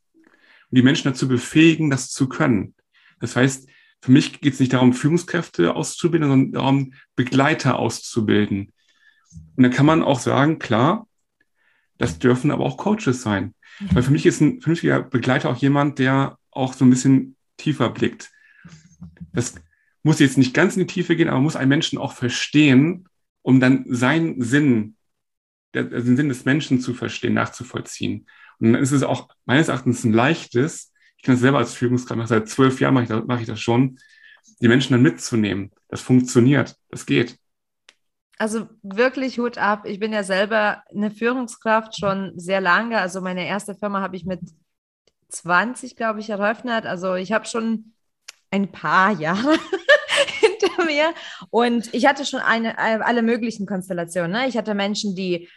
Und 0.70 0.78
die 0.78 0.84
Menschen 0.84 1.12
dazu 1.12 1.28
befähigen, 1.28 1.90
das 1.90 2.10
zu 2.12 2.30
können. 2.30 2.76
Das 3.20 3.36
heißt, 3.36 3.68
für 4.02 4.12
mich 4.12 4.42
geht 4.42 4.54
es 4.54 4.60
nicht 4.60 4.74
darum, 4.74 4.94
Führungskräfte 4.94 5.76
auszubilden, 5.76 6.30
sondern 6.30 6.52
darum, 6.52 6.94
Begleiter 7.16 7.80
auszubilden. 7.80 8.74
Und 9.56 9.64
dann 9.64 9.72
kann 9.72 9.86
man 9.86 10.04
auch 10.04 10.20
sagen, 10.20 10.60
klar, 10.60 11.08
das 11.98 12.20
dürfen 12.20 12.52
aber 12.52 12.66
auch 12.66 12.78
Coaches 12.78 13.22
sein. 13.22 13.56
Weil 13.92 14.04
für 14.04 14.12
mich 14.12 14.26
ist 14.26 14.42
ein 14.42 14.62
vernünftiger 14.62 15.02
Begleiter 15.02 15.50
auch 15.50 15.58
jemand, 15.58 16.00
der 16.00 16.38
auch 16.52 16.74
so 16.74 16.86
ein 16.86 16.90
bisschen 16.90 17.36
tiefer 17.58 17.90
blickt. 17.90 18.32
Das 19.32 19.56
muss 20.04 20.20
jetzt 20.20 20.38
nicht 20.38 20.54
ganz 20.54 20.76
in 20.76 20.82
die 20.86 20.94
Tiefe 20.94 21.16
gehen, 21.16 21.30
aber 21.30 21.40
muss 21.40 21.56
einen 21.56 21.70
Menschen 21.70 21.98
auch 21.98 22.14
verstehen, 22.14 23.08
um 23.42 23.60
dann 23.60 23.86
seinen 23.88 24.42
Sinn, 24.42 24.96
den 25.74 26.18
Sinn 26.18 26.30
des 26.30 26.46
Menschen 26.46 26.80
zu 26.80 26.94
verstehen, 26.94 27.34
nachzuvollziehen. 27.34 28.28
Und 28.60 28.74
dann 28.74 28.82
ist 28.82 28.92
es 28.92 29.04
auch 29.04 29.30
meines 29.46 29.70
Erachtens 29.70 30.04
ein 30.04 30.14
leichtes, 30.14 30.92
ich 31.18 31.24
kann 31.24 31.36
es 31.36 31.42
selber 31.42 31.60
als 31.60 31.74
Führungskraft, 31.74 32.28
seit 32.28 32.50
zwölf 32.50 32.82
Jahren 32.82 32.94
mache 32.94 33.04
ich, 33.04 33.10
das, 33.10 33.26
mache 33.26 33.42
ich 33.42 33.48
das 33.48 33.60
schon, 33.60 33.98
die 34.62 34.68
Menschen 34.68 34.92
dann 34.92 35.02
mitzunehmen. 35.02 35.72
Das 35.88 36.02
funktioniert, 36.02 36.76
das 36.90 37.06
geht. 37.06 37.38
Also 38.38 38.68
wirklich 38.82 39.40
Hut 39.40 39.58
ab. 39.58 39.86
Ich 39.86 40.00
bin 40.00 40.12
ja 40.12 40.24
selber 40.24 40.84
eine 40.94 41.12
Führungskraft 41.12 41.98
schon 41.98 42.34
sehr 42.38 42.60
lange. 42.60 43.00
Also 43.00 43.22
meine 43.22 43.48
erste 43.48 43.74
Firma 43.76 44.02
habe 44.02 44.18
ich 44.18 44.26
mit 44.26 44.42
20, 45.30 45.96
glaube 45.96 46.20
ich, 46.20 46.30
eröffnet. 46.30 46.86
Also 46.86 47.16
ich 47.16 47.32
habe 47.32 47.46
schon 47.46 47.94
ein 48.54 48.72
paar 48.72 49.12
Jahre 49.12 49.58
hinter 50.40 50.86
mir 50.86 51.14
und 51.50 51.92
ich 51.94 52.06
hatte 52.06 52.24
schon 52.24 52.40
eine, 52.40 52.78
alle 52.78 53.24
möglichen 53.24 53.66
Konstellationen. 53.66 54.32
Ne? 54.32 54.48
Ich 54.48 54.58
hatte 54.58 54.76
Menschen, 54.76 55.16
die 55.16 55.50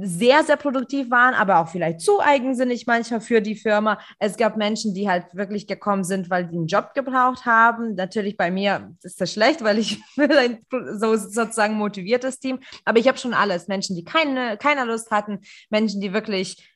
sehr, 0.00 0.42
sehr 0.42 0.56
produktiv 0.56 1.10
waren, 1.10 1.34
aber 1.34 1.58
auch 1.58 1.68
vielleicht 1.68 2.00
zu 2.00 2.20
eigensinnig 2.20 2.86
manchmal 2.86 3.20
für 3.20 3.42
die 3.42 3.56
Firma. 3.56 3.98
Es 4.18 4.38
gab 4.38 4.56
Menschen, 4.56 4.94
die 4.94 5.08
halt 5.08 5.26
wirklich 5.34 5.66
gekommen 5.66 6.04
sind, 6.04 6.30
weil 6.30 6.46
die 6.46 6.56
einen 6.56 6.66
Job 6.66 6.94
gebraucht 6.94 7.44
haben. 7.44 7.94
Natürlich 7.94 8.38
bei 8.38 8.50
mir 8.50 8.94
ist 9.02 9.20
das 9.20 9.32
schlecht, 9.32 9.62
weil 9.62 9.78
ich 9.78 10.00
ein 10.16 10.60
so 10.98 11.16
sozusagen 11.16 11.74
motiviertes 11.74 12.38
Team. 12.38 12.58
Aber 12.86 12.98
ich 12.98 13.06
habe 13.06 13.18
schon 13.18 13.34
alles. 13.34 13.68
Menschen, 13.68 13.96
die 13.96 14.04
keine, 14.04 14.56
keine 14.56 14.84
Lust 14.84 15.10
hatten, 15.10 15.40
Menschen, 15.68 16.00
die 16.00 16.14
wirklich 16.14 16.70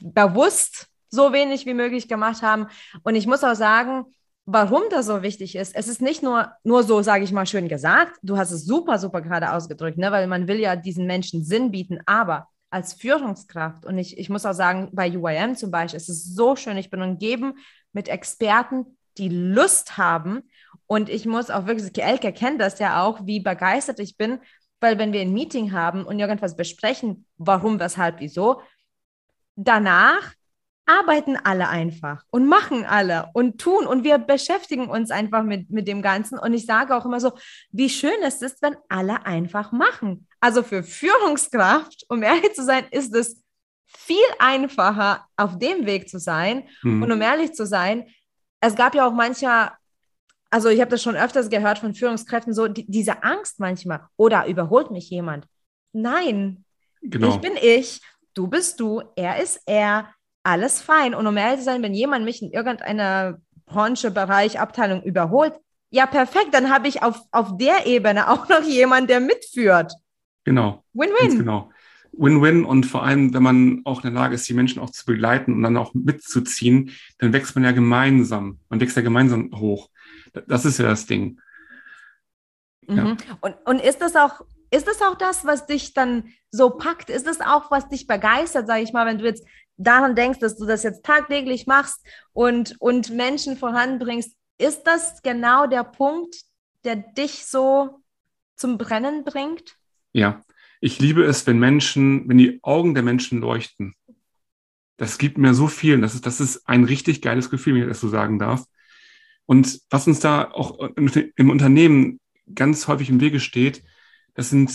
bewusst 0.00 0.88
so 1.10 1.32
wenig 1.32 1.66
wie 1.66 1.74
möglich 1.74 2.08
gemacht 2.08 2.42
haben. 2.42 2.68
Und 3.02 3.16
ich 3.16 3.26
muss 3.26 3.44
auch 3.44 3.54
sagen, 3.54 4.06
warum 4.50 4.84
das 4.88 5.04
so 5.04 5.22
wichtig 5.22 5.56
ist. 5.56 5.76
Es 5.76 5.88
ist 5.88 6.00
nicht 6.00 6.22
nur, 6.22 6.50
nur 6.64 6.82
so, 6.82 7.02
sage 7.02 7.22
ich 7.22 7.32
mal, 7.32 7.44
schön 7.44 7.68
gesagt. 7.68 8.18
Du 8.22 8.38
hast 8.38 8.50
es 8.50 8.64
super, 8.64 8.98
super 8.98 9.20
gerade 9.20 9.52
ausgedrückt, 9.52 9.98
ne? 9.98 10.10
weil 10.10 10.26
man 10.26 10.48
will 10.48 10.58
ja 10.58 10.74
diesen 10.74 11.06
Menschen 11.06 11.44
Sinn 11.44 11.70
bieten, 11.70 11.98
aber 12.06 12.48
als 12.70 12.94
Führungskraft 12.94 13.84
und 13.84 13.98
ich, 13.98 14.16
ich 14.16 14.30
muss 14.30 14.46
auch 14.46 14.54
sagen, 14.54 14.88
bei 14.92 15.10
UIM 15.10 15.54
zum 15.54 15.70
Beispiel, 15.70 15.98
es 15.98 16.08
ist 16.08 16.34
so 16.34 16.56
schön, 16.56 16.78
ich 16.78 16.88
bin 16.88 17.02
umgeben 17.02 17.58
mit 17.92 18.08
Experten, 18.08 18.96
die 19.18 19.28
Lust 19.28 19.98
haben 19.98 20.44
und 20.86 21.10
ich 21.10 21.26
muss 21.26 21.50
auch 21.50 21.66
wirklich, 21.66 22.02
Elke 22.02 22.32
kennt 22.32 22.58
das 22.58 22.78
ja 22.78 23.02
auch, 23.02 23.26
wie 23.26 23.40
begeistert 23.40 24.00
ich 24.00 24.16
bin, 24.16 24.38
weil 24.80 24.98
wenn 24.98 25.12
wir 25.12 25.20
ein 25.20 25.34
Meeting 25.34 25.72
haben 25.72 26.06
und 26.06 26.18
irgendwas 26.18 26.56
besprechen, 26.56 27.26
warum, 27.36 27.80
weshalb, 27.80 28.20
wieso, 28.20 28.62
danach 29.56 30.32
arbeiten 30.88 31.36
alle 31.36 31.68
einfach 31.68 32.24
und 32.30 32.46
machen 32.48 32.84
alle 32.84 33.28
und 33.34 33.60
tun 33.60 33.86
und 33.86 34.04
wir 34.04 34.18
beschäftigen 34.18 34.88
uns 34.88 35.10
einfach 35.10 35.42
mit, 35.42 35.70
mit 35.70 35.86
dem 35.86 36.02
Ganzen. 36.02 36.38
Und 36.38 36.54
ich 36.54 36.66
sage 36.66 36.96
auch 36.96 37.04
immer 37.04 37.20
so, 37.20 37.32
wie 37.70 37.90
schön 37.90 38.22
es 38.22 38.42
ist, 38.42 38.62
wenn 38.62 38.76
alle 38.88 39.26
einfach 39.26 39.70
machen. 39.70 40.26
Also 40.40 40.62
für 40.62 40.82
Führungskraft, 40.82 42.06
um 42.08 42.22
ehrlich 42.22 42.54
zu 42.54 42.64
sein, 42.64 42.84
ist 42.90 43.14
es 43.14 43.42
viel 43.86 44.16
einfacher, 44.38 45.26
auf 45.36 45.58
dem 45.58 45.86
Weg 45.86 46.08
zu 46.08 46.18
sein. 46.18 46.64
Mhm. 46.82 47.02
Und 47.02 47.12
um 47.12 47.20
ehrlich 47.20 47.52
zu 47.52 47.66
sein, 47.66 48.06
es 48.60 48.74
gab 48.74 48.94
ja 48.94 49.06
auch 49.06 49.12
mancher, 49.12 49.76
also 50.50 50.68
ich 50.68 50.80
habe 50.80 50.90
das 50.90 51.02
schon 51.02 51.16
öfters 51.16 51.50
gehört 51.50 51.78
von 51.78 51.94
Führungskräften, 51.94 52.54
so 52.54 52.66
die, 52.66 52.86
diese 52.90 53.22
Angst 53.22 53.60
manchmal, 53.60 54.06
oder 54.16 54.46
überholt 54.46 54.90
mich 54.90 55.10
jemand? 55.10 55.46
Nein, 55.92 56.64
genau. 57.02 57.28
ich 57.28 57.36
bin 57.36 57.52
ich, 57.60 58.00
du 58.34 58.46
bist 58.46 58.80
du, 58.80 59.02
er 59.16 59.42
ist 59.42 59.60
er 59.66 60.14
alles 60.48 60.80
fein. 60.80 61.14
Und 61.14 61.26
um 61.26 61.36
ehrlich 61.36 61.58
zu 61.58 61.64
sein, 61.64 61.82
wenn 61.82 61.94
jemand 61.94 62.24
mich 62.24 62.42
in 62.42 62.50
irgendeiner 62.50 63.40
Branche, 63.66 64.10
Bereich, 64.10 64.58
Abteilung 64.58 65.02
überholt, 65.02 65.54
ja, 65.90 66.06
perfekt, 66.06 66.48
dann 66.52 66.70
habe 66.70 66.88
ich 66.88 67.02
auf, 67.02 67.20
auf 67.30 67.56
der 67.56 67.86
Ebene 67.86 68.28
auch 68.30 68.48
noch 68.48 68.62
jemanden, 68.62 69.08
der 69.08 69.20
mitführt. 69.20 69.92
Genau. 70.44 70.84
Win-win. 70.92 71.38
Genau. 71.38 71.70
Win-win 72.12 72.64
und 72.64 72.84
vor 72.84 73.04
allem, 73.04 73.32
wenn 73.32 73.42
man 73.42 73.82
auch 73.84 74.02
in 74.02 74.12
der 74.12 74.20
Lage 74.20 74.34
ist, 74.34 74.48
die 74.48 74.54
Menschen 74.54 74.80
auch 74.80 74.90
zu 74.90 75.06
begleiten 75.06 75.52
und 75.52 75.62
dann 75.62 75.76
auch 75.76 75.94
mitzuziehen, 75.94 76.90
dann 77.18 77.32
wächst 77.32 77.54
man 77.54 77.64
ja 77.64 77.72
gemeinsam. 77.72 78.58
Man 78.68 78.80
wächst 78.80 78.96
ja 78.96 79.02
gemeinsam 79.02 79.50
hoch. 79.54 79.88
Das 80.46 80.64
ist 80.64 80.78
ja 80.78 80.86
das 80.86 81.06
Ding. 81.06 81.40
Mhm. 82.86 82.96
Ja. 82.96 83.16
Und, 83.40 83.56
und 83.64 83.80
ist 83.80 84.00
das 84.00 84.16
auch, 84.16 84.40
ist 84.70 84.88
das 84.88 85.00
auch 85.00 85.16
das, 85.16 85.46
was 85.46 85.66
dich 85.66 85.94
dann 85.94 86.24
so 86.50 86.70
packt? 86.70 87.08
Ist 87.08 87.26
das 87.26 87.40
auch, 87.40 87.70
was 87.70 87.88
dich 87.88 88.06
begeistert, 88.06 88.66
sage 88.66 88.82
ich 88.82 88.92
mal, 88.92 89.06
wenn 89.06 89.18
du 89.18 89.24
jetzt 89.24 89.46
daran 89.78 90.14
denkst, 90.14 90.40
dass 90.40 90.56
du 90.56 90.66
das 90.66 90.82
jetzt 90.82 91.04
tagtäglich 91.04 91.66
machst 91.66 92.04
und, 92.32 92.76
und 92.80 93.10
Menschen 93.10 93.56
voranbringst, 93.56 94.34
ist 94.58 94.82
das 94.82 95.22
genau 95.22 95.66
der 95.66 95.84
Punkt, 95.84 96.36
der 96.84 96.96
dich 96.96 97.46
so 97.46 98.02
zum 98.56 98.76
Brennen 98.76 99.24
bringt? 99.24 99.76
Ja, 100.12 100.42
ich 100.80 100.98
liebe 100.98 101.24
es, 101.24 101.46
wenn 101.46 101.58
Menschen, 101.58 102.28
wenn 102.28 102.38
die 102.38 102.58
Augen 102.62 102.94
der 102.94 103.02
Menschen 103.02 103.40
leuchten. 103.40 103.94
Das 104.96 105.18
gibt 105.18 105.38
mir 105.38 105.54
so 105.54 105.68
viel. 105.68 106.00
Das 106.00 106.14
ist, 106.14 106.26
das 106.26 106.40
ist 106.40 106.68
ein 106.68 106.84
richtig 106.84 107.22
geiles 107.22 107.50
Gefühl, 107.50 107.74
wenn 107.74 107.82
ich 107.82 107.88
das 107.88 108.00
so 108.00 108.08
sagen 108.08 108.38
darf. 108.38 108.64
Und 109.46 109.80
was 109.90 110.06
uns 110.06 110.20
da 110.20 110.50
auch 110.50 110.78
im 110.96 111.50
Unternehmen 111.50 112.20
ganz 112.54 112.88
häufig 112.88 113.08
im 113.08 113.20
Wege 113.20 113.40
steht, 113.40 113.82
das 114.34 114.50
sind 114.50 114.70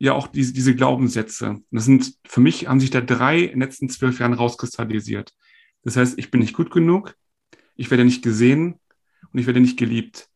ja 0.00 0.14
auch 0.14 0.26
diese, 0.26 0.52
diese 0.52 0.74
Glaubenssätze. 0.74 1.60
Das 1.70 1.84
sind, 1.84 2.14
für 2.26 2.40
mich 2.40 2.66
haben 2.66 2.80
sich 2.80 2.90
da 2.90 3.00
drei 3.00 3.40
in 3.40 3.50
den 3.50 3.60
letzten 3.60 3.88
zwölf 3.88 4.18
Jahren 4.18 4.32
rauskristallisiert. 4.32 5.32
Das 5.82 5.96
heißt, 5.96 6.18
ich 6.18 6.30
bin 6.30 6.40
nicht 6.40 6.54
gut 6.54 6.70
genug, 6.70 7.14
ich 7.76 7.90
werde 7.90 8.04
nicht 8.04 8.22
gesehen 8.22 8.76
und 9.32 9.38
ich 9.38 9.46
werde 9.46 9.60
nicht 9.60 9.78
geliebt. 9.78 10.28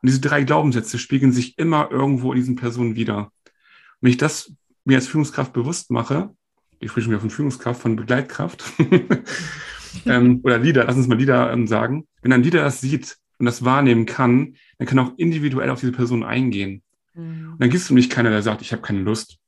Und 0.00 0.08
diese 0.08 0.20
drei 0.20 0.44
Glaubenssätze 0.44 0.98
spiegeln 0.98 1.32
sich 1.32 1.58
immer 1.58 1.90
irgendwo 1.90 2.32
in 2.32 2.38
diesen 2.38 2.54
Personen 2.56 2.94
wieder. 2.94 3.18
Und 3.18 4.02
wenn 4.02 4.10
ich 4.10 4.16
das 4.16 4.52
mir 4.84 4.96
als 4.96 5.08
Führungskraft 5.08 5.52
bewusst 5.52 5.90
mache, 5.90 6.30
ich 6.78 6.90
spreche 6.92 7.08
wieder 7.08 7.20
von 7.20 7.30
Führungskraft, 7.30 7.82
von 7.82 7.96
Begleitkraft, 7.96 8.64
ähm, 10.06 10.40
oder 10.44 10.58
Leader, 10.58 10.84
lass 10.84 10.96
uns 10.96 11.08
mal 11.08 11.18
Leader 11.18 11.52
ähm, 11.52 11.66
sagen, 11.66 12.06
wenn 12.22 12.32
ein 12.32 12.44
Leader 12.44 12.62
das 12.62 12.80
sieht 12.80 13.16
und 13.38 13.46
das 13.46 13.64
wahrnehmen 13.64 14.06
kann, 14.06 14.54
dann 14.78 14.86
kann 14.86 14.98
er 14.98 15.08
auch 15.08 15.18
individuell 15.18 15.70
auf 15.70 15.80
diese 15.80 15.92
Person 15.92 16.22
eingehen. 16.22 16.84
Mhm. 17.18 17.52
Und 17.52 17.60
dann 17.60 17.70
gibt 17.70 17.82
es 17.82 17.90
nämlich 17.90 18.08
keiner, 18.08 18.30
der 18.30 18.42
sagt, 18.42 18.62
ich 18.62 18.72
habe 18.72 18.82
keine 18.82 19.00
Lust, 19.00 19.38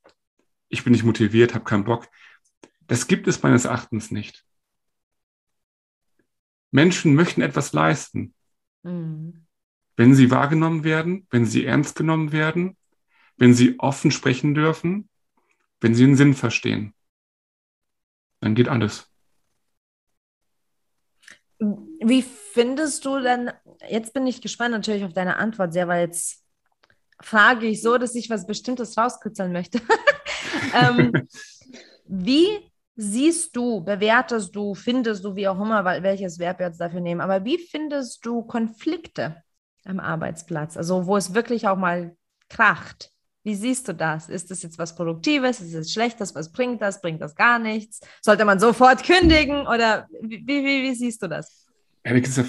ich 0.69 0.83
bin 0.83 0.91
nicht 0.91 1.03
motiviert, 1.03 1.55
habe 1.55 1.65
keinen 1.65 1.85
Bock. 1.85 2.07
Das 2.87 3.07
gibt 3.07 3.27
es 3.27 3.41
meines 3.41 3.65
Erachtens 3.65 4.11
nicht. 4.11 4.45
Menschen 6.71 7.15
möchten 7.15 7.41
etwas 7.41 7.73
leisten. 7.73 8.33
Mhm. 8.83 9.45
wenn 9.95 10.15
sie 10.15 10.31
wahrgenommen 10.31 10.83
werden, 10.83 11.27
wenn 11.29 11.45
sie 11.45 11.65
ernst 11.65 11.95
genommen 11.95 12.31
werden, 12.31 12.75
wenn 13.37 13.53
sie 13.53 13.77
offen 13.79 14.09
sprechen 14.09 14.55
dürfen, 14.55 15.09
wenn 15.79 15.93
sie 15.93 16.05
den 16.05 16.15
Sinn 16.15 16.33
verstehen. 16.33 16.95
Dann 18.39 18.55
geht 18.55 18.67
alles. 18.67 19.07
Wie 21.59 22.23
findest 22.23 23.05
du 23.05 23.19
denn, 23.19 23.51
jetzt 23.87 24.13
bin 24.15 24.25
ich 24.25 24.41
gespannt 24.41 24.71
natürlich 24.71 25.03
auf 25.03 25.13
deine 25.13 25.37
Antwort 25.37 25.73
sehr, 25.73 25.87
weil 25.87 26.07
jetzt 26.07 26.40
frage 27.21 27.67
ich 27.67 27.81
so, 27.81 27.97
dass 27.97 28.15
ich 28.15 28.29
was 28.29 28.45
Bestimmtes 28.45 28.97
rauskitzeln 28.97 29.51
möchte. 29.51 29.79
ähm, 30.73 31.11
wie 32.05 32.71
siehst 32.95 33.55
du, 33.55 33.81
bewertest 33.81 34.55
du, 34.55 34.75
findest 34.75 35.23
du, 35.23 35.35
wie 35.35 35.47
auch 35.47 35.59
immer, 35.59 35.83
welches 35.85 36.39
Verb 36.39 36.59
jetzt 36.59 36.79
dafür 36.79 36.99
nehmen, 36.99 37.21
aber 37.21 37.43
wie 37.45 37.57
findest 37.57 38.25
du 38.25 38.43
Konflikte 38.43 39.43
am 39.85 39.99
Arbeitsplatz? 39.99 40.77
Also 40.77 41.05
wo 41.07 41.17
es 41.17 41.33
wirklich 41.33 41.67
auch 41.67 41.77
mal 41.77 42.15
kracht. 42.49 43.11
Wie 43.43 43.55
siehst 43.55 43.87
du 43.87 43.93
das? 43.93 44.29
Ist 44.29 44.51
das 44.51 44.61
jetzt 44.61 44.77
was 44.77 44.95
Produktives? 44.95 45.61
Ist 45.61 45.73
es 45.73 45.91
Schlechtes? 45.91 46.35
Was 46.35 46.51
bringt 46.51 46.81
das? 46.81 47.01
Bringt 47.01 47.21
das 47.21 47.35
gar 47.35 47.57
nichts? 47.57 48.01
Sollte 48.21 48.45
man 48.45 48.59
sofort 48.59 49.03
kündigen? 49.07 49.65
Oder 49.65 50.07
wie, 50.21 50.45
wie, 50.45 50.83
wie 50.83 50.93
siehst 50.93 51.23
du 51.23 51.27
das? 51.27 51.65
Ja, 52.05 52.13
da 52.13 52.19
gibt 52.19 52.27
es 52.27 52.35
ja 52.37 52.43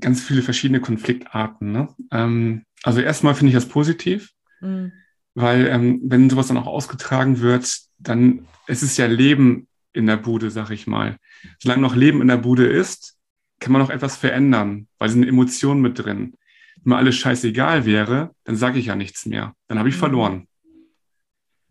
ganz 0.00 0.22
viele 0.22 0.42
verschiedene 0.42 0.80
Konfliktarten. 0.80 1.72
Ne? 1.72 1.88
Ähm, 2.12 2.64
also 2.82 3.00
erstmal 3.00 3.34
finde 3.34 3.48
ich 3.50 3.54
das 3.54 3.68
positiv, 3.68 4.32
mhm. 4.60 4.92
weil 5.34 5.66
ähm, 5.66 6.00
wenn 6.04 6.30
sowas 6.30 6.48
dann 6.48 6.56
auch 6.56 6.66
ausgetragen 6.66 7.40
wird, 7.40 7.80
dann 7.98 8.46
es 8.66 8.82
ist 8.82 8.96
ja 8.96 9.06
Leben 9.06 9.66
in 9.92 10.06
der 10.06 10.16
Bude, 10.16 10.50
sag 10.50 10.70
ich 10.70 10.86
mal. 10.86 11.18
Solange 11.58 11.82
noch 11.82 11.96
Leben 11.96 12.20
in 12.20 12.28
der 12.28 12.36
Bude 12.36 12.66
ist, 12.66 13.16
kann 13.58 13.72
man 13.72 13.82
noch 13.82 13.90
etwas 13.90 14.16
verändern, 14.16 14.86
weil 14.98 15.08
es 15.08 15.16
eine 15.16 15.26
Emotion 15.26 15.80
mit 15.80 15.98
drin. 15.98 16.34
Wenn 16.76 16.90
mir 16.90 16.96
alles 16.96 17.16
scheißegal 17.16 17.84
wäre, 17.86 18.34
dann 18.44 18.56
sage 18.56 18.78
ich 18.78 18.86
ja 18.86 18.94
nichts 18.94 19.26
mehr. 19.26 19.54
Dann 19.66 19.78
habe 19.78 19.88
ich 19.88 19.96
mhm. 19.96 20.00
verloren. 20.00 20.48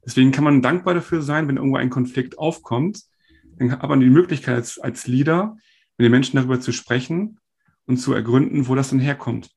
Deswegen 0.06 0.32
kann 0.32 0.44
man 0.44 0.62
dankbar 0.62 0.94
dafür 0.94 1.22
sein, 1.22 1.48
wenn 1.48 1.58
irgendwo 1.58 1.78
ein 1.78 1.90
Konflikt 1.90 2.38
aufkommt. 2.38 3.04
Dann 3.58 3.72
hat 3.72 3.90
man 3.90 4.00
die 4.00 4.10
Möglichkeit 4.10 4.56
als, 4.56 4.80
als 4.80 5.08
Leader, 5.08 5.58
mit 5.98 6.06
den 6.06 6.12
Menschen 6.12 6.38
darüber 6.38 6.60
zu 6.60 6.72
sprechen 6.72 7.40
und 7.86 7.98
zu 7.98 8.14
ergründen, 8.14 8.68
wo 8.68 8.76
das 8.76 8.90
dann 8.90 9.00
herkommt. 9.00 9.50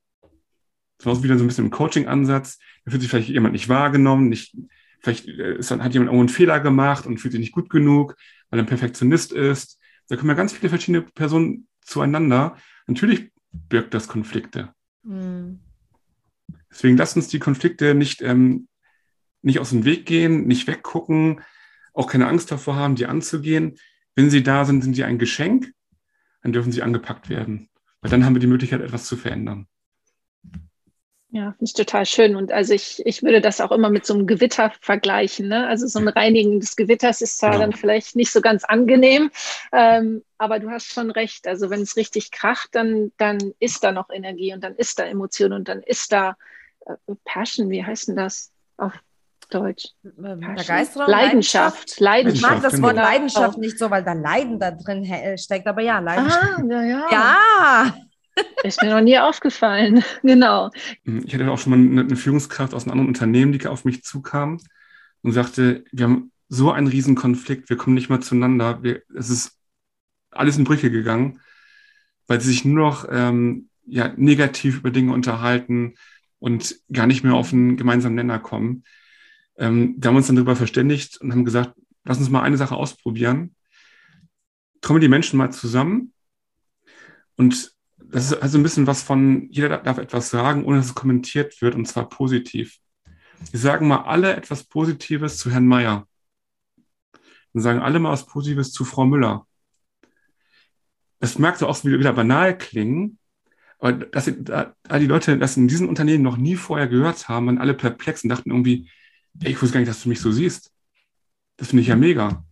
Das 1.01 1.07
war 1.07 1.23
wieder 1.23 1.39
so 1.39 1.45
ein 1.45 1.47
bisschen 1.47 1.67
ein 1.67 1.71
Coaching-Ansatz. 1.71 2.59
Da 2.85 2.91
fühlt 2.91 3.01
sich 3.01 3.11
vielleicht 3.11 3.31
jemand 3.31 3.53
nicht 3.53 3.71
wahrgenommen, 3.71 4.29
nicht, 4.29 4.55
vielleicht 5.01 5.27
äh, 5.27 5.57
ist, 5.57 5.71
hat 5.71 5.95
jemand 5.95 6.09
irgendwo 6.09 6.21
einen 6.21 6.29
Fehler 6.29 6.61
gemacht 6.61 7.07
und 7.07 7.19
fühlt 7.19 7.33
sich 7.33 7.41
nicht 7.41 7.53
gut 7.53 7.71
genug, 7.71 8.17
weil 8.51 8.61
er 8.61 8.65
ein 8.65 8.69
Perfektionist 8.69 9.33
ist. 9.33 9.81
Da 10.09 10.17
kommen 10.17 10.29
ja 10.29 10.35
ganz 10.35 10.53
viele 10.53 10.69
verschiedene 10.69 11.03
Personen 11.03 11.69
zueinander. 11.81 12.57
Natürlich 12.87 13.33
birgt 13.53 13.95
das 13.95 14.09
Konflikte. 14.09 14.75
Mhm. 15.03 15.61
Deswegen 16.71 16.97
lasst 16.97 17.17
uns 17.17 17.29
die 17.29 17.39
Konflikte 17.39 17.95
nicht, 17.95 18.21
ähm, 18.21 18.69
nicht 19.43 19.59
aus 19.59 19.71
dem 19.71 19.85
Weg 19.85 20.05
gehen, 20.05 20.47
nicht 20.47 20.67
weggucken, 20.67 21.41
auch 21.95 22.09
keine 22.09 22.29
Angst 22.29 22.51
davor 22.51 22.77
haben, 22.77 22.95
die 22.95 23.07
anzugehen. 23.07 23.77
Wenn 24.15 24.31
sie 24.31 24.43
da 24.43 24.67
sind, 24.67 24.83
sind 24.83 24.95
sie 24.95 25.05
ein 25.05 25.19
Geschenk, 25.19 25.73
dann 26.43 26.53
dürfen 26.53 26.73
sie 26.73 26.83
angepackt 26.83 27.29
werden. 27.29 27.71
Weil 28.01 28.11
dann 28.11 28.25
haben 28.25 28.35
wir 28.35 28.41
die 28.41 28.47
Möglichkeit, 28.47 28.81
etwas 28.81 29.07
zu 29.07 29.17
verändern. 29.17 29.67
Ja, 31.33 31.53
finde 31.53 31.65
ich 31.65 31.75
total 31.75 32.07
schön. 32.07 32.35
Und 32.35 32.51
also 32.51 32.75
ich, 32.75 33.07
ich 33.07 33.23
würde 33.23 33.41
das 33.41 33.61
auch 33.61 33.71
immer 33.71 33.89
mit 33.89 34.05
so 34.05 34.15
einem 34.15 34.27
Gewitter 34.27 34.73
vergleichen. 34.81 35.47
Ne? 35.47 35.69
Also 35.69 35.87
so 35.87 36.01
ein 36.01 36.09
Reinigen 36.09 36.59
des 36.59 36.75
Gewitters 36.75 37.21
ist 37.21 37.39
zwar 37.39 37.53
ja. 37.53 37.59
dann 37.61 37.73
vielleicht 37.73 38.17
nicht 38.17 38.33
so 38.33 38.41
ganz 38.41 38.65
angenehm, 38.65 39.31
ähm, 39.73 40.25
aber 40.39 40.59
du 40.59 40.71
hast 40.71 40.87
schon 40.87 41.11
recht. 41.13 41.47
Also 41.47 41.71
wenn 41.71 41.83
es 41.83 41.97
richtig 41.97 42.33
kracht, 42.33 42.71
dann, 42.73 43.13
dann 43.17 43.39
ist 43.61 43.85
da 43.85 43.93
noch 43.93 44.11
Energie 44.11 44.53
und 44.53 44.65
dann 44.65 44.75
ist 44.75 44.99
da 44.99 45.05
Emotion 45.05 45.53
und 45.53 45.69
dann 45.69 45.83
ist 45.83 46.11
da 46.13 46.37
äh, 46.87 46.95
Passion, 47.25 47.71
wie 47.71 47.85
heißt 47.85 48.09
denn 48.09 48.17
das 48.17 48.51
auf 48.77 48.95
Deutsch? 49.51 49.89
Begeisterung, 50.03 51.09
Leidenschaft. 51.09 52.01
Leidenschaft. 52.01 52.37
Ich 52.37 52.43
mag 52.43 52.63
das 52.63 52.83
Wort 52.83 52.95
genau. 52.95 53.05
Leidenschaft 53.05 53.59
nicht 53.59 53.79
so, 53.79 53.91
weil 53.91 54.03
da 54.03 54.15
Leiden 54.15 54.59
da 54.59 54.73
drin 54.73 55.07
steckt, 55.39 55.67
aber 55.69 55.83
ja, 55.83 56.01
Leidenschaft. 56.01 56.59
Ah, 56.59 56.65
ja, 56.69 56.83
ja. 56.83 57.09
ja. 57.11 57.95
Ist 58.63 58.83
mir 58.83 58.91
noch 58.91 59.01
nie 59.01 59.19
aufgefallen. 59.19 60.05
Genau. 60.23 60.71
Hm, 61.05 61.25
ich 61.27 61.35
hatte 61.35 61.51
auch 61.51 61.59
schon 61.59 61.71
mal 61.71 62.03
eine, 62.03 62.17
Führungskraft 62.17 62.75
aus 62.75 62.85
einem 62.85 62.93
anderen 62.93 63.09
Unternehmen, 63.09 63.53
die 63.53 63.67
auf 63.67 63.85
mich 63.85 64.03
zukam 64.03 64.61
und 65.23 65.33
sagte, 65.33 65.85
wir 65.93 66.05
haben 66.05 66.33
so 66.49 66.71
einen 66.71 66.87
riesen 66.87 67.15
Konflikt, 67.15 67.71
wir 67.71 67.77
kommen 67.77 67.95
nicht 67.95 68.11
mehr 68.11 68.21
zueinander. 68.21 68.83
Wir, 68.83 69.03
es 69.17 69.31
ist 69.31 69.59
alles 70.31 70.59
in 70.59 70.65
Brüche 70.65 70.91
gegangen, 70.91 71.41
weil 72.27 72.41
sie 72.41 72.49
sich 72.49 72.65
nur 72.65 72.87
noch 72.87 73.07
ähm, 73.11 73.69
ja, 73.87 74.13
negativ 74.17 74.79
über 74.79 74.91
Dinge 74.91 75.13
unterhalten 75.13 75.95
und 76.39 76.77
gar 76.93 77.07
nicht 77.07 77.25
mehr 77.25 77.35
auf 77.35 77.53
einen 77.53 77.77
gemeinsamen 77.77 78.17
Nenner 78.17 78.39
kommen. 78.39 78.85
Ähm, 79.57 79.95
da 79.99 80.09
haben 80.09 80.15
wir 80.15 80.19
uns 80.19 80.27
dann 80.27 80.37
darüber 80.37 80.57
verständigt 80.57 81.21
und 81.21 81.33
haben 81.33 81.45
gesagt, 81.45 81.75
lass 82.05 82.19
uns 82.19 82.31
mal 82.31 82.43
eine 82.43 82.57
Sache 82.57 82.75
ausprobieren. 82.75 83.55
Trommeln 84.81 85.03
die 85.03 85.09
Menschen 85.09 85.37
mal 85.37 85.51
zusammen 85.51 86.13
und 87.37 87.73
das 88.11 88.33
ist 88.33 88.43
also 88.43 88.59
ein 88.59 88.63
bisschen 88.63 88.87
was 88.87 89.03
von, 89.03 89.49
jeder 89.51 89.79
darf 89.79 89.99
etwas 89.99 90.31
sagen, 90.31 90.65
ohne 90.65 90.79
dass 90.79 90.87
es 90.87 90.95
kommentiert 90.95 91.61
wird, 91.63 91.75
und 91.75 91.87
zwar 91.87 92.09
positiv. 92.09 92.79
Wir 93.51 93.61
sagen 93.61 93.89
mal 93.89 94.03
alle 94.03 94.35
etwas 94.37 94.65
Positives 94.65 95.39
zu 95.39 95.51
Herrn 95.51 95.67
Meier. 95.67 96.07
Und 97.53 97.63
sagen 97.63 97.81
alle 97.81 97.99
mal 97.99 98.13
was 98.13 98.27
Positives 98.27 98.73
zu 98.73 98.85
Frau 98.85 99.05
Müller. 99.05 99.47
Das 101.21 101.39
mag 101.39 101.57
so 101.57 101.67
auch 101.67 101.85
wieder 101.85 102.13
banal 102.13 102.57
klingen, 102.57 103.19
aber 103.79 103.93
dass 103.93 104.31
da 104.39 104.75
die 104.99 105.07
Leute 105.07 105.39
das 105.39 105.57
in 105.57 105.69
diesen 105.69 105.89
Unternehmen 105.89 106.23
noch 106.23 106.37
nie 106.37 106.57
vorher 106.57 106.87
gehört 106.87 107.29
haben, 107.29 107.47
waren 107.47 107.59
alle 107.59 107.75
perplex 107.75 108.23
und 108.23 108.31
dachten 108.31 108.51
irgendwie, 108.51 108.91
ey, 109.43 109.53
ich 109.53 109.63
wusste 109.63 109.75
gar 109.75 109.81
nicht, 109.81 109.91
dass 109.91 110.03
du 110.03 110.09
mich 110.09 110.21
so 110.21 110.33
siehst. 110.33 110.73
Das 111.57 111.69
finde 111.69 111.83
ich 111.83 111.89
ja 111.89 111.97
mega. 111.97 112.45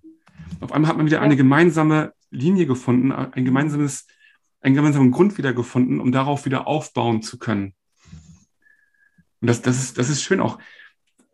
Auf 0.61 0.73
einmal 0.73 0.91
hat 0.91 0.97
man 0.97 1.07
wieder 1.07 1.21
eine 1.21 1.37
gemeinsame 1.37 2.13
Linie 2.31 2.67
gefunden, 2.67 3.13
ein 3.13 3.45
gemeinsames 3.45 4.07
einen 4.61 4.75
gemeinsamen 4.75 5.11
Grund 5.11 5.39
wiedergefunden, 5.39 6.01
um 6.01 6.13
darauf 6.13 6.45
wieder 6.45 6.67
aufbauen 6.67 7.23
zu 7.23 7.39
können. 7.39 7.75
Und 9.41 9.49
das, 9.49 9.63
das, 9.63 9.79
ist, 9.79 9.99
das 9.99 10.09
ist 10.09 10.23
schön 10.23 10.41
auch. 10.41 10.59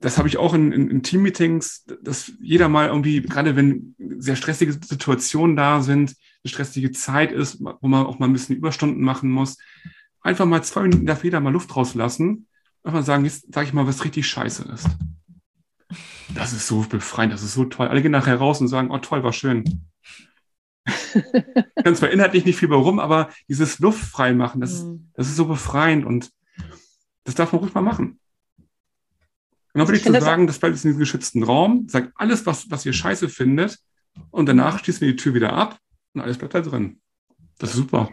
Das 0.00 0.18
habe 0.18 0.28
ich 0.28 0.36
auch 0.36 0.52
in, 0.52 0.72
in, 0.72 0.90
in 0.90 1.02
Teammeetings, 1.02 1.84
dass 2.02 2.32
jeder 2.40 2.68
mal 2.68 2.88
irgendwie, 2.88 3.22
gerade 3.22 3.56
wenn 3.56 3.94
sehr 4.18 4.36
stressige 4.36 4.72
Situationen 4.72 5.56
da 5.56 5.80
sind, 5.80 6.14
eine 6.44 6.50
stressige 6.50 6.92
Zeit 6.92 7.32
ist, 7.32 7.60
wo 7.60 7.88
man 7.88 8.04
auch 8.04 8.18
mal 8.18 8.26
ein 8.26 8.32
bisschen 8.34 8.56
Überstunden 8.56 9.02
machen 9.02 9.30
muss, 9.30 9.56
einfach 10.20 10.44
mal 10.44 10.62
zwei 10.62 10.82
Minuten 10.82 11.06
darf 11.06 11.24
jeder 11.24 11.40
mal 11.40 11.52
Luft 11.52 11.74
rauslassen. 11.74 12.48
Einfach 12.82 13.02
sagen, 13.02 13.24
jetzt 13.24 13.54
sage 13.54 13.66
ich 13.66 13.72
mal, 13.72 13.86
was 13.86 14.04
richtig 14.04 14.26
scheiße 14.26 14.64
ist. 14.74 14.88
Das 16.34 16.52
ist 16.52 16.66
so 16.66 16.82
befreiend, 16.82 17.32
das 17.32 17.42
ist 17.42 17.54
so 17.54 17.64
toll. 17.64 17.88
Alle 17.88 18.02
gehen 18.02 18.10
nachher 18.10 18.36
raus 18.36 18.60
und 18.60 18.68
sagen, 18.68 18.90
oh 18.90 18.98
toll, 18.98 19.22
war 19.22 19.32
schön. 19.32 19.88
Kann 21.82 21.96
zwar 21.96 22.10
inhaltlich 22.10 22.44
nicht 22.44 22.58
viel 22.58 22.68
bei 22.68 22.76
rum, 22.76 22.98
aber 22.98 23.30
dieses 23.48 23.78
Luftfreimachen, 23.78 24.60
das, 24.60 24.82
mhm. 24.82 25.10
das 25.14 25.28
ist 25.28 25.36
so 25.36 25.46
befreiend 25.46 26.04
und 26.04 26.30
das 27.24 27.34
darf 27.34 27.52
man 27.52 27.60
ruhig 27.60 27.74
mal 27.74 27.80
machen. 27.80 28.20
Und 29.72 29.78
dann 29.80 29.88
würde 29.88 29.98
ich, 29.98 30.06
ich 30.06 30.12
zu 30.12 30.20
sagen, 30.20 30.46
das 30.46 30.58
bleibt 30.58 30.74
jetzt 30.74 30.84
in 30.84 30.90
diesem 30.90 31.00
geschützten 31.00 31.42
Raum, 31.42 31.88
sagt 31.88 32.12
alles, 32.16 32.46
was, 32.46 32.70
was 32.70 32.86
ihr 32.86 32.92
scheiße 32.92 33.28
findet, 33.28 33.78
und 34.30 34.46
danach 34.46 34.78
schließen 34.78 35.02
wir 35.02 35.08
die 35.08 35.16
Tür 35.16 35.34
wieder 35.34 35.52
ab 35.52 35.78
und 36.12 36.20
alles 36.20 36.38
bleibt 36.38 36.54
da 36.54 36.60
drin. 36.60 37.00
Das 37.58 37.70
ist 37.70 37.76
super. 37.76 38.10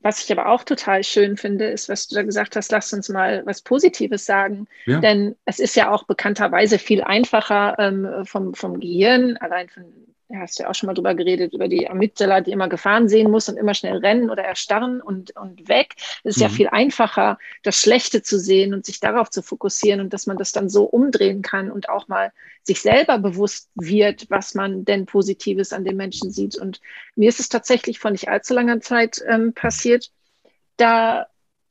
Was 0.00 0.22
ich 0.22 0.30
aber 0.30 0.48
auch 0.48 0.62
total 0.62 1.02
schön 1.02 1.36
finde, 1.36 1.66
ist, 1.66 1.88
was 1.88 2.06
du 2.06 2.14
da 2.14 2.22
gesagt 2.22 2.54
hast, 2.54 2.70
lass 2.70 2.92
uns 2.92 3.08
mal 3.08 3.42
was 3.44 3.62
Positives 3.62 4.24
sagen. 4.24 4.68
Ja. 4.84 5.00
Denn 5.00 5.34
es 5.44 5.58
ist 5.58 5.74
ja 5.74 5.90
auch 5.90 6.04
bekannterweise 6.04 6.78
viel 6.78 7.02
einfacher 7.02 7.74
ähm, 7.78 8.24
vom, 8.24 8.54
vom 8.54 8.78
Gehirn, 8.78 9.36
allein 9.38 9.68
von 9.68 9.84
ja, 10.28 10.40
hast 10.40 10.58
du 10.58 10.64
ja 10.64 10.70
auch 10.70 10.74
schon 10.74 10.88
mal 10.88 10.94
drüber 10.94 11.14
geredet, 11.14 11.54
über 11.54 11.68
die 11.68 11.88
Amygdala, 11.88 12.40
die 12.40 12.50
immer 12.50 12.68
Gefahren 12.68 13.08
sehen 13.08 13.30
muss 13.30 13.48
und 13.48 13.56
immer 13.56 13.74
schnell 13.74 13.98
rennen 13.98 14.28
oder 14.28 14.42
erstarren 14.42 15.00
und, 15.00 15.36
und 15.36 15.68
weg. 15.68 15.94
Es 16.24 16.36
ist 16.36 16.36
mhm. 16.38 16.42
ja 16.42 16.48
viel 16.48 16.68
einfacher, 16.68 17.38
das 17.62 17.76
Schlechte 17.80 18.22
zu 18.22 18.38
sehen 18.38 18.74
und 18.74 18.84
sich 18.84 18.98
darauf 18.98 19.30
zu 19.30 19.42
fokussieren 19.42 20.00
und 20.00 20.12
dass 20.12 20.26
man 20.26 20.36
das 20.36 20.50
dann 20.50 20.68
so 20.68 20.84
umdrehen 20.84 21.42
kann 21.42 21.70
und 21.70 21.88
auch 21.88 22.08
mal 22.08 22.32
sich 22.64 22.82
selber 22.82 23.18
bewusst 23.18 23.70
wird, 23.76 24.28
was 24.28 24.54
man 24.54 24.84
denn 24.84 25.06
Positives 25.06 25.72
an 25.72 25.84
den 25.84 25.96
Menschen 25.96 26.32
sieht. 26.32 26.56
Und 26.56 26.80
mir 27.14 27.28
ist 27.28 27.38
es 27.38 27.48
tatsächlich 27.48 28.00
vor 28.00 28.10
nicht 28.10 28.28
allzu 28.28 28.52
langer 28.52 28.80
Zeit 28.80 29.22
ähm, 29.28 29.52
passiert. 29.52 30.10
Da 30.76 31.28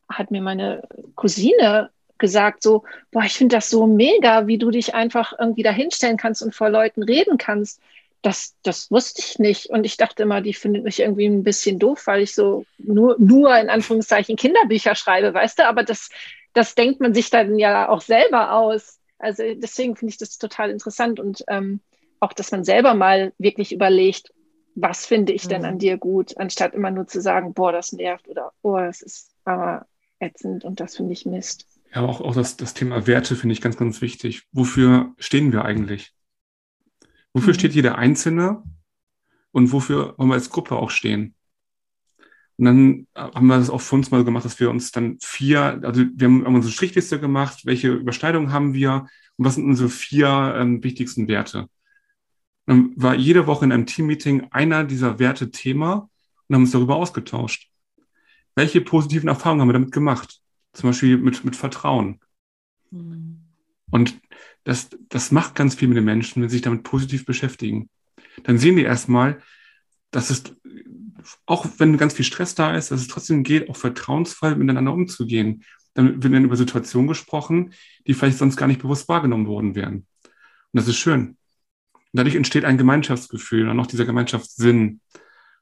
hat 0.08 0.32
mir 0.32 0.41
meine 0.41 0.88
Cousine 1.16 1.89
gesagt, 2.18 2.64
so, 2.64 2.86
boah, 3.12 3.24
ich 3.24 3.34
finde 3.34 3.58
das 3.58 3.70
so 3.70 3.86
mega, 3.86 4.47
wie 4.47 4.58
du 4.58 4.72
dich 4.72 4.95
einfach 4.95 5.34
irgendwie 5.38 5.64
dahinstellen 5.64 6.16
kannst 6.16 6.41
und 6.41 6.56
vor 6.56 6.70
Leuten 6.70 7.03
reden 7.03 7.38
kannst 7.38 7.82
das, 8.26 8.56
das 8.64 8.90
wusste 8.90 9.22
ich 9.22 9.38
nicht. 9.38 9.70
Und 9.70 9.84
ich 9.86 9.98
dachte 9.98 10.24
immer, 10.24 10.42
die 10.42 10.56
findet 10.56 10.84
mich 10.84 11.00
irgendwie 11.00 11.28
ein 11.28 11.44
bisschen 11.44 11.78
doof, 11.78 12.08
weil 12.08 12.24
ich 12.24 12.34
so 12.34 12.66
nur, 12.80 13.16
nur 13.20 13.56
in 13.56 13.70
Anführungszeichen 13.70 14.36
Kinderbücher 14.36 14.96
schreibe, 14.96 15.32
weißt 15.32 15.60
du? 15.60 15.68
Aber 15.68 15.84
das, 15.84 16.10
das 16.54 16.74
denkt 16.74 17.00
man 17.00 17.14
sich 17.14 17.30
dann 17.30 17.60
ja 17.60 17.88
auch 17.88 18.02
selber 18.02 18.54
aus. 18.54 19.00
Also 19.20 19.44
deswegen 19.56 19.96
finde 19.96 20.12
ich 20.12 20.18
das 20.18 20.40
total 20.40 20.72
interessant 20.72 21.20
und 21.20 21.44
ähm, 21.48 21.82
auch, 22.20 22.34
dass 22.34 22.52
man 22.52 22.64
selber 22.64 22.96
mal 22.96 23.32
wirklich 23.38 23.72
überlegt, 23.72 24.34
was 24.74 25.06
finde 25.06 25.32
ich 25.32 25.48
denn 25.48 25.62
mhm. 25.62 25.68
an 25.68 25.80
dir 25.80 25.98
gut, 25.98 26.36
anstatt 26.38 26.74
immer 26.74 26.90
nur 26.90 27.06
zu 27.06 27.22
sagen, 27.22 27.54
boah, 27.54 27.72
das 27.72 27.92
nervt 27.92 28.28
oder 28.28 28.54
boah, 28.64 28.88
das 28.88 29.04
ist 29.04 29.30
aber 29.44 29.86
ätzend 30.20 30.66
und 30.66 30.80
das 30.80 30.98
finde 30.98 31.14
ich 31.14 31.28
Mist. 31.28 31.68
Ja, 31.94 32.02
auch, 32.02 32.22
auch 32.22 32.34
das, 32.34 32.58
das 32.58 32.74
Thema 32.74 33.06
Werte 33.06 33.36
finde 33.36 33.54
ich 33.54 33.62
ganz, 33.62 33.78
ganz 33.78 34.02
wichtig. 34.02 34.48
Wofür 34.52 35.14
stehen 35.20 35.54
wir 35.54 35.64
eigentlich? 35.64 36.14
Wofür 37.36 37.50
mhm. 37.50 37.60
steht 37.60 37.74
jeder 37.74 37.98
Einzelne 37.98 38.64
und 39.52 39.74
wofür 39.74 40.18
wollen 40.18 40.30
wir 40.30 40.36
als 40.36 40.50
Gruppe 40.50 40.78
auch 40.78 40.90
stehen? 40.90 41.36
Und 42.58 42.66
dann 42.66 43.08
haben 43.14 43.48
wir 43.48 43.58
das 43.58 43.70
auch 43.70 43.82
für 43.82 43.96
uns 43.96 44.10
mal 44.10 44.24
gemacht, 44.24 44.46
dass 44.46 44.58
wir 44.62 44.70
uns 44.70 44.94
dann 44.94 45.18
vier, 45.22 45.82
also 45.84 46.06
wir 46.16 46.28
haben 46.28 46.46
unsere 46.46 46.72
Strichliste 46.72 47.20
gemacht, 47.20 47.66
welche 47.66 47.92
Überschneidungen 47.92 48.54
haben 48.54 48.74
wir 48.74 49.08
und 49.36 49.46
was 49.46 49.56
sind 49.56 49.66
unsere 49.66 49.90
vier 49.90 50.56
ähm, 50.58 50.82
wichtigsten 50.82 51.28
Werte. 51.28 51.68
Dann 52.68 52.94
war 52.96 53.16
jede 53.16 53.48
Woche 53.48 53.66
in 53.66 53.74
einem 53.74 53.86
Teammeeting 53.86 54.48
einer 54.52 54.86
dieser 54.86 55.20
Werte 55.20 55.52
Thema 55.52 56.10
und 56.48 56.56
haben 56.56 56.64
uns 56.64 56.72
darüber 56.72 56.96
ausgetauscht. 56.96 57.70
Welche 58.56 58.80
positiven 58.80 59.28
Erfahrungen 59.28 59.60
haben 59.60 59.68
wir 59.68 59.74
damit 59.74 59.92
gemacht? 59.92 60.40
Zum 60.72 60.90
Beispiel 60.90 61.18
mit, 61.18 61.44
mit 61.44 61.58
Vertrauen. 61.58 62.22
Mhm. 62.92 63.42
Und 63.92 64.16
das, 64.66 64.89
das 65.09 65.32
macht 65.32 65.55
ganz 65.55 65.76
viel 65.76 65.88
mit 65.88 65.95
den 65.95 66.03
Menschen, 66.03 66.41
wenn 66.41 66.49
sie 66.49 66.57
sich 66.57 66.63
damit 66.63 66.84
positiv 66.84 67.26
beschäftigen. 67.26 67.89
Dann 68.43 68.57
sehen 68.57 68.76
die 68.76 68.84
erstmal, 68.84 69.41
dass 70.11 70.30
es, 70.32 70.43
auch 71.45 71.66
wenn 71.78 71.97
ganz 71.97 72.16
viel 72.16 72.26
Stress 72.26 72.55
da 72.55 72.76
ist, 72.76 72.91
dass 72.91 72.99
es 72.99 73.07
trotzdem 73.07 73.43
geht, 73.43 73.70
auch 73.70 73.78
vertrauensvoll 73.78 74.55
miteinander 74.55 74.91
umzugehen. 74.91 75.63
Dann 75.93 76.22
wird 76.22 76.34
dann 76.34 76.43
über 76.43 76.57
Situationen 76.57 77.07
gesprochen, 77.07 77.74
die 78.05 78.13
vielleicht 78.13 78.39
sonst 78.39 78.57
gar 78.57 78.68
nicht 78.68 78.82
bewusst 78.82 79.07
wahrgenommen 79.07 79.47
worden 79.47 79.76
wären. 79.76 80.07
Und 80.24 80.74
das 80.74 80.88
ist 80.88 80.97
schön. 80.97 81.38
Und 81.93 82.20
dadurch 82.20 82.36
entsteht 82.36 82.66
ein 82.66 82.78
Gemeinschaftsgefühl 82.78 83.70
und 83.70 83.80
auch 83.80 83.88
dieser 83.88 84.05
Gemeinschaftssinn. 84.05 84.99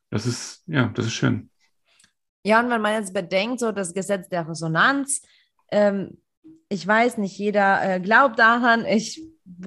Das 0.10 0.26
ist, 0.26 0.64
ja, 0.66 0.88
das 0.96 1.08
ist 1.08 1.14
schön. 1.14 1.50
Ja, 2.46 2.62
und 2.62 2.70
wenn 2.70 2.82
man 2.82 2.94
jetzt 2.94 3.14
bedenkt, 3.14 3.60
so 3.60 3.72
das 3.72 3.94
Gesetz 3.94 4.30
der 4.30 4.48
Resonanz, 4.48 5.22
ähm, 5.72 6.18
ich 6.74 6.88
weiß, 6.88 7.20
nicht 7.20 7.38
jeder 7.38 7.82
äh, 7.84 8.00
glaubt 8.00 8.40
daran, 8.40 8.86
ich 8.86 9.22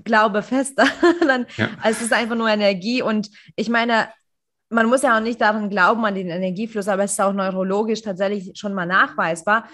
glaube 0.05 0.43
fest 0.43 0.79
daran. 1.21 1.47
Ja. 1.57 1.71
Also 1.81 1.99
es 1.99 2.03
ist 2.03 2.13
einfach 2.13 2.37
nur 2.37 2.49
Energie 2.49 3.01
und 3.01 3.31
ich 3.55 3.69
meine, 3.69 4.09
man 4.69 4.87
muss 4.87 5.03
ja 5.03 5.17
auch 5.17 5.23
nicht 5.23 5.41
daran 5.41 5.71
glauben, 5.71 6.05
an 6.05 6.17
den 6.17 6.29
Energiefluss, 6.29 6.89
aber 6.89 7.05
es 7.05 7.13
ist 7.13 7.21
auch 7.21 7.33
neurologisch 7.33 8.03
tatsächlich 8.03 8.59
schon 8.59 8.75
mal 8.75 8.87
nachweisbar. 8.87 9.69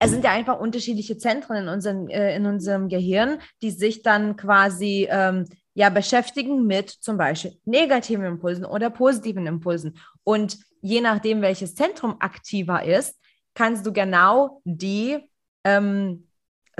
Es 0.00 0.10
sind 0.10 0.24
ja 0.24 0.32
einfach 0.32 0.58
unterschiedliche 0.58 1.16
Zentren 1.16 1.58
in, 1.58 1.68
unseren, 1.68 2.08
äh, 2.08 2.34
in 2.34 2.44
unserem 2.44 2.88
Gehirn, 2.88 3.38
die 3.62 3.70
sich 3.70 4.02
dann 4.02 4.34
quasi 4.34 5.06
ähm, 5.08 5.44
ja 5.74 5.90
beschäftigen 5.90 6.66
mit 6.66 6.90
zum 6.90 7.16
Beispiel 7.16 7.56
negativen 7.64 8.24
Impulsen 8.24 8.64
oder 8.64 8.90
positiven 8.90 9.46
Impulsen. 9.46 9.96
Und 10.24 10.58
je 10.80 11.00
nachdem, 11.00 11.40
welches 11.40 11.76
Zentrum 11.76 12.16
aktiver 12.18 12.82
ist, 12.82 13.16
kannst 13.54 13.86
du 13.86 13.92
genau 13.92 14.60
die 14.64 15.18
ähm, 15.62 16.26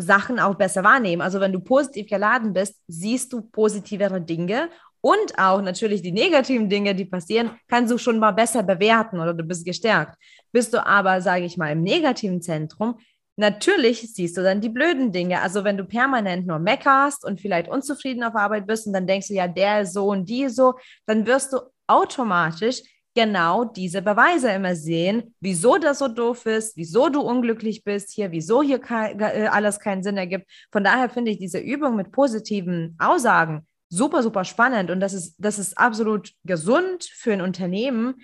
Sachen 0.03 0.38
auch 0.38 0.55
besser 0.55 0.84
wahrnehmen. 0.84 1.22
Also 1.22 1.40
wenn 1.40 1.53
du 1.53 1.61
positiv 1.61 2.09
geladen 2.09 2.53
bist, 2.53 2.78
siehst 2.88 3.32
du 3.32 3.42
positivere 3.42 4.20
Dinge 4.20 4.68
und 5.00 5.36
auch 5.36 5.61
natürlich 5.61 6.00
die 6.00 6.12
negativen 6.12 6.68
Dinge, 6.68 6.94
die 6.94 7.05
passieren, 7.05 7.50
kannst 7.68 7.92
du 7.92 7.98
schon 7.98 8.18
mal 8.18 8.30
besser 8.30 8.62
bewerten 8.62 9.18
oder 9.18 9.34
du 9.34 9.42
bist 9.42 9.64
gestärkt. 9.64 10.16
Bist 10.53 10.72
du 10.72 10.86
aber, 10.86 11.20
sage 11.20 11.44
ich 11.44 11.57
mal, 11.57 11.72
im 11.72 11.82
negativen 11.82 12.40
Zentrum, 12.40 12.98
natürlich 13.36 14.14
siehst 14.14 14.36
du 14.36 14.42
dann 14.42 14.61
die 14.61 14.68
blöden 14.68 15.11
Dinge. 15.11 15.40
Also 15.40 15.64
wenn 15.64 15.76
du 15.76 15.84
permanent 15.84 16.46
nur 16.46 16.61
meckerst 16.61 17.24
und 17.24 17.40
vielleicht 17.40 17.68
unzufrieden 17.68 18.22
auf 18.22 18.36
Arbeit 18.36 18.66
bist 18.66 18.86
und 18.86 18.92
dann 18.92 19.07
denkst 19.07 19.28
du, 19.28 19.34
ja, 19.34 19.48
der 19.48 19.86
so 19.86 20.07
und 20.07 20.28
die 20.28 20.48
so, 20.48 20.74
dann 21.07 21.26
wirst 21.26 21.53
du 21.53 21.59
automatisch 21.88 22.82
genau 23.14 23.64
diese 23.64 24.02
Beweise 24.02 24.50
immer 24.50 24.74
sehen, 24.74 25.34
wieso 25.40 25.76
das 25.78 25.98
so 25.98 26.08
doof 26.08 26.46
ist, 26.46 26.76
wieso 26.76 27.08
du 27.08 27.20
unglücklich 27.20 27.84
bist 27.84 28.10
hier, 28.12 28.30
wieso 28.30 28.62
hier 28.62 28.78
kein, 28.78 29.20
äh, 29.20 29.48
alles 29.50 29.80
keinen 29.80 30.02
Sinn 30.02 30.16
ergibt. 30.16 30.50
Von 30.70 30.84
daher 30.84 31.10
finde 31.10 31.30
ich 31.30 31.38
diese 31.38 31.58
Übung 31.58 31.96
mit 31.96 32.12
positiven 32.12 32.96
Aussagen 32.98 33.66
super, 33.92 34.22
super 34.22 34.44
spannend 34.44 34.90
und 34.90 35.00
das 35.00 35.12
ist, 35.12 35.36
das 35.38 35.58
ist 35.58 35.76
absolut 35.76 36.32
gesund 36.44 37.04
für 37.04 37.34
ein 37.34 37.42
Unternehmen, 37.42 38.14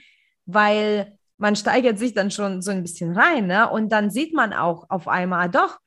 weil 0.47 1.19
man 1.37 1.57
steigert 1.57 1.99
sich 1.99 2.15
dann 2.15 2.31
schon 2.31 2.63
so 2.63 2.71
ein 2.71 2.83
bisschen 2.83 3.15
rein 3.15 3.47
ne? 3.47 3.69
und 3.69 3.91
dann 3.91 4.11
sieht 4.11 4.33
man 4.33 4.55
auch 4.55 4.89
auf 4.89 5.07
einmal, 5.09 5.45
ah, 5.45 5.49
doch, 5.49 5.79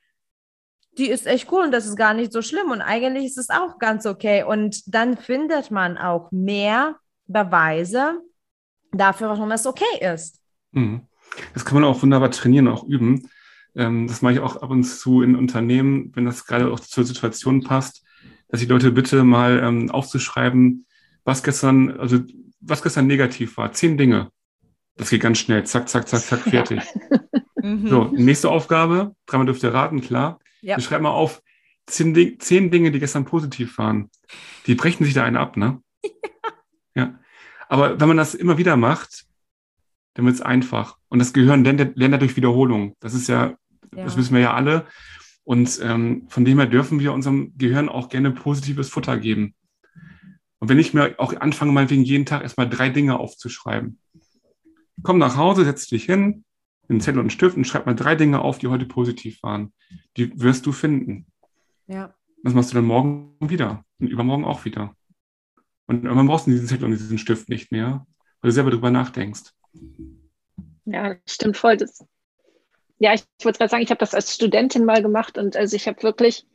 die 1.00 1.10
ist 1.10 1.26
echt 1.26 1.52
cool 1.52 1.64
und 1.64 1.72
das 1.72 1.88
ist 1.88 1.96
gar 1.96 2.14
nicht 2.14 2.32
so 2.32 2.44
schlimm 2.44 2.70
und 2.70 2.82
eigentlich 2.82 3.26
ist 3.26 3.40
es 3.40 3.50
auch 3.50 3.80
ganz 3.80 4.06
okay 4.06 4.44
und 4.44 4.84
dann 4.86 5.18
findet 5.18 5.72
man 5.72 5.98
auch 5.98 6.32
mehr 6.32 6.98
Beweise, 7.26 8.22
dafür, 8.92 9.30
warum 9.30 9.52
es 9.52 9.66
okay 9.66 10.14
ist. 10.14 10.40
Mhm. 10.72 11.02
Das 11.54 11.66
kann 11.66 11.76
man 11.76 11.84
auch 11.84 12.02
wunderbar 12.02 12.32
trainieren, 12.32 12.68
auch 12.68 12.84
üben. 12.84 13.30
Ähm, 13.76 14.08
das 14.08 14.22
mache 14.22 14.34
ich 14.34 14.40
auch 14.40 14.58
ab 14.58 14.70
und 14.70 14.84
zu 14.84 15.22
in 15.22 15.36
Unternehmen, 15.36 16.12
wenn 16.16 16.26
das 16.26 16.46
gerade 16.46 16.72
auch 16.72 16.80
zur 16.80 17.04
Situation 17.04 17.64
passt, 17.64 18.04
dass 18.50 18.60
die 18.60 18.66
Leute 18.66 18.92
bitte 18.92 19.24
mal 19.24 19.62
ähm, 19.64 19.90
aufzuschreiben, 19.92 20.86
was 21.24 21.44
gestern, 21.44 21.98
also 21.98 22.20
was 22.60 22.84
gestern 22.84 23.08
negativ 23.08 23.58
war. 23.58 23.72
Zehn 23.72 23.98
Dinge. 23.98 24.32
Das 24.98 25.10
geht 25.10 25.22
ganz 25.22 25.40
schnell. 25.40 25.64
Zack, 25.66 25.88
zack, 25.88 26.08
zack, 26.08 26.22
zack, 26.22 26.42
fertig. 26.42 26.82
Mhm. 27.64 27.88
so, 27.90 28.06
nächste 28.06 28.50
Aufgabe. 28.50 29.16
Dreimal 29.28 29.46
dürft 29.46 29.62
ihr 29.62 29.72
raten, 29.72 30.02
klar. 30.02 30.40
Ja. 30.62 30.78
Wir 30.78 30.84
schreiben 30.84 31.04
mal 31.04 31.12
auf 31.12 31.44
zehn, 31.86 32.40
zehn 32.40 32.72
Dinge, 32.72 32.90
die 32.90 33.00
gestern 33.00 33.26
positiv 33.26 33.78
waren. 33.78 34.10
Die 34.66 34.74
brechen 34.74 35.04
sich 35.04 35.14
da 35.14 35.24
einen 35.24 35.38
ab, 35.38 35.58
ne? 35.58 35.80
ja. 36.96 37.20
Aber 37.72 38.02
wenn 38.02 38.10
man 38.10 38.18
das 38.18 38.36
immer 38.36 38.58
wieder 38.58 38.76
macht, 38.76 39.28
dann 40.16 40.26
wird 40.26 40.36
es 40.36 40.42
einfach. 40.42 40.98
Und 41.08 41.20
das 41.20 41.32
Gehirn 41.32 41.64
lernt, 41.64 41.96
lernt 41.96 42.14
dadurch 42.14 42.36
Wiederholung. 42.36 42.98
Das 43.00 43.14
ist 43.14 43.30
ja, 43.30 43.56
ja, 43.96 44.04
das 44.04 44.18
wissen 44.18 44.34
wir 44.34 44.42
ja 44.42 44.54
alle. 44.54 44.88
Und 45.46 45.80
ähm, 45.82 46.26
von 46.28 46.44
dem 46.44 46.58
her 46.58 46.68
dürfen 46.68 47.00
wir 47.00 47.14
unserem 47.14 47.58
Gehirn 47.58 47.88
auch 47.88 48.10
gerne 48.10 48.32
positives 48.32 48.90
Futter 48.90 49.18
geben. 49.18 49.56
Und 50.60 50.68
wenn 50.68 50.80
ich 50.80 50.94
mir 50.94 51.16
auch 51.18 51.34
anfange, 51.40 51.72
meinetwegen 51.72 52.04
jeden 52.04 52.26
Tag 52.26 52.44
erstmal 52.44 52.70
drei 52.70 52.90
Dinge 52.90 53.18
aufzuschreiben. 53.18 54.00
Komm 55.02 55.18
nach 55.18 55.38
Hause, 55.38 55.64
setz 55.64 55.88
dich 55.88 56.04
hin, 56.04 56.44
einen 56.90 57.00
Zettel 57.00 57.20
und 57.20 57.28
einen 57.28 57.30
Stift 57.30 57.56
und 57.56 57.64
schreib 57.64 57.86
mal 57.86 57.96
drei 57.96 58.16
Dinge 58.16 58.42
auf, 58.42 58.60
die 58.60 58.68
heute 58.68 58.86
positiv 58.86 59.42
waren. 59.44 59.72
Die 60.18 60.38
wirst 60.38 60.66
du 60.66 60.74
finden. 60.74 61.26
Ja. 61.88 62.14
Das 62.44 62.54
machst 62.54 62.72
du 62.72 62.76
dann 62.76 62.86
morgen 62.86 63.38
wieder 63.40 63.86
und 64.02 64.08
übermorgen 64.08 64.44
auch 64.44 64.66
wieder. 64.66 64.94
Und 65.92 66.06
irgendwann 66.06 66.28
brauchst 66.28 66.48
diesen 66.48 66.68
Zettel 66.68 66.86
und 66.86 66.92
diesen 66.92 67.18
Stift 67.18 67.50
nicht 67.50 67.70
mehr, 67.70 68.08
weil 68.40 68.48
du 68.48 68.52
selber 68.54 68.72
drüber 68.72 68.92
nachdenkst. 68.92 69.52
Ja, 70.86 71.18
stimmt 71.28 71.58
voll. 71.58 71.76
Das, 71.76 72.06
ja, 72.98 73.14
ich 73.14 73.26
wollte 73.44 73.58
gerade 73.58 73.70
sagen, 73.70 73.84
ich 73.84 73.90
habe 73.90 74.00
das 74.00 74.14
als 74.14 74.34
Studentin 74.34 74.86
mal 74.86 75.02
gemacht 75.02 75.38
und 75.38 75.58
also 75.58 75.76
ich 75.76 75.90
habe 75.90 76.02
wirklich, 76.02 76.48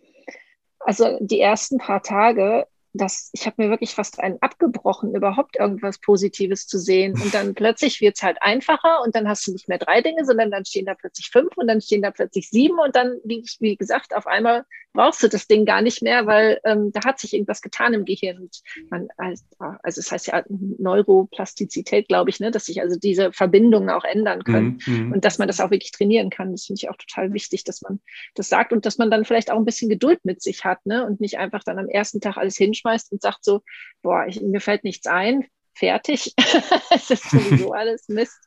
also 0.79 1.19
die 1.21 1.39
ersten 1.39 1.77
paar 1.77 2.03
Tage 2.03 2.67
das, 2.97 3.31
ich 3.33 3.47
habe 3.47 3.63
mir 3.63 3.71
wirklich 3.71 3.95
fast 3.95 4.21
einen 4.21 4.41
abgebrochen, 4.41 5.15
überhaupt 5.15 5.57
irgendwas 5.57 5.99
Positives 5.99 6.67
zu 6.67 6.79
sehen. 6.79 7.15
Und 7.15 7.35
dann 7.35 7.55
plötzlich 7.55 8.01
wird 8.01 8.17
es 8.17 8.23
halt 8.23 8.39
einfacher 8.41 9.03
und 9.05 9.15
dann 9.15 9.29
hast 9.29 9.47
du 9.47 9.53
nicht 9.53 9.69
mehr 9.69 9.79
drei 9.79 10.01
Dinge, 10.01 10.25
sondern 10.25 10.51
dann 10.51 10.65
stehen 10.65 10.87
da 10.87 10.95
plötzlich 10.95 11.31
fünf 11.31 11.57
und 11.57 11.67
dann 11.67 11.81
stehen 11.81 12.03
da 12.03 12.11
plötzlich 12.11 12.51
sieben 12.51 12.79
und 12.79 12.95
dann, 12.97 13.19
wie, 13.25 13.45
wie 13.61 13.77
gesagt, 13.77 14.15
auf 14.15 14.27
einmal 14.27 14.65
brauchst 14.97 15.23
du 15.23 15.29
das 15.29 15.47
Ding 15.47 15.65
gar 15.65 15.83
nicht 15.83 16.03
mehr, 16.03 16.27
weil 16.27 16.59
ähm, 16.65 16.91
da 16.93 17.05
hat 17.05 17.21
sich 17.21 17.35
irgendwas 17.35 17.61
getan 17.61 17.95
im 17.95 18.05
Gehirn. 18.05 18.39
Und 18.39 18.63
man, 18.91 19.09
also, 19.17 19.45
also 19.59 20.01
es 20.01 20.11
heißt 20.11 20.27
ja 20.29 20.43
Neuroplastizität, 20.49 22.09
glaube 22.09 22.31
ich, 22.31 22.41
ne, 22.41 22.51
dass 22.51 22.67
sich 22.67 22.81
also 22.81 22.99
diese 22.99 23.33
Verbindungen 23.33 23.91
auch 23.91 24.05
ändern 24.05 24.43
können 24.43 24.81
mhm, 24.87 24.95
mhm. 24.95 25.13
und 25.13 25.25
dass 25.25 25.39
man 25.39 25.47
das 25.47 25.61
auch 25.61 25.71
wirklich 25.71 25.93
trainieren 25.93 26.31
kann. 26.31 26.53
Das 26.53 26.65
finde 26.65 26.81
ich 26.83 26.89
auch 26.89 26.97
total 26.97 27.33
wichtig, 27.33 27.63
dass 27.65 27.83
man 27.83 28.01
das 28.35 28.49
sagt 28.49 28.73
und 28.73 28.87
dass 28.87 28.99
man 28.99 29.11
dann 29.11 29.25
vielleicht 29.25 29.51
auch 29.51 29.59
ein 29.59 29.65
bisschen 29.65 29.91
Geduld 29.91 30.21
mit 30.25 30.43
sich 30.43 30.65
hat 30.65 30.85
ne, 30.87 31.07
und 31.07 31.21
nicht 31.21 31.39
einfach 31.39 31.63
dann 31.63 31.79
am 31.79 31.89
ersten 31.89 32.21
Tag 32.21 32.39
alles 32.39 32.57
hinschmeißt 32.57 32.86
und 33.13 33.23
sagt 33.23 33.45
so, 33.45 33.63
boah, 34.03 34.27
ich, 34.27 34.41
mir 34.41 34.61
fällt 34.61 34.85
nichts 34.85 35.07
ein, 35.07 35.45
fertig. 35.75 36.35
es 36.91 37.11
ist 37.11 37.31
sowieso 37.31 37.73
alles 37.73 38.09
Mist. 38.09 38.39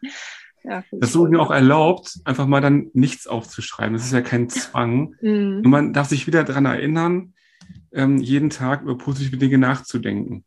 Ja, 0.64 0.84
das 0.92 1.16
wurde 1.16 1.32
mir 1.32 1.40
auch 1.40 1.52
erlaubt, 1.52 2.20
einfach 2.26 2.46
mal 2.46 2.62
dann 2.62 2.90
nichts 2.94 3.28
aufzuschreiben. 3.28 3.94
Das 3.94 4.06
ist 4.06 4.12
ja 4.12 4.22
kein 4.22 4.50
Zwang. 4.50 5.16
Mhm. 5.22 5.62
Und 5.64 5.70
man 5.70 5.94
darf 5.94 6.10
sich 6.10 6.28
wieder 6.28 6.44
daran 6.44 6.66
erinnern, 6.66 7.34
ähm, 7.94 8.18
jeden 8.18 8.50
Tag 8.50 8.82
über 8.82 8.98
positive 8.98 9.38
Dinge 9.38 9.58
nachzudenken. 9.58 10.44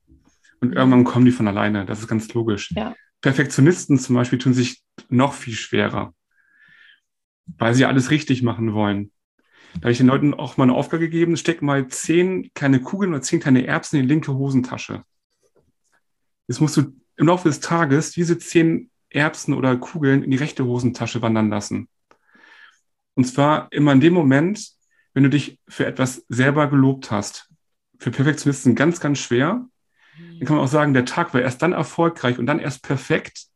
Und 0.60 0.70
mhm. 0.70 0.76
irgendwann 0.76 1.04
kommen 1.04 1.24
die 1.24 1.32
von 1.32 1.48
alleine. 1.48 1.86
Das 1.86 2.00
ist 2.00 2.08
ganz 2.08 2.32
logisch. 2.34 2.72
Ja. 2.76 2.94
Perfektionisten 3.22 3.98
zum 3.98 4.16
Beispiel 4.16 4.38
tun 4.38 4.52
sich 4.52 4.82
noch 5.08 5.32
viel 5.32 5.54
schwerer, 5.54 6.12
weil 7.58 7.74
sie 7.74 7.86
alles 7.86 8.10
richtig 8.10 8.42
machen 8.42 8.74
wollen. 8.74 9.12
Da 9.74 9.82
habe 9.82 9.92
ich 9.92 9.98
den 9.98 10.06
Leuten 10.06 10.34
auch 10.34 10.56
mal 10.56 10.64
eine 10.64 10.74
Aufgabe 10.74 11.04
gegeben, 11.04 11.36
steck 11.36 11.62
mal 11.62 11.88
zehn 11.88 12.52
kleine 12.54 12.80
Kugeln 12.80 13.12
oder 13.12 13.22
zehn 13.22 13.40
kleine 13.40 13.66
Erbsen 13.66 13.98
in 13.98 14.06
die 14.06 14.14
linke 14.14 14.34
Hosentasche. 14.34 15.02
Jetzt 16.46 16.60
musst 16.60 16.76
du 16.76 16.92
im 17.16 17.26
Laufe 17.26 17.48
des 17.48 17.60
Tages 17.60 18.10
diese 18.12 18.38
zehn 18.38 18.90
Erbsen 19.10 19.54
oder 19.54 19.76
Kugeln 19.76 20.22
in 20.22 20.30
die 20.30 20.36
rechte 20.36 20.64
Hosentasche 20.64 21.22
wandern 21.22 21.50
lassen. 21.50 21.88
Und 23.14 23.24
zwar 23.24 23.68
immer 23.72 23.92
in 23.92 24.00
dem 24.00 24.14
Moment, 24.14 24.72
wenn 25.14 25.22
du 25.22 25.30
dich 25.30 25.58
für 25.68 25.86
etwas 25.86 26.24
selber 26.28 26.68
gelobt 26.68 27.10
hast. 27.10 27.50
Für 27.98 28.10
Perfektionisten 28.10 28.74
ganz, 28.74 29.00
ganz 29.00 29.18
schwer. 29.18 29.66
Dann 30.18 30.46
kann 30.46 30.56
man 30.56 30.64
auch 30.64 30.70
sagen, 30.70 30.94
der 30.94 31.04
Tag 31.04 31.34
war 31.34 31.40
erst 31.40 31.62
dann 31.62 31.72
erfolgreich 31.72 32.38
und 32.38 32.46
dann 32.46 32.58
erst 32.58 32.82
perfekt, 32.82 33.46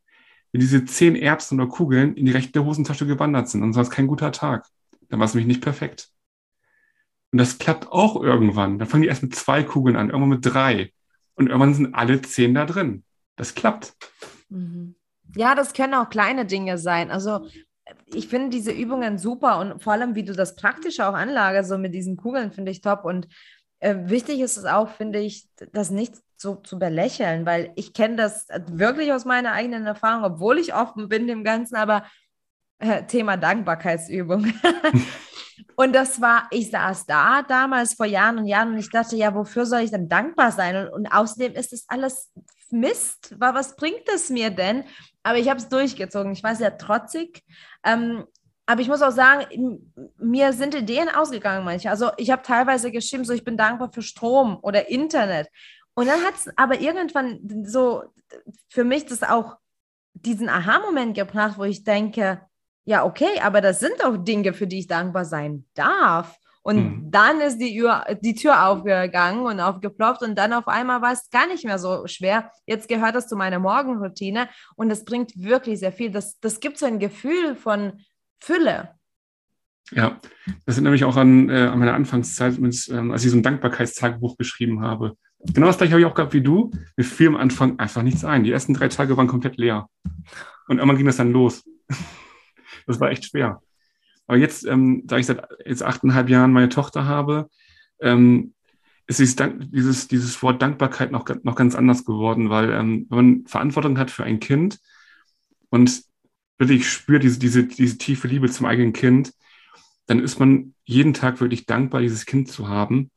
wenn 0.53 0.61
diese 0.61 0.85
zehn 0.85 1.17
Erbsen 1.17 1.59
oder 1.61 1.69
Kugeln 1.69 2.15
in 2.15 2.27
die 2.27 2.33
rechte 2.33 2.65
Hosentasche 2.65 3.07
gewandert 3.07 3.49
sind. 3.49 3.63
Und 3.63 3.73
sonst 3.73 3.91
kein 3.91 4.07
guter 4.07 4.33
Tag. 4.33 4.67
Dann 5.09 5.21
war 5.21 5.27
es 5.27 5.35
nämlich 5.35 5.49
nicht 5.49 5.63
perfekt. 5.63 6.09
Und 7.33 7.39
das 7.39 7.59
klappt 7.59 7.89
auch 7.93 8.23
irgendwann. 8.23 8.79
Dann 8.79 8.89
fangen 8.89 9.03
die 9.03 9.09
erst 9.09 9.23
mit 9.23 9.35
zwei 9.35 9.63
Kugeln 9.63 9.97
an, 9.97 10.11
irgendwann 10.11 10.31
mit 10.31 10.47
drei. 10.47 10.93
Und 11.35 11.49
irgendwann 11.49 11.75
sind 11.75 11.95
alle 11.95 12.23
zehn 12.23 12.55
da 12.55 12.65
drin. 12.65 13.05
Das 13.37 13.55
klappt. 13.55 13.95
Mhm. 14.49 14.95
Ja, 15.35 15.55
das 15.55 15.75
können 15.75 15.95
auch 15.95 16.09
kleine 16.09 16.47
Dinge 16.47 16.79
sein. 16.79 17.11
Also 17.11 17.47
ich 18.15 18.29
finde 18.29 18.51
diese 18.51 18.73
Übungen 18.73 19.19
super 19.19 19.59
und 19.59 19.83
vor 19.83 19.93
allem, 19.93 20.15
wie 20.15 20.25
du 20.25 20.33
das 20.33 20.57
praktisch 20.57 21.01
auch 21.01 21.15
anlagerst, 21.15 21.69
so 21.69 21.79
mit 21.79 21.95
diesen 21.95 22.17
Kugeln, 22.17 22.53
finde 22.53 22.73
ich 22.73 22.81
top. 22.81 23.05
Und 23.05 23.29
äh, 23.81 23.95
wichtig 24.05 24.41
ist 24.41 24.57
es 24.57 24.65
auch, 24.65 24.89
finde 24.89 25.21
ich, 25.21 25.49
das 25.73 25.91
nicht 25.91 26.15
so 26.37 26.57
zu 26.57 26.79
belächeln, 26.79 27.47
weil 27.47 27.73
ich 27.77 27.93
kenne 27.93 28.17
das 28.17 28.47
wirklich 28.71 29.13
aus 29.13 29.25
meiner 29.25 29.53
eigenen 29.53 29.87
Erfahrung, 29.87 30.25
obwohl 30.25 30.59
ich 30.59 30.75
offen 30.75 31.09
bin 31.09 31.27
dem 31.27 31.45
Ganzen, 31.45 31.77
aber 31.77 31.99
äh, 31.99 32.03
Thema 33.09 33.37
Dankbarkeitsübung. 33.37 34.53
und 35.77 35.93
das 35.95 36.21
war, 36.21 36.47
ich 36.51 36.71
saß 36.71 37.07
da 37.07 37.43
damals 37.43 37.95
vor 37.95 38.07
Jahren 38.07 38.39
und 38.39 38.47
Jahren 38.47 38.73
und 38.73 38.79
ich 38.79 38.91
dachte, 38.91 39.17
ja, 39.17 39.35
wofür 39.35 39.67
soll 39.67 39.81
ich 39.81 39.91
denn 39.91 40.09
dankbar 40.09 40.53
sein? 40.53 40.77
Und, 40.77 40.93
und 40.93 41.07
außerdem 41.07 41.55
ist 41.55 41.73
es 41.73 41.85
alles 41.89 42.33
Mist. 42.71 43.35
Was 43.39 43.77
bringt 43.77 44.09
es 44.15 44.31
mir 44.31 44.51
denn? 44.51 44.85
Aber 45.23 45.39
ich 45.39 45.49
habe 45.49 45.59
es 45.59 45.69
durchgezogen. 45.69 46.33
Ich 46.33 46.43
war 46.43 46.55
sehr 46.55 46.77
trotzig. 46.77 47.43
Ähm, 47.85 48.25
aber 48.67 48.81
ich 48.81 48.89
muss 48.89 49.03
auch 49.03 49.13
sagen, 49.13 49.93
mir 50.19 50.53
sind 50.53 50.75
Ideen 50.75 51.09
ausgegangen 51.09 51.65
manche. 51.65 51.89
Also 51.89 52.11
ich 52.17 52.31
habe 52.31 52.43
teilweise 52.43 52.91
geschrieben, 52.91 53.25
so 53.25 53.33
ich 53.33 53.45
bin 53.45 53.57
dankbar 53.57 53.93
für 53.93 54.03
Strom 54.03 54.59
oder 54.61 54.89
Internet. 54.89 55.49
Und 55.95 56.07
dann 56.07 56.23
hat 56.25 56.35
es 56.35 56.51
aber 56.57 56.81
irgendwann 56.81 57.65
so 57.65 58.05
für 58.69 58.85
mich 58.85 59.07
das 59.07 59.23
auch 59.23 59.57
diesen 60.15 60.49
Aha-Moment 60.49 61.17
gebracht, 61.17 61.59
wo 61.59 61.65
ich 61.65 61.85
denke, 61.85 62.41
ja, 62.87 63.05
okay, 63.05 63.41
aber 63.43 63.61
das 63.61 63.81
sind 63.81 64.05
auch 64.05 64.17
Dinge, 64.17 64.53
für 64.53 64.67
die 64.67 64.79
ich 64.79 64.87
dankbar 64.87 65.25
sein 65.25 65.65
darf. 65.75 66.39
Und 66.63 66.77
mhm. 66.77 67.11
dann 67.11 67.41
ist 67.41 67.59
die, 67.59 67.77
Tür, 67.77 68.05
die 68.23 68.35
Tür 68.35 68.67
aufgegangen 68.67 69.45
und 69.45 69.61
aufgeploppt 69.61 70.23
und 70.23 70.37
dann 70.37 70.53
auf 70.53 70.67
einmal 70.67 71.03
war 71.03 71.13
es 71.13 71.29
gar 71.31 71.47
nicht 71.47 71.65
mehr 71.65 71.79
so 71.79 72.07
schwer. 72.07 72.51
Jetzt 72.65 72.89
gehört 72.89 73.15
das 73.15 73.29
zu 73.29 73.37
meiner 73.37 73.59
Morgenroutine 73.59 74.49
und 74.75 74.89
das 74.89 75.05
bringt 75.05 75.33
wirklich 75.37 75.79
sehr 75.81 75.93
viel. 75.93 76.11
Das, 76.11 76.41
das 76.41 76.59
gibt 76.59 76.79
so 76.79 76.87
ein 76.87 76.99
Gefühl 76.99 77.55
von 77.55 78.01
Fülle. 78.41 78.91
Ja, 79.93 80.19
das 80.65 80.75
sind 80.75 80.85
nämlich 80.85 81.05
auch 81.05 81.17
an, 81.17 81.49
äh, 81.51 81.69
an 81.69 81.79
meiner 81.79 81.95
Anfangszeit, 81.95 82.59
mit, 82.59 82.89
ähm, 82.89 83.13
als 83.13 83.25
ich 83.25 83.31
so 83.31 83.37
ein 83.37 83.45
Dankbarkeitstagebuch 83.45 84.37
geschrieben 84.37 84.81
habe. 84.81 85.17
Genau 85.39 85.69
das 85.69 85.79
gleiche 85.79 85.93
habe 85.93 86.01
ich 86.01 86.07
auch 86.07 86.15
gehabt 86.15 86.35
wie 86.35 86.43
du. 86.43 86.73
Mir 86.97 87.05
fiel 87.05 87.29
am 87.29 87.37
Anfang 87.37 87.79
einfach 87.79 88.03
nichts 88.03 88.25
ein. 88.25 88.43
Die 88.43 88.51
ersten 88.51 88.75
drei 88.75 88.89
Tage 88.89 89.17
waren 89.17 89.29
komplett 89.29 89.57
leer. 89.57 89.89
Und 90.67 90.79
irgendwann 90.79 90.97
ging 90.97 91.07
das 91.07 91.19
dann 91.19 91.31
los. 91.31 91.65
Das 92.87 93.01
war 93.01 93.11
echt 93.11 93.27
schwer. 93.27 93.63
Aber 94.27 94.39
jetzt, 94.39 94.67
ähm, 94.67 95.03
da 95.05 95.19
ich 95.19 95.27
seit 95.27 95.47
jetzt 95.65 95.83
achteinhalb 95.83 96.29
Jahren 96.29 96.53
meine 96.53 96.69
Tochter 96.69 97.05
habe, 97.05 97.49
ähm, 98.01 98.55
ist 99.07 99.21
dieses, 99.21 99.37
dieses, 99.37 100.09
dieses 100.09 100.43
Wort 100.43 100.61
Dankbarkeit 100.61 101.13
noch, 101.13 101.25
noch 101.45 101.55
ganz 101.55 101.75
anders 101.77 102.05
geworden, 102.05 102.51
weil 102.51 102.73
ähm, 102.73 103.07
wenn 103.09 103.17
man 103.17 103.47
Verantwortung 103.47 103.99
hat 103.99 104.11
für 104.11 104.25
ein 104.25 104.41
Kind 104.41 104.81
und 105.71 106.03
wirklich 106.59 106.89
spürt 106.91 107.23
diese, 107.23 107.39
diese, 107.39 107.65
diese 107.65 107.99
tiefe 107.99 108.27
Liebe 108.27 108.51
zum 108.51 108.67
eigenen 108.67 108.93
Kind, 108.93 109.33
dann 110.07 110.21
ist 110.21 110.41
man 110.41 110.75
jeden 110.85 111.15
Tag 111.15 111.41
wirklich 111.41 111.67
dankbar, 111.67 112.01
dieses 112.01 112.27
Kind 112.27 112.49
zu 112.49 112.69
haben. 112.69 113.11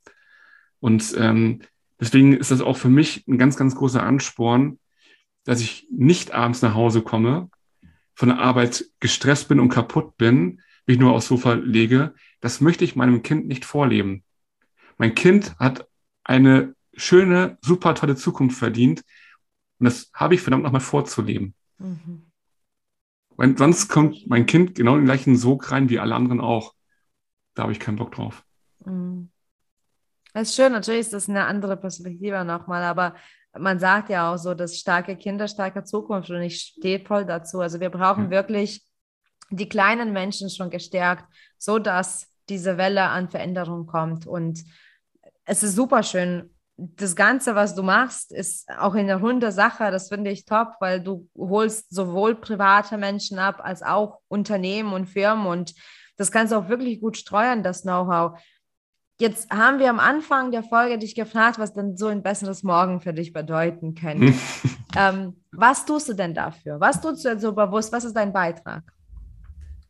Und 0.79 1.15
ähm, 1.17 1.61
deswegen 1.99 2.33
ist 2.33 2.51
das 2.51 2.61
auch 2.61 2.77
für 2.77 2.89
mich 2.89 3.25
ein 3.27 3.37
ganz, 3.37 3.55
ganz 3.55 3.75
großer 3.75 4.03
Ansporn, 4.03 4.79
dass 5.43 5.61
ich 5.61 5.87
nicht 5.91 6.31
abends 6.31 6.61
nach 6.61 6.75
Hause 6.75 7.01
komme, 7.01 7.49
von 8.19 8.27
der 8.27 8.39
Arbeit 8.39 8.83
gestresst 8.99 9.47
bin 9.47 9.61
und 9.61 9.69
kaputt 9.69 10.17
bin, 10.17 10.61
mich 10.85 10.99
nur 10.99 11.13
aufs 11.13 11.27
Sofa 11.27 11.53
lege, 11.53 12.13
das 12.41 12.59
möchte 12.59 12.83
ich 12.83 12.97
meinem 12.97 13.23
Kind 13.23 13.47
nicht 13.47 13.63
vorleben. 13.63 14.25
Mein 14.97 15.15
Kind 15.15 15.57
hat 15.57 15.87
eine 16.25 16.75
schöne, 16.93 17.57
super 17.61 17.95
tolle 17.95 18.17
Zukunft 18.17 18.59
verdient 18.59 19.05
und 19.79 19.85
das 19.85 20.11
habe 20.13 20.35
ich 20.35 20.41
verdammt 20.41 20.63
nochmal 20.63 20.81
vorzuleben. 20.81 21.55
Mhm. 21.77 22.29
Weil 23.37 23.57
sonst 23.57 23.87
kommt 23.87 24.27
mein 24.27 24.45
Kind 24.45 24.75
genau 24.75 24.95
in 24.95 25.03
den 25.03 25.05
gleichen 25.05 25.37
Sog 25.37 25.71
rein 25.71 25.87
wie 25.87 25.99
alle 25.99 26.15
anderen 26.15 26.41
auch. 26.41 26.75
Da 27.53 27.63
habe 27.63 27.71
ich 27.71 27.79
keinen 27.79 27.95
Bock 27.95 28.11
drauf. 28.11 28.43
Mhm. 28.83 29.31
Das 30.33 30.49
ist 30.49 30.55
schön, 30.57 30.73
natürlich 30.73 30.99
ist 30.99 31.13
das 31.13 31.29
eine 31.29 31.45
andere 31.45 31.77
Perspektive 31.77 32.43
nochmal, 32.43 32.83
aber 32.83 33.15
man 33.57 33.79
sagt 33.79 34.09
ja 34.09 34.31
auch 34.31 34.37
so, 34.37 34.53
dass 34.53 34.77
starke 34.77 35.15
Kinder, 35.15 35.47
starke 35.47 35.83
Zukunft 35.83 36.29
und 36.29 36.41
ich 36.41 36.61
stehe 36.61 36.99
voll 36.99 37.25
dazu. 37.25 37.59
Also 37.59 37.79
wir 37.79 37.89
brauchen 37.89 38.25
ja. 38.25 38.31
wirklich 38.31 38.85
die 39.49 39.69
kleinen 39.69 40.13
Menschen 40.13 40.49
schon 40.49 40.69
gestärkt, 40.69 41.25
so 41.57 41.79
dass 41.79 42.27
diese 42.49 42.77
Welle 42.77 43.03
an 43.03 43.29
Veränderung 43.29 43.85
kommt. 43.85 44.27
Und 44.27 44.63
es 45.45 45.63
ist 45.63 45.75
super 45.75 46.03
schön. 46.03 46.53
Das 46.77 47.15
Ganze, 47.15 47.55
was 47.55 47.75
du 47.75 47.83
machst, 47.83 48.31
ist 48.31 48.69
auch 48.77 48.95
in 48.95 49.07
der 49.07 49.17
runde 49.17 49.51
Sache. 49.51 49.91
Das 49.91 50.09
finde 50.09 50.31
ich 50.31 50.45
top, 50.45 50.75
weil 50.79 51.01
du 51.01 51.27
holst 51.37 51.93
sowohl 51.93 52.35
private 52.35 52.97
Menschen 52.97 53.39
ab 53.39 53.59
als 53.61 53.83
auch 53.83 54.19
Unternehmen 54.27 54.93
und 54.93 55.07
Firmen 55.07 55.47
und 55.47 55.73
das 56.19 56.31
kannst 56.31 56.51
du 56.51 56.57
auch 56.57 56.67
wirklich 56.67 56.99
gut 56.99 57.15
steuern, 57.15 57.63
das 57.63 57.83
Know-how. 57.83 58.37
Jetzt 59.19 59.51
haben 59.51 59.79
wir 59.79 59.89
am 59.89 59.99
Anfang 59.99 60.51
der 60.51 60.63
Folge 60.63 60.97
dich 60.97 61.13
gefragt, 61.13 61.59
was 61.59 61.73
denn 61.73 61.97
so 61.97 62.07
ein 62.07 62.23
besseres 62.23 62.63
Morgen 62.63 63.01
für 63.01 63.13
dich 63.13 63.33
bedeuten 63.33 63.93
könnte. 63.93 64.33
ähm, 64.95 65.35
was 65.51 65.85
tust 65.85 66.07
du 66.07 66.13
denn 66.13 66.33
dafür? 66.33 66.79
Was 66.79 67.01
tust 67.01 67.25
du 67.25 67.29
denn 67.29 67.39
so 67.39 67.53
bewusst? 67.53 67.91
Was 67.91 68.05
ist 68.05 68.15
dein 68.15 68.31
Beitrag? 68.31 68.83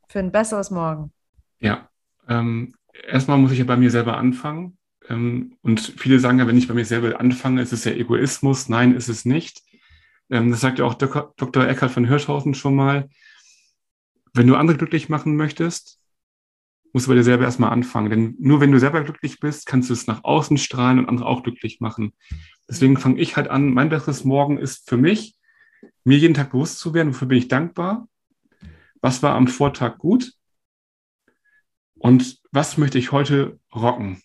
für 0.10 0.20
ein 0.20 0.32
besseres 0.32 0.72
Morgen? 0.72 1.12
Ja, 1.60 1.90
ähm, 2.28 2.74
erstmal 3.08 3.38
muss 3.38 3.52
ich 3.52 3.60
ja 3.60 3.66
bei 3.66 3.78
mir 3.78 3.92
selber 3.92 4.18
anfangen. 4.18 4.78
Ähm, 5.08 5.56
und 5.62 5.80
viele 5.80 6.20
sagen 6.20 6.40
ja, 6.40 6.48
wenn 6.48 6.58
ich 6.58 6.68
bei 6.68 6.74
mir 6.74 6.86
selber 6.86 7.20
anfange, 7.20 7.62
ist 7.62 7.72
es 7.72 7.86
ja 7.86 7.92
Egoismus. 7.94 8.70
Nein, 8.70 8.96
ist 8.96 9.08
es 9.08 9.26
nicht. 9.26 9.62
Ähm, 10.30 10.52
das 10.52 10.62
sagt 10.62 10.80
ja 10.80 10.86
auch 10.86 10.96
Dok 10.96 11.34
Dr. 11.38 11.68
Eckhard 11.68 11.92
von 11.92 12.06
Hirschhausen 12.06 12.54
schon 12.56 12.76
mal. 12.76 13.10
Wenn 14.34 14.48
du 14.48 14.56
andere 14.56 14.78
glücklich 14.78 15.10
machen 15.10 15.36
möchtest, 15.36 15.99
musst 16.94 17.08
du 17.08 17.12
bei 17.12 17.16
dir 17.16 17.24
selber 17.24 17.44
erstmal 17.44 17.72
anfangen. 17.72 18.10
Denn 18.10 18.36
nur 18.40 18.62
wenn 18.62 18.72
du 18.72 18.80
selber 18.80 19.04
glücklich 19.04 19.40
bist, 19.40 19.66
kannst 19.66 19.90
du 19.90 19.94
es 19.94 20.08
nach 20.08 20.24
außen 20.24 20.58
strahlen 20.58 21.00
und 21.00 21.08
andere 21.08 21.28
auch 21.28 21.44
glücklich 21.44 21.80
machen. 21.80 22.14
Deswegen 22.68 22.98
fange 22.98 23.20
ich 23.20 23.36
halt 23.36 23.50
an, 23.50 23.74
mein 23.74 23.90
besseres 23.90 24.24
Morgen 24.24 24.58
ist 24.58 24.90
für 24.90 24.98
mich, 24.98 25.36
mir 26.04 26.18
jeden 26.18 26.34
Tag 26.34 26.52
bewusst 26.52 26.80
zu 26.80 26.94
werden, 26.94 27.10
wofür 27.10 27.28
bin 27.28 27.38
ich 27.38 27.48
dankbar 27.48 28.08
was 29.02 29.24
war 29.24 29.36
am 29.36 29.48
Vortag 29.48 29.98
gut 29.98 30.34
und 31.96 32.40
was 32.52 32.78
möchte 32.78 32.98
ich 32.98 33.12
heute 33.12 33.60
rocken? 33.74 34.22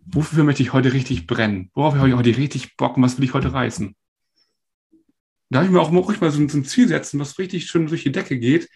Wofür 0.00 0.44
möchte 0.44 0.62
ich 0.62 0.72
heute 0.72 0.92
richtig 0.92 1.26
brennen? 1.26 1.70
Worauf 1.74 1.94
habe 1.94 2.08
ich 2.08 2.14
heute 2.14 2.36
richtig 2.36 2.76
Bock 2.76 2.96
und 2.96 3.02
was 3.02 3.18
will 3.18 3.24
ich 3.24 3.34
heute 3.34 3.52
reißen? 3.52 3.94
Da 5.50 5.58
habe 5.58 5.66
ich 5.66 5.72
mir 5.72 5.80
auch 5.80 5.92
ruhig 5.92 6.20
mal 6.20 6.30
so, 6.30 6.46
so 6.48 6.58
ein 6.58 6.64
Ziel 6.64 6.88
setzen, 6.88 7.20
was 7.20 7.38
richtig 7.38 7.66
schön 7.66 7.86
durch 7.86 8.02
die 8.02 8.12
Decke 8.12 8.38
geht. 8.38 8.68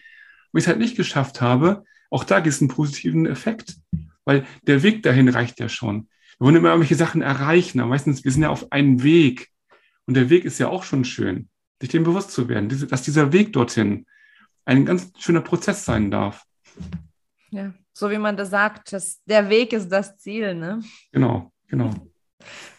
Und 0.51 0.59
ich 0.59 0.63
es 0.63 0.67
halt 0.67 0.79
nicht 0.79 0.95
geschafft 0.95 1.41
habe, 1.41 1.83
auch 2.09 2.23
da 2.23 2.39
gibt 2.39 2.53
es 2.53 2.61
einen 2.61 2.69
positiven 2.69 3.25
Effekt, 3.25 3.77
weil 4.25 4.45
der 4.63 4.83
Weg 4.83 5.03
dahin 5.03 5.29
reicht 5.29 5.59
ja 5.59 5.69
schon. 5.69 6.09
Wir 6.37 6.45
wollen 6.45 6.55
immer 6.55 6.69
irgendwelche 6.69 6.95
Sachen 6.95 7.21
erreichen, 7.21 7.79
aber 7.79 7.89
meistens, 7.89 8.23
wir 8.23 8.31
sind 8.31 8.43
ja 8.43 8.49
auf 8.49 8.71
einem 8.71 9.03
Weg. 9.03 9.49
Und 10.05 10.13
der 10.13 10.29
Weg 10.29 10.45
ist 10.45 10.59
ja 10.59 10.69
auch 10.69 10.83
schon 10.83 11.03
schön, 11.03 11.49
sich 11.81 11.89
dem 11.89 12.03
bewusst 12.03 12.31
zu 12.31 12.47
werden, 12.47 12.69
dass 12.89 13.01
dieser 13.01 13.33
Weg 13.33 13.53
dorthin 13.53 14.05
ein 14.65 14.85
ganz 14.85 15.11
schöner 15.17 15.41
Prozess 15.41 15.85
sein 15.85 16.11
darf. 16.11 16.43
Ja, 17.49 17.73
so 17.93 18.11
wie 18.11 18.17
man 18.17 18.37
das 18.37 18.49
sagt, 18.49 18.93
das, 18.93 19.21
der 19.25 19.49
Weg 19.49 19.73
ist 19.73 19.89
das 19.89 20.17
Ziel, 20.17 20.53
ne? 20.53 20.81
Genau, 21.11 21.51
genau. 21.67 21.91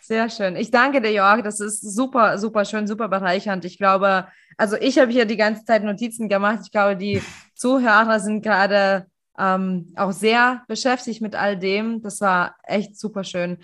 Sehr 0.01 0.31
schön. 0.31 0.57
Ich 0.57 0.71
danke 0.71 1.03
dir, 1.03 1.13
Jörg. 1.13 1.43
Das 1.43 1.61
ist 1.61 1.81
super, 1.81 2.39
super 2.39 2.65
schön, 2.65 2.87
super 2.87 3.09
bereichernd. 3.09 3.65
Ich 3.65 3.77
glaube, 3.77 4.29
also 4.57 4.77
ich 4.77 4.99
habe 4.99 5.13
hier 5.13 5.27
die 5.27 5.37
ganze 5.37 5.65
Zeit 5.65 5.85
Notizen 5.85 6.29
gemacht. 6.29 6.61
Ich 6.65 6.71
glaube, 6.71 6.97
die 6.97 7.23
Zuhörer 7.55 8.21
sind 8.21 8.43
gerade 8.43 9.07
ähm, 9.39 9.93
auch 9.97 10.13
sehr 10.13 10.63
beschäftigt 10.69 11.21
mit 11.21 11.35
all 11.35 11.59
dem. 11.59 12.03
Das 12.03 12.21
war 12.21 12.55
echt 12.65 12.99
super 12.99 13.25
schön. 13.25 13.59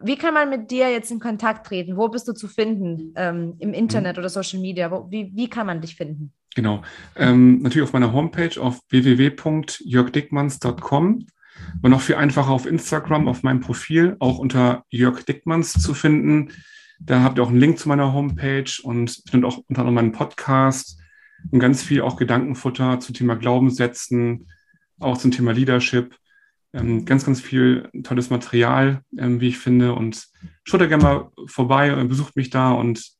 Wie 0.00 0.16
kann 0.16 0.34
man 0.34 0.50
mit 0.50 0.70
dir 0.70 0.90
jetzt 0.90 1.10
in 1.10 1.20
Kontakt 1.20 1.66
treten? 1.66 1.96
Wo 1.96 2.08
bist 2.08 2.28
du 2.28 2.32
zu 2.32 2.48
finden? 2.48 3.12
Ähm, 3.16 3.54
Im 3.58 3.72
Internet 3.72 4.16
mhm. 4.16 4.20
oder 4.20 4.28
Social 4.28 4.60
Media? 4.60 4.90
Wo, 4.90 5.10
wie, 5.10 5.32
wie 5.34 5.48
kann 5.48 5.66
man 5.66 5.80
dich 5.80 5.96
finden? 5.96 6.32
Genau. 6.54 6.82
Ähm, 7.16 7.62
natürlich 7.62 7.88
auf 7.88 7.92
meiner 7.92 8.12
Homepage 8.12 8.60
auf 8.60 8.80
www.jörgdickmanns.com 8.88 11.26
und 11.82 11.90
noch 11.90 12.00
viel 12.00 12.14
einfacher 12.16 12.50
auf 12.50 12.66
Instagram, 12.66 13.28
auf 13.28 13.42
meinem 13.42 13.60
Profil, 13.60 14.16
auch 14.18 14.38
unter 14.38 14.84
Jörg 14.90 15.24
Dickmanns 15.24 15.72
zu 15.72 15.94
finden. 15.94 16.50
Da 17.00 17.22
habt 17.22 17.38
ihr 17.38 17.44
auch 17.44 17.48
einen 17.48 17.60
Link 17.60 17.78
zu 17.78 17.88
meiner 17.88 18.12
Homepage 18.12 18.70
und 18.82 19.22
findet 19.28 19.50
auch 19.50 19.58
unter 19.68 19.80
anderem 19.80 19.94
meinen 19.94 20.12
Podcast 20.12 20.98
und 21.50 21.58
ganz 21.58 21.82
viel 21.82 22.02
auch 22.02 22.16
Gedankenfutter 22.16 23.00
zum 23.00 23.14
Thema 23.14 23.36
Glaubenssätzen, 23.36 24.48
auch 25.00 25.18
zum 25.18 25.30
Thema 25.30 25.52
Leadership. 25.52 26.16
Ähm, 26.72 27.04
ganz, 27.04 27.24
ganz 27.24 27.40
viel 27.40 27.88
tolles 28.02 28.30
Material, 28.30 29.02
ähm, 29.16 29.40
wie 29.40 29.48
ich 29.48 29.58
finde. 29.58 29.94
Und 29.94 30.26
schaut 30.64 30.80
da 30.80 30.86
gerne 30.86 31.02
mal 31.02 31.30
vorbei 31.46 31.94
und 31.94 32.08
besucht 32.08 32.36
mich 32.36 32.50
da 32.50 32.72
und 32.72 33.14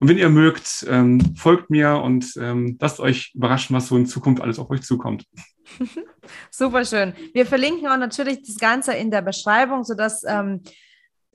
Und 0.00 0.08
wenn 0.08 0.18
ihr 0.18 0.30
mögt, 0.30 0.86
ähm, 0.88 1.36
folgt 1.36 1.68
mir 1.68 2.00
und 2.02 2.32
ähm, 2.38 2.78
lasst 2.80 3.00
euch 3.00 3.32
überraschen, 3.34 3.76
was 3.76 3.88
so 3.88 3.98
in 3.98 4.06
Zukunft 4.06 4.42
alles 4.42 4.58
auf 4.58 4.70
euch 4.70 4.80
zukommt. 4.80 5.24
Super 6.50 6.86
schön. 6.86 7.12
Wir 7.34 7.44
verlinken 7.44 7.86
auch 7.86 7.98
natürlich 7.98 8.42
das 8.42 8.56
Ganze 8.56 8.94
in 8.94 9.10
der 9.10 9.20
Beschreibung, 9.20 9.84
sodass 9.84 10.22
ähm, 10.26 10.62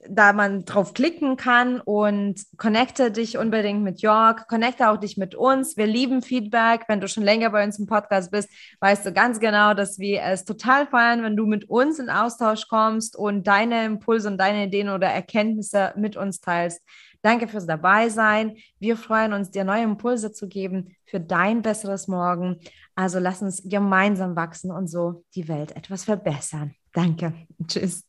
da 0.08 0.32
man 0.32 0.64
drauf 0.64 0.94
klicken 0.94 1.36
kann 1.36 1.80
und 1.80 2.40
connecte 2.56 3.10
dich 3.10 3.38
unbedingt 3.38 3.82
mit 3.82 4.00
Jörg, 4.00 4.46
connecte 4.48 4.90
auch 4.90 4.96
dich 4.96 5.16
mit 5.16 5.34
uns. 5.34 5.76
Wir 5.76 5.86
lieben 5.86 6.22
Feedback. 6.22 6.84
Wenn 6.88 7.00
du 7.00 7.08
schon 7.08 7.22
länger 7.22 7.50
bei 7.50 7.64
uns 7.64 7.78
im 7.78 7.86
Podcast 7.86 8.30
bist, 8.30 8.48
weißt 8.80 9.06
du 9.06 9.12
ganz 9.12 9.40
genau, 9.40 9.74
dass 9.74 9.98
wir 9.98 10.22
es 10.22 10.44
total 10.44 10.86
feiern, 10.86 11.22
wenn 11.22 11.36
du 11.36 11.46
mit 11.46 11.68
uns 11.68 11.98
in 11.98 12.10
Austausch 12.10 12.68
kommst 12.68 13.16
und 13.16 13.46
deine 13.46 13.84
Impulse 13.84 14.28
und 14.28 14.38
deine 14.38 14.66
Ideen 14.66 14.88
oder 14.88 15.08
Erkenntnisse 15.08 15.92
mit 15.96 16.16
uns 16.16 16.40
teilst. 16.40 16.82
Danke 17.22 17.48
fürs 17.48 17.66
Dabeisein. 17.66 18.56
Wir 18.78 18.96
freuen 18.96 19.32
uns, 19.32 19.50
dir 19.50 19.64
neue 19.64 19.82
Impulse 19.82 20.32
zu 20.32 20.46
geben 20.46 20.94
für 21.04 21.18
dein 21.18 21.62
besseres 21.62 22.06
Morgen. 22.06 22.60
Also 22.94 23.18
lass 23.18 23.42
uns 23.42 23.62
gemeinsam 23.64 24.36
wachsen 24.36 24.70
und 24.70 24.88
so 24.88 25.24
die 25.34 25.48
Welt 25.48 25.74
etwas 25.74 26.04
verbessern. 26.04 26.74
Danke. 26.92 27.34
Tschüss. 27.66 28.04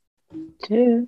Tschüss. 0.63 1.07